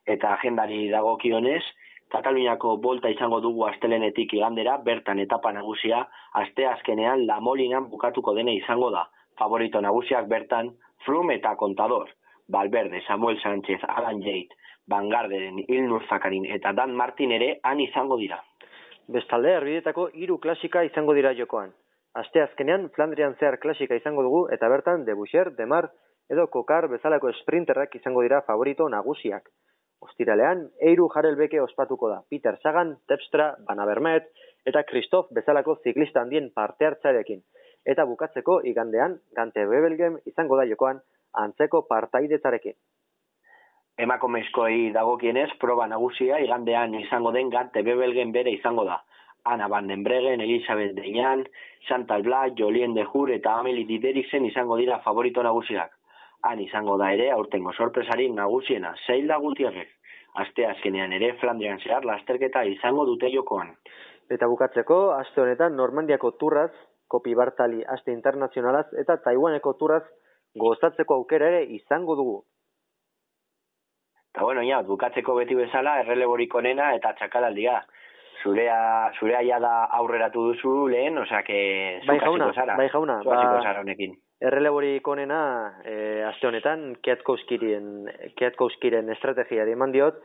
Eta 0.06 0.34
agendari 0.34 0.88
dagokionez, 0.92 1.64
Kataluniako 2.10 2.78
bolta 2.82 3.10
izango 3.14 3.38
dugu 3.46 3.66
astelenetik 3.68 4.34
igandera, 4.34 4.78
bertan 4.86 5.20
etapa 5.20 5.52
nagusia, 5.54 6.00
aste 6.42 6.66
azkenean 6.66 7.26
La 7.28 7.40
Molinan 7.40 7.90
bukatuko 7.92 8.34
dene 8.34 8.56
izango 8.58 8.90
da. 8.96 9.06
Favorito 9.38 9.82
nagusiak 9.82 10.28
bertan, 10.28 10.72
Frum 11.06 11.30
eta 11.32 11.56
Contador, 11.56 12.10
Valverde, 12.50 13.04
Samuel 13.08 13.38
Sánchez, 13.42 13.80
Alan 13.88 14.22
Jade, 14.26 14.58
Van 14.90 15.06
Ilnur 15.68 16.04
Zakarin 16.10 16.46
eta 16.46 16.74
Dan 16.74 16.96
Martin 16.96 17.32
ere 17.32 17.60
han 17.64 17.80
izango 17.80 18.18
dira. 18.18 18.42
Bestalde, 19.08 19.56
arbidetako 19.56 20.10
hiru 20.14 20.40
klasika 20.40 20.84
izango 20.84 21.14
dira 21.14 21.34
jokoan. 21.34 21.72
Aste 22.16 22.42
azkenean, 22.42 22.90
Flandrian 22.96 23.36
zehar 23.40 23.60
klasika 23.60 23.96
izango 23.96 24.24
dugu 24.24 24.48
eta 24.52 24.68
bertan, 24.68 25.06
Debuxer, 25.06 25.54
Demar 25.56 25.92
edo 26.30 26.48
Kokar 26.48 26.88
bezalako 26.90 27.32
sprinterrak 27.42 27.96
izango 27.96 28.22
dira 28.26 28.42
favorito 28.48 28.90
nagusiak. 28.90 29.50
Ostiralean, 30.06 30.62
eiru 30.90 31.08
jarelbeke 31.14 31.62
ospatuko 31.62 32.10
da. 32.12 32.22
Peter 32.30 32.58
Sagan, 32.64 32.96
Tepstra, 33.08 33.50
Banabermet 33.68 34.30
eta 34.70 34.84
Kristof 34.88 35.28
bezalako 35.36 35.76
ziklista 35.84 36.24
handien 36.24 36.50
parte 36.56 36.88
hartzarekin. 36.88 37.42
Eta 37.94 38.06
bukatzeko 38.06 38.60
igandean, 38.72 39.18
Gante 39.36 39.66
Bebelgem 39.68 40.18
izango 40.32 40.60
da 40.60 40.66
jokoan 40.72 41.02
antzeko 41.44 41.84
partaidetzarekin. 41.92 42.76
Emakomezkoei 44.00 44.92
dagokienez, 44.96 45.50
proba 45.60 45.88
nagusia 45.92 46.40
igandean 46.40 46.96
izango 47.02 47.36
den 47.36 47.52
Gante 47.56 47.84
Bebelgen 47.84 48.32
bere 48.32 48.56
izango 48.56 48.88
da. 48.88 49.02
Ana 49.44 49.68
Van 49.72 49.88
den 49.88 50.04
Bregen, 50.04 50.42
Elisabeth 50.42 50.96
Deñan, 50.96 51.46
Chantal 51.88 52.24
Blas, 52.24 52.52
Jolien 52.58 52.94
de 52.94 53.06
Jur 53.06 53.32
eta 53.32 53.60
Amelie 53.60 53.88
Dideriksen 53.88 54.46
izango 54.46 54.78
dira 54.78 55.00
favorito 55.04 55.44
nagusiak 55.44 55.99
han 56.42 56.60
izango 56.60 56.98
da 56.98 57.12
ere 57.14 57.30
aurtengo 57.32 57.74
sorpresari 57.74 58.30
nagusiena, 58.32 58.94
zeil 59.08 59.28
da 59.28 59.38
gutierrek. 59.38 59.90
Aste 60.40 60.66
azkenean 60.68 61.14
ere 61.14 61.34
Flandrian 61.42 61.80
zehar 61.80 62.06
lasterketa 62.06 62.64
izango 62.70 63.06
dute 63.06 63.32
jokoan. 63.34 63.74
Eta 64.30 64.48
bukatzeko, 64.48 65.00
aste 65.18 65.42
honetan 65.42 65.76
Normandiako 65.76 66.32
turraz, 66.42 66.72
kopi 67.10 67.34
bartali 67.36 67.82
aste 67.96 68.14
internazionalaz, 68.14 68.86
eta 69.02 69.18
Taiwaneko 69.26 69.74
turraz 69.80 70.04
gozatzeko 70.56 71.18
aukera 71.22 71.50
ere 71.50 71.64
izango 71.80 72.16
dugu. 72.16 72.38
Eta 74.30 74.46
bueno, 74.46 74.62
ja, 74.64 74.84
bukatzeko 74.86 75.36
beti 75.42 75.58
bezala, 75.58 75.98
erreleborik 76.04 76.54
onena 76.56 76.94
eta 76.96 77.16
txakalaldia. 77.18 77.82
Zurea, 78.44 79.10
zurea 79.20 79.42
ja 79.44 79.58
da 79.60 79.74
aurreratu 79.98 80.46
duzu 80.52 80.88
lehen, 80.88 81.18
osea 81.18 81.42
que... 81.44 81.60
Bai 82.08 82.20
jauna, 82.22 82.54
bai 82.78 82.88
jauna. 82.94 83.20
Ba, 83.26 83.74
honekin 83.82 84.14
erreleborik 84.40 85.08
onena 85.08 85.82
e, 85.84 86.24
aste 86.24 86.48
honetan 86.48 86.96
Kiatkowskiren 87.04 89.10
estrategia 89.16 89.66
eman 89.68 89.92
diot, 89.92 90.22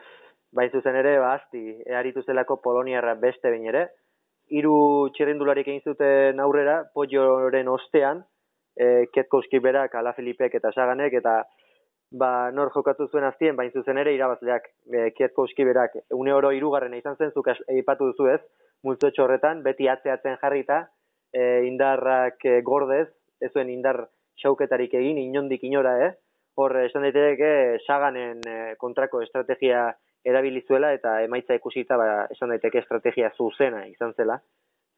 bain 0.54 0.70
zuzen 0.70 0.96
ere, 0.96 1.18
ba, 1.18 1.34
asti, 1.40 1.82
earitu 1.90 2.22
zelako 2.22 2.60
Poloniarra 2.62 3.14
beste 3.18 3.50
bain 3.50 3.66
ere, 3.66 3.88
hiru 4.54 5.10
txerrindularik 5.16 5.68
egin 5.68 5.82
zuten 5.82 6.40
aurrera, 6.40 6.84
Pojoren 6.94 7.68
ostean, 7.68 8.22
e, 8.78 9.06
Kiatkowski 9.12 9.58
berak, 9.64 9.94
Ala 9.98 10.12
Filipek 10.14 10.54
eta 10.60 10.70
Saganek, 10.74 11.12
eta 11.18 11.42
ba, 12.14 12.50
nor 12.54 12.70
jokatu 12.74 13.08
zuen 13.10 13.26
aztien, 13.26 13.56
bain 13.58 13.72
zuzen 13.72 13.98
ere, 13.98 14.14
irabazleak 14.14 14.68
e, 14.92 15.10
Kiatkowski 15.16 15.64
berak, 15.66 15.90
une 16.14 16.34
oro 16.34 16.52
irugarren 16.54 16.94
izan 16.94 17.16
zen, 17.18 17.34
zuk 17.34 17.50
eipatu 17.50 18.12
duzu 18.12 18.30
ez, 18.36 18.40
multzo 18.84 19.10
horretan, 19.24 19.62
beti 19.64 19.88
atzeatzen 19.88 20.36
jarrita, 20.42 20.84
e, 21.32 21.64
indarrak 21.66 22.44
e, 22.46 22.60
gordez, 22.62 23.08
ez 23.44 23.52
zuen 23.52 23.70
indar 23.70 24.06
xauketarik 24.42 24.94
egin 24.98 25.20
inondik 25.22 25.62
inora, 25.64 25.94
eh? 26.06 26.12
Hor, 26.56 26.76
esan 26.84 27.02
daiteke, 27.02 27.78
saganen 27.86 28.42
eh, 28.46 28.74
kontrako 28.78 29.22
estrategia 29.24 29.88
erabilizuela 30.24 30.92
eta 30.94 31.18
emaitza 31.24 31.56
ikusita, 31.58 31.98
ba, 32.00 32.26
esan 32.32 32.54
daiteke 32.54 32.80
estrategia 32.80 33.30
zuzena 33.36 33.84
izan 33.90 34.14
zela. 34.14 34.38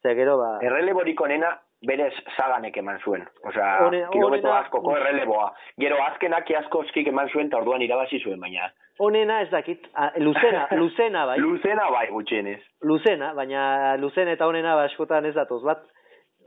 Ze 0.02 0.14
gero, 0.14 0.36
ba... 0.38 0.50
Erreleborik 0.62 1.20
onena, 1.24 1.54
berez 1.86 2.12
zaganek 2.36 2.76
eman 2.82 3.00
zuen. 3.02 3.24
Osea, 3.48 3.70
kilometro 4.12 4.52
askoko 4.54 4.96
erreleboa. 4.96 5.48
Gero 5.80 5.98
azkenak 6.04 6.50
asko 6.60 6.84
eskik 6.86 7.08
eman 7.08 7.32
zuen, 7.32 7.48
eta 7.48 7.58
orduan 7.62 7.82
irabazi 7.82 8.20
zuen, 8.22 8.40
baina. 8.40 8.68
Honena 8.98 9.40
ez 9.44 9.50
dakit, 9.50 9.88
a, 9.94 10.10
luzena, 10.20 10.66
luzena 10.76 11.24
bai. 11.28 11.38
luzena 11.40 11.90
bai 11.92 12.06
gutxienez. 12.12 12.60
Luzena, 12.82 13.32
baina 13.36 13.96
luzen 14.00 14.28
eta 14.32 14.46
honena 14.48 14.76
ba, 14.76 14.86
askotan 14.88 15.26
ez 15.28 15.34
datoz 15.36 15.62
bat. 15.64 15.82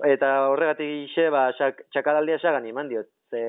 Eta 0.07 0.47
horregatik 0.47 1.09
xe, 1.11 1.27
ba, 1.33 1.49
txak, 1.57 1.81
txakalaldia 1.91 2.37
esagan 2.39 2.67
iman 2.69 2.87
diot. 2.87 3.09
Ze, 3.29 3.41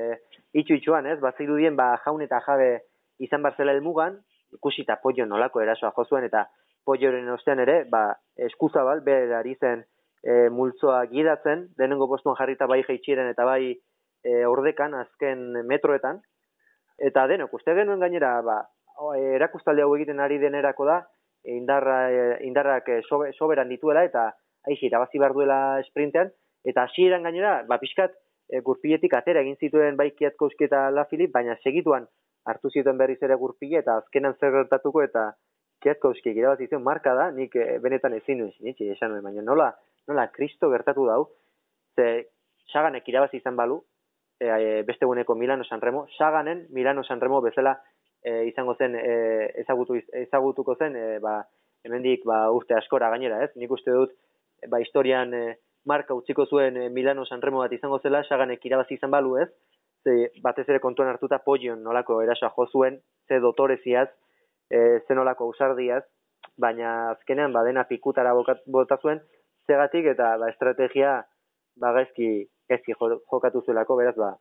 itxu 0.59 0.75
itxuan 0.75 1.07
ez, 1.07 1.19
bat 1.23 1.37
zirudien, 1.39 1.77
ba, 1.79 1.93
jaun 2.03 2.21
eta 2.25 2.41
jabe 2.43 2.81
izan 3.23 3.41
barzela 3.45 3.71
elmugan, 3.71 4.17
ikusi 4.51 4.83
eta 4.83 4.97
pollo 5.03 5.25
nolako 5.25 5.61
erasoa 5.63 5.93
jozuen, 5.95 6.27
eta 6.27 6.45
polloren 6.85 7.29
ostean 7.31 7.61
ere, 7.63 7.83
ba, 7.89 8.09
eskuzabal, 8.49 9.03
berari 9.05 9.55
zen, 9.55 9.85
e, 10.23 10.49
multzoa 10.49 11.05
gidatzen, 11.13 11.69
denengo 11.79 12.09
postuan 12.11 12.35
jarrita 12.39 12.67
bai 12.67 12.81
jaitxiren 12.83 13.31
eta 13.31 13.45
bai 13.47 13.71
e, 13.71 14.43
ordekan 14.45 14.97
azken 14.97 15.63
metroetan, 15.69 16.19
eta 16.99 17.25
denok, 17.31 17.53
uste 17.57 17.77
genuen 17.77 18.03
gainera, 18.03 18.35
ba, 18.45 18.59
erakustalde 19.37 19.85
hau 19.85 19.95
egiten 19.95 20.19
ari 20.19 20.37
denerako 20.41 20.89
da, 20.89 20.99
indarra, 21.47 22.01
e, 22.11 22.23
indarrak 22.49 22.89
e, 22.91 23.01
soberan 23.37 23.71
dituela, 23.71 24.03
eta 24.03 24.31
aixi, 24.67 24.87
irabazi 24.87 25.19
behar 25.21 25.33
duela 25.33 25.59
sprintean, 25.87 26.31
eta 26.67 26.85
hasieran 26.87 27.23
gainera, 27.27 27.61
ba, 27.69 27.79
pixkat, 27.81 28.13
e, 28.49 28.59
gurpiletik 28.65 29.13
atera 29.17 29.41
egin 29.45 29.57
zituen 29.59 29.97
bai 29.97 30.11
kiatko 30.11 30.49
eta 30.59 30.89
la 30.91 31.05
Filip, 31.05 31.31
baina 31.31 31.55
segituan 31.63 32.07
hartu 32.45 32.69
zituen 32.69 32.97
berriz 32.97 33.19
ere 33.21 33.35
gurpile, 33.35 33.79
eta 33.79 33.97
azkenan 34.01 34.35
zer 34.39 34.51
gertatuko, 34.51 35.01
eta 35.01 35.31
kiatko 35.81 36.13
irabazi 36.25 36.67
zuen 36.67 36.83
marka 36.83 37.13
da, 37.15 37.31
nik 37.31 37.55
e, 37.55 37.79
benetan 37.79 38.13
ezin 38.13 38.39
nuen, 38.39 38.51
sinitxe, 38.57 38.91
esan 38.93 39.11
nuen, 39.11 39.23
baina 39.23 39.41
nola, 39.41 39.71
nola 40.07 40.27
kristo 40.33 40.69
gertatu 40.69 41.05
dau, 41.05 41.29
ze 41.95 42.27
saganek 42.71 43.07
irabazi 43.07 43.37
izan 43.37 43.55
balu, 43.55 43.81
e, 44.39 44.47
e, 44.47 44.83
beste 44.83 45.05
guneko 45.05 45.35
Milano 45.35 45.63
Sanremo, 45.63 46.07
saganen 46.17 46.67
Milano 46.69 47.03
Sanremo 47.03 47.41
bezala 47.41 47.79
e, 48.23 48.45
izango 48.49 48.75
zen, 48.75 48.95
e, 48.95 49.15
ezagutu, 49.63 49.97
ezagutuko 50.25 50.75
zen, 50.75 50.95
e, 50.95 51.19
ba, 51.19 51.41
hemendik 51.85 52.25
ba, 52.25 52.43
urte 52.53 52.77
askora 52.77 53.09
gainera, 53.09 53.41
ez? 53.45 53.51
Nik 53.55 53.71
uste 53.73 53.93
dut, 53.93 54.13
ba, 54.67 54.79
historian 54.79 55.33
e, 55.33 55.43
marka 55.85 56.13
utziko 56.13 56.45
zuen 56.45 56.77
e, 56.77 56.89
Milano 56.89 57.25
Sanremo 57.25 57.63
bat 57.63 57.73
izango 57.73 57.99
zela, 57.99 58.23
saganek 58.23 58.65
irabazi 58.65 58.97
izan 58.97 59.11
balu, 59.11 59.37
ez? 59.41 59.49
Ze, 60.03 60.31
batez 60.43 60.67
ere 60.69 60.79
kontuan 60.81 61.09
hartuta 61.11 61.39
polion 61.45 61.83
nolako 61.83 62.21
erasoa 62.21 62.51
jo 62.55 62.67
zuen, 62.71 62.99
ze 63.27 63.39
dotoreziaz, 63.39 64.09
e, 64.69 64.99
ze 65.07 65.17
nolako 65.17 65.49
ausardiaz, 65.49 66.03
baina 66.57 67.11
azkenean 67.11 67.53
badena 67.53 67.85
pikutara 67.89 68.33
bota 68.33 68.97
zuen, 69.01 69.21
zegatik 69.67 70.07
eta 70.13 70.35
ba, 70.37 70.49
estrategia 70.49 71.19
ba, 71.77 71.93
gaizki, 71.97 72.31
gaizki 72.69 72.97
jokatu 72.97 73.61
zuelako, 73.65 73.97
beraz 74.01 74.15
ba, 74.17 74.35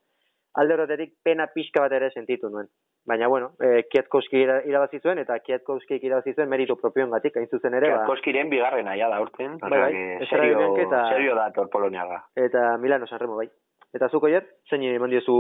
alde 0.55 1.11
pena 1.25 1.47
pixka 1.55 1.81
bat 1.81 1.93
ere 1.93 2.11
sentitu 2.11 2.49
nuen. 2.49 2.69
Baina, 3.07 3.29
bueno, 3.29 3.53
e, 3.59 3.87
Kietkowski 3.91 4.43
irabazi 4.69 5.01
zuen, 5.01 5.19
eta 5.23 5.39
Kietkowski 5.41 5.99
irabazi 6.03 6.35
zuen 6.35 6.51
meritu 6.53 6.77
propioen 6.77 7.11
gatik, 7.11 7.39
hain 7.41 7.49
zuzen 7.49 7.75
ere. 7.75 7.89
Ba. 7.89 8.03
Kietkowskiren 8.03 8.51
bigarren 8.53 8.89
aia 8.93 9.09
da 9.09 9.21
urten, 9.23 9.57
bai, 9.63 9.71
bai, 9.81 10.27
serio, 10.29 10.75
eta, 10.85 11.07
serio 11.15 11.35
da 11.39 11.49
torpoloniaga. 11.57 12.21
Eta 12.37 12.77
Milano 12.79 13.09
Sanremo, 13.09 13.39
bai. 13.41 13.49
Eta 13.97 14.11
zuko 14.11 14.29
jet, 14.31 14.53
zein 14.69 14.85
eman 14.87 15.11
diozu 15.11 15.39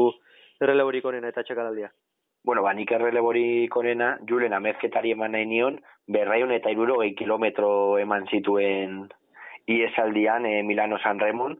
erreleborik 0.60 1.04
onena 1.06 1.28
eta 1.30 1.44
txakaraldia? 1.46 1.92
Bueno, 2.44 2.62
ba, 2.64 2.72
nik 2.72 2.90
erreleborik 2.96 3.76
onena, 3.76 4.14
Julen 4.28 4.56
amezketari 4.56 5.12
eman 5.12 5.36
nahi 5.36 5.46
nion, 5.46 5.76
berraiun 6.08 6.54
eta 6.56 6.72
iruro 6.72 6.98
gehi 7.02 7.14
kilometro 7.18 7.72
eman 8.00 8.24
zituen 8.32 9.02
iesaldian 9.68 10.46
e, 10.48 10.62
Milano 10.66 10.98
San 10.98 11.20
Remon 11.20 11.58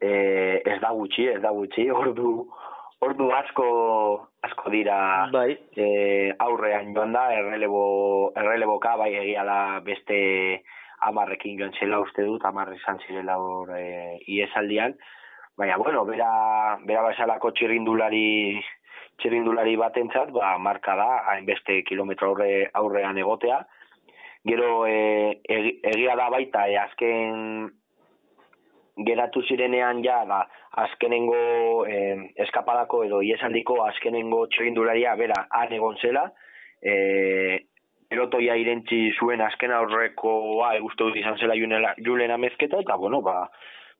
e, 0.00 0.62
ez 0.64 0.78
da 0.80 0.92
gutxi, 0.94 1.26
ez 1.34 1.40
da 1.42 1.50
gutxi, 1.50 1.88
ordu 1.90 2.46
ordu 3.02 3.30
asko 3.34 3.66
asko 4.46 4.70
dira 4.70 5.28
bai. 5.32 5.56
e, 5.76 5.86
aurrean 6.46 6.92
joan 6.94 7.12
da, 7.16 7.24
errelebo, 7.34 7.82
erreleboka 8.36 8.94
bai 9.00 9.10
egia 9.22 9.44
da 9.48 9.58
beste 9.86 10.18
amarrekin 11.08 11.58
joan 11.58 11.74
zela 11.80 12.00
uste 12.04 12.24
dut, 12.26 12.44
amarre 12.46 12.78
izan 12.78 13.00
zirela 13.06 13.38
hor 13.42 13.74
e, 13.76 14.18
iesaldian, 14.30 14.94
baina 15.58 15.78
bueno, 15.82 16.04
bera, 16.06 16.30
bera 16.86 17.02
basalako 17.08 17.50
txirrindulari 17.58 18.62
txirrindulari 19.20 19.76
batentzat, 19.76 20.30
ba, 20.34 20.56
marka 20.58 20.94
da, 20.98 21.10
hainbeste 21.34 21.82
kilometro 21.86 22.32
aurre, 22.32 22.68
aurrean 22.74 23.18
egotea, 23.18 23.62
Gero 24.42 24.86
e, 24.90 25.38
egia 25.46 26.16
da 26.18 26.26
baita 26.34 26.64
e, 26.66 26.74
azken 26.74 27.68
geratu 29.12 29.42
zirenean 29.46 30.02
ja 30.04 30.22
ba, 30.28 30.42
azkenengo 30.84 31.84
e, 31.86 31.98
eskapadako 32.46 33.04
edo 33.08 33.20
iesaldiko 33.22 33.82
azkenengo 33.86 34.46
txerindularia 34.52 35.14
bera 35.20 35.46
han 35.58 35.72
egon 35.78 35.98
zela 36.00 36.24
e, 36.82 36.94
erotoia 38.12 38.56
irentzi 38.60 39.02
zuen 39.18 39.40
azken 39.40 39.72
aurrekoa 39.76 40.74
egustu 40.78 41.08
dut 41.08 41.20
izan 41.20 41.38
zela 41.38 41.56
julen 41.56 42.34
amezketa 42.36 42.82
eta 42.84 42.96
bueno 43.00 43.22
ba 43.22 43.48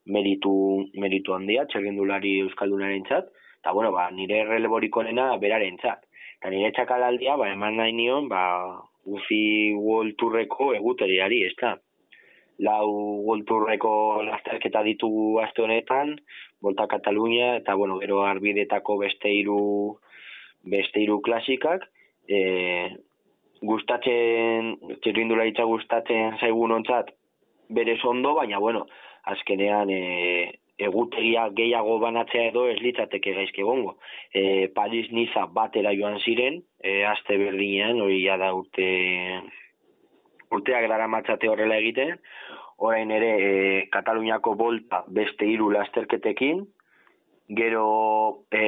meritu, 0.07 0.53
meritu 0.99 1.37
handia 1.37 1.67
txerindulari 1.71 2.39
euskaldunaren 2.47 3.05
txat 3.09 3.29
eta 3.61 3.73
bueno 3.77 3.93
ba 3.93 4.11
nire 4.11 4.45
releboriko 4.49 5.05
nena 5.07 5.37
beraren 5.45 5.79
txat 5.83 6.09
eta 6.41 6.51
nire 6.51 6.73
txakalaldia 6.77 7.37
ba 7.41 7.53
eman 7.53 7.79
nahi 7.81 7.93
nion 7.97 8.29
ba 8.33 8.43
Uzi 9.05 9.75
World 9.75 10.15
Tourreko 10.19 10.73
eguteriari, 10.77 11.43
ez 11.49 11.55
da? 11.59 11.75
Lau 12.63 12.89
World 13.27 13.47
Tourreko 13.49 14.23
lasterketa 14.27 14.83
ditugu 14.87 15.41
aste 15.43 15.65
honetan, 15.65 16.17
Volta 16.63 16.87
Katalunia, 16.87 17.57
eta 17.59 17.75
bueno, 17.75 17.99
gero 17.99 18.23
arbidetako 18.25 18.99
beste 19.03 19.33
hiru 19.35 19.99
beste 20.63 21.03
hiru 21.03 21.19
klasikak, 21.27 21.89
e, 22.29 22.95
gustatzen, 23.67 24.77
txirrindula 25.03 25.47
itza 25.51 25.67
gustatzen 25.67 26.39
zaigun 26.39 26.79
ontzat, 26.79 27.11
bere 27.73 27.97
ondo, 28.07 28.35
baina 28.39 28.59
bueno, 28.63 28.87
azkenean 29.35 29.91
e, 29.91 30.03
egutegia 30.83 31.49
gehiago 31.55 31.99
banatzea 32.03 32.49
edo 32.51 32.67
ez 32.69 32.79
litzateke 32.81 33.35
gaizke 33.35 33.63
egongo. 33.63 33.97
E, 34.35 34.69
Paris 34.75 35.11
Niza 35.13 35.47
batera 35.47 35.93
joan 35.99 36.19
ziren, 36.21 36.63
e, 36.83 37.03
aste 37.11 37.39
berdinean, 37.39 38.01
hori 38.01 38.23
ja 38.25 38.39
da 38.41 38.53
urte 38.55 38.87
urteak 40.53 40.89
dara 40.91 41.09
matzate 41.09 41.49
horrela 41.49 41.79
egiten, 41.81 42.19
orain 42.83 43.11
ere 43.15 43.31
e, 43.39 43.51
Kataluniako 43.95 44.55
bolta 44.59 45.05
beste 45.07 45.47
hiru 45.47 45.71
lasterketekin, 45.71 46.65
gero 47.61 47.87
e, 48.51 48.65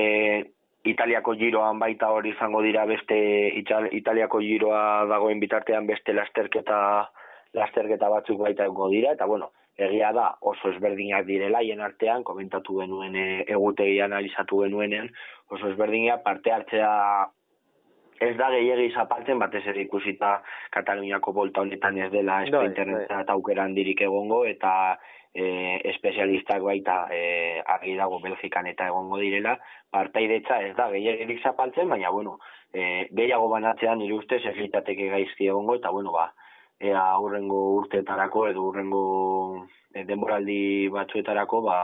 Italiako 0.84 1.34
giroan 1.40 1.80
baita 1.80 2.10
hori 2.12 2.34
izango 2.34 2.60
dira 2.62 2.84
beste 2.86 3.16
Italiako 3.58 4.40
giroa 4.44 5.04
dagoen 5.08 5.40
bitartean 5.40 5.86
beste 5.88 6.12
lasterketa 6.12 6.78
lasterketa 7.56 8.10
batzuk 8.12 8.42
baita 8.42 8.66
dira, 8.92 9.12
eta 9.14 9.26
bueno, 9.26 9.50
egia 9.76 10.12
da 10.12 10.26
oso 10.40 10.70
ezberdinak 10.70 11.26
direla 11.26 11.62
hien 11.62 11.80
artean 11.80 12.22
komentatu 12.22 12.80
genuen 12.82 13.16
e, 13.16 13.44
egutegi 13.48 14.00
analizatu 14.00 14.60
genuenen 14.62 15.10
oso 15.50 15.70
ezberdinak 15.72 16.22
parte 16.22 16.52
hartzea 16.52 16.92
ez 18.20 18.36
da 18.36 18.50
gehiegi 18.50 18.92
zapaltzen 18.94 19.38
batez 19.38 19.64
ere 19.66 19.82
ikusita 19.82 20.36
Kataluniako 20.74 21.32
bolta 21.32 21.64
honetan 21.64 21.98
ez 21.98 22.10
dela 22.12 22.40
bai, 22.40 22.48
sprinterren 22.48 23.00
bai. 23.00 23.20
eta 23.22 23.32
aukeran 23.32 23.74
dirik 23.74 24.00
egongo 24.06 24.44
eta 24.46 24.72
e, 25.34 25.80
espezialistak 25.90 26.62
baita 26.62 26.96
e, 27.10 27.60
argi 27.76 27.96
dago 27.98 28.20
Belgikan 28.22 28.66
eta 28.70 28.86
egongo 28.92 29.18
direla 29.18 29.56
partaidetza 29.90 30.60
ez 30.62 30.74
da 30.76 30.90
gehiagirik 30.94 31.42
zapaltzen 31.42 31.88
baina 31.88 32.10
bueno 32.10 32.38
e, 32.72 33.08
gehiago 33.10 33.48
banatzean 33.48 33.98
nire 33.98 34.14
ustez 34.14 34.42
ez 34.44 34.56
litateke 34.56 35.10
gaizki 35.10 35.50
egongo 35.50 35.78
eta 35.80 35.90
bueno 35.90 36.12
ba 36.12 36.32
ea 36.80 37.00
aurrengo 37.18 37.62
urteetarako 37.80 38.48
edo 38.48 38.68
urrengo 38.68 39.02
e, 39.94 40.04
denboraldi 40.04 40.88
batzuetarako 40.94 41.62
ba 41.62 41.78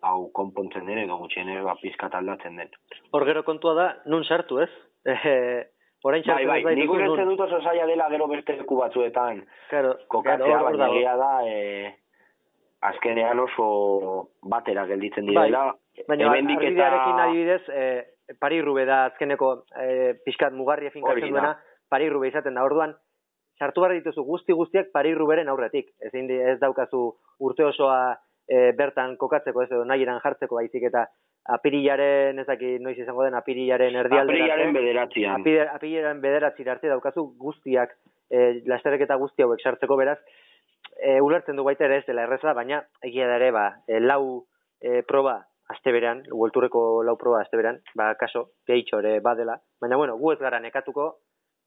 hau 0.00 0.28
konpontzen 0.30 0.86
den 0.86 1.00
edo 1.02 1.16
gutxienez 1.18 1.62
ba 1.64 1.74
pizkat 1.80 2.14
aldatzen 2.14 2.56
den. 2.56 2.70
Hor 3.10 3.24
gero 3.26 3.42
kontua 3.42 3.74
da 3.74 3.86
nun 4.06 4.24
sartu, 4.24 4.60
ez? 4.62 4.70
Eh, 5.06 5.62
orain 6.04 6.24
sartu 6.24 6.46
bai, 6.46 6.62
bai, 6.62 6.74
nik 6.76 6.90
uste 6.90 7.24
dut 7.24 7.40
oso 7.46 7.60
zaila 7.62 7.86
dela 7.86 8.08
gero 8.10 8.28
beste 8.28 8.56
leku 8.58 8.76
batzuetan. 8.80 9.42
Claro, 9.70 9.94
kokatzea 10.08 10.60
baina 10.62 10.88
da, 10.92 11.16
da 11.16 11.32
eh 11.46 11.94
azkenean 12.88 13.40
oso 13.40 14.28
batera 14.42 14.86
gelditzen 14.86 15.26
direla. 15.26 15.64
Bai, 15.72 16.04
baina 16.08 16.30
argidearekin 16.30 17.20
adibidez, 17.26 17.62
eh 17.68 18.36
Pari 18.38 18.60
Rube 18.60 18.84
da 18.84 19.04
azkeneko 19.06 19.64
eh 19.80 20.14
pizkat 20.24 20.52
mugarria 20.52 20.90
finkatzen 20.90 21.30
duena, 21.30 21.56
Pari 21.88 22.08
Rube 22.10 22.28
izaten 22.28 22.54
da. 22.54 22.64
Orduan 22.64 22.94
sartu 23.58 23.82
behar 23.82 23.96
dituzu 23.98 24.24
guzti 24.24 24.54
guztiak 24.54 24.92
pari 24.94 25.14
ruberen 25.14 25.48
aurretik. 25.48 25.90
Ez, 26.00 26.12
ez 26.14 26.58
daukazu 26.62 27.02
urte 27.44 27.66
osoa 27.66 28.16
e, 28.46 28.72
bertan 28.78 29.16
kokatzeko 29.20 29.64
ez 29.64 29.70
edo 29.72 29.84
nahi 29.84 30.06
jartzeko 30.06 30.60
baizik 30.60 30.88
eta 30.90 31.06
apirilaren, 31.48 32.38
ezaki 32.44 32.76
noiz 32.84 32.96
izango 32.98 33.24
den, 33.24 33.34
apirilaren 33.38 33.96
erdialde. 34.02 34.32
Apirilaren 34.32 34.72
bederatzian. 34.76 35.40
Apirilaren 35.74 36.20
bederatzi 36.22 36.68
arte 36.68 36.88
daukazu 36.92 37.24
guztiak, 37.40 37.94
e, 38.30 38.60
lasterek 38.68 39.06
eta 39.06 39.16
guzti 39.16 39.42
hauek 39.42 39.60
sartzeko 39.64 39.96
beraz, 39.96 40.18
e, 41.00 41.20
ulertzen 41.24 41.56
du 41.56 41.64
baita 41.64 41.84
ere 41.88 41.98
ez 42.02 42.06
dela 42.06 42.26
erreza, 42.28 42.52
baina 42.54 42.82
egia 43.02 43.28
da 43.30 43.36
ere, 43.40 43.50
ba, 43.54 43.68
e, 43.88 44.00
lau 44.00 44.44
e, 44.80 45.02
proba 45.08 45.38
azte 45.68 45.92
beran, 45.92 46.22
uelturreko 46.32 47.02
lau 47.04 47.16
proba 47.20 47.42
azte 47.42 47.56
beran, 47.60 47.80
ba, 47.96 48.14
kaso, 48.20 48.50
gehitxo 48.66 49.00
ere 49.04 49.18
badela. 49.20 49.58
Baina, 49.80 49.96
bueno, 50.00 50.16
gu 50.16 50.32
ez 50.32 50.38
gara 50.40 50.60
nekatuko, 50.60 51.08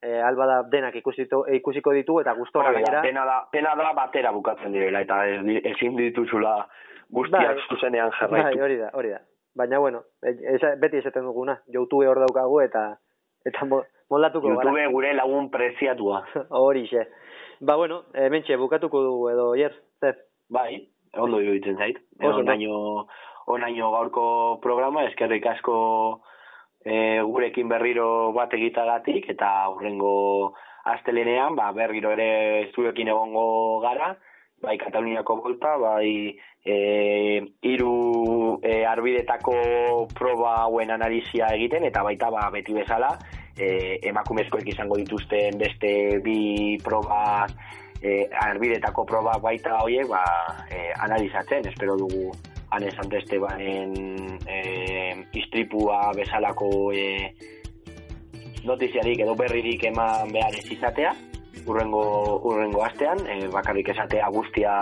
e, 0.02 0.16
alba 0.22 0.46
da 0.50 0.62
denak 0.70 0.96
ikusito, 0.98 1.44
ikusiko 1.54 1.94
ditu 1.94 2.20
eta 2.22 2.34
gustora 2.38 2.72
gainera. 2.74 3.02
Pena 3.06 3.26
da, 3.26 3.40
pena 3.52 3.76
da 3.78 3.92
batera 3.94 4.32
bukatzen 4.34 4.72
direla 4.74 5.02
eta 5.06 5.20
ez- 5.30 5.62
ezin 5.76 5.96
dituzula 5.98 6.56
guztiak 7.12 7.56
Bai. 7.60 7.68
zuzenean 7.70 8.10
Bai, 8.10 8.20
jarraitu. 8.40 8.64
hori 8.64 8.78
da, 8.80 8.90
hori 8.94 9.10
da. 9.14 9.20
Baina, 9.56 9.80
bueno, 9.80 10.04
e, 10.24 10.32
esa, 10.56 10.76
beti 10.80 10.98
esaten 11.02 11.24
duguna, 11.28 11.60
YouTube 11.68 12.08
hor 12.08 12.20
daukagu 12.24 12.62
eta 12.62 12.98
eta 13.46 13.66
mo- 13.66 13.84
moldatuko 14.10 14.48
gara. 14.56 14.70
YouTube 14.72 14.92
gure 14.94 15.14
lagun 15.14 15.50
preziatua. 15.52 16.24
Hori 16.50 16.86
xe. 16.88 17.08
Ba, 17.62 17.76
bueno, 17.76 18.04
hementxe 18.14 18.56
bukatuko 18.58 19.02
dugu 19.04 19.30
edo, 19.30 19.52
jer, 19.56 19.76
zer. 20.00 20.18
Bai, 20.50 20.88
ondo 21.18 21.42
iruditzen 21.42 21.78
zait. 21.78 21.98
Onaino, 22.24 23.08
onaino 23.48 23.92
gaurko 23.92 24.60
programa, 24.62 25.04
eskerrik 25.10 25.46
asko 25.46 25.76
e, 26.86 27.22
gurekin 27.22 27.70
berriro 27.70 28.32
bat 28.34 28.54
egitagatik, 28.54 29.30
eta 29.30 29.70
hurrengo 29.70 30.54
astelenean, 30.86 31.56
ba, 31.56 31.72
berriro 31.78 32.12
ere 32.16 32.64
estudiokin 32.68 33.08
egongo 33.14 33.80
gara, 33.84 34.16
bai 34.62 34.78
Kataluniako 34.78 35.36
bolta, 35.42 35.76
bai 35.82 36.38
e, 36.64 36.76
hiru 37.62 38.60
e, 38.62 38.84
arbidetako 38.86 40.08
proba 40.14 40.56
hauen 40.66 40.92
analizia 40.92 41.50
egiten, 41.56 41.86
eta 41.90 42.04
baita 42.06 42.30
ba, 42.34 42.48
beti 42.54 42.76
bezala, 42.78 43.16
e, 43.58 44.00
emakumezkoek 44.12 44.70
izango 44.74 45.00
dituzten 45.02 45.58
beste 45.62 45.94
bi 46.24 46.78
proba 46.84 47.48
e, 48.02 48.28
arbidetako 48.46 49.06
proba 49.10 49.38
baita 49.42 49.82
horiek 49.82 50.08
ba, 50.10 50.24
e, 50.70 50.92
analizatzen, 51.08 51.68
espero 51.74 51.98
dugu 51.98 52.30
Ane 52.72 52.88
Santestebanen 52.96 54.38
e, 54.48 54.60
istripua 55.36 56.14
bezalako 56.16 56.94
e, 56.96 57.34
notiziarik 58.64 59.26
edo 59.26 59.36
berririk 59.36 59.84
eman 59.90 60.32
behar 60.32 60.56
ez 60.56 60.70
izatea, 60.78 61.12
urrengo, 61.66 62.40
urrengo 62.48 62.84
astean, 62.86 63.20
e, 63.28 63.48
bakarrik 63.48 63.90
esatea 63.94 64.30
guztia 64.34 64.74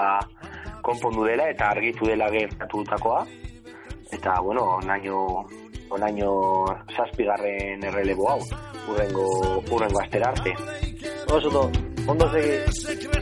konpondu 0.81 1.25
dela 1.27 1.49
eta 1.49 1.69
argitu 1.75 2.07
dela 2.07 2.29
gertatutakoa, 2.31 3.25
eta, 4.11 4.39
bueno, 4.41 4.63
onaino, 4.79 5.45
onaino 5.91 6.31
zazpigarren 6.95 7.83
errelebo 7.91 8.29
hau, 8.31 8.39
urrengo, 8.89 9.27
urrengo 9.71 10.01
astera 10.01 10.33
arte. 10.33 10.55
Oso 11.29 11.69
ondo 12.07 12.31
segi. 12.31 13.18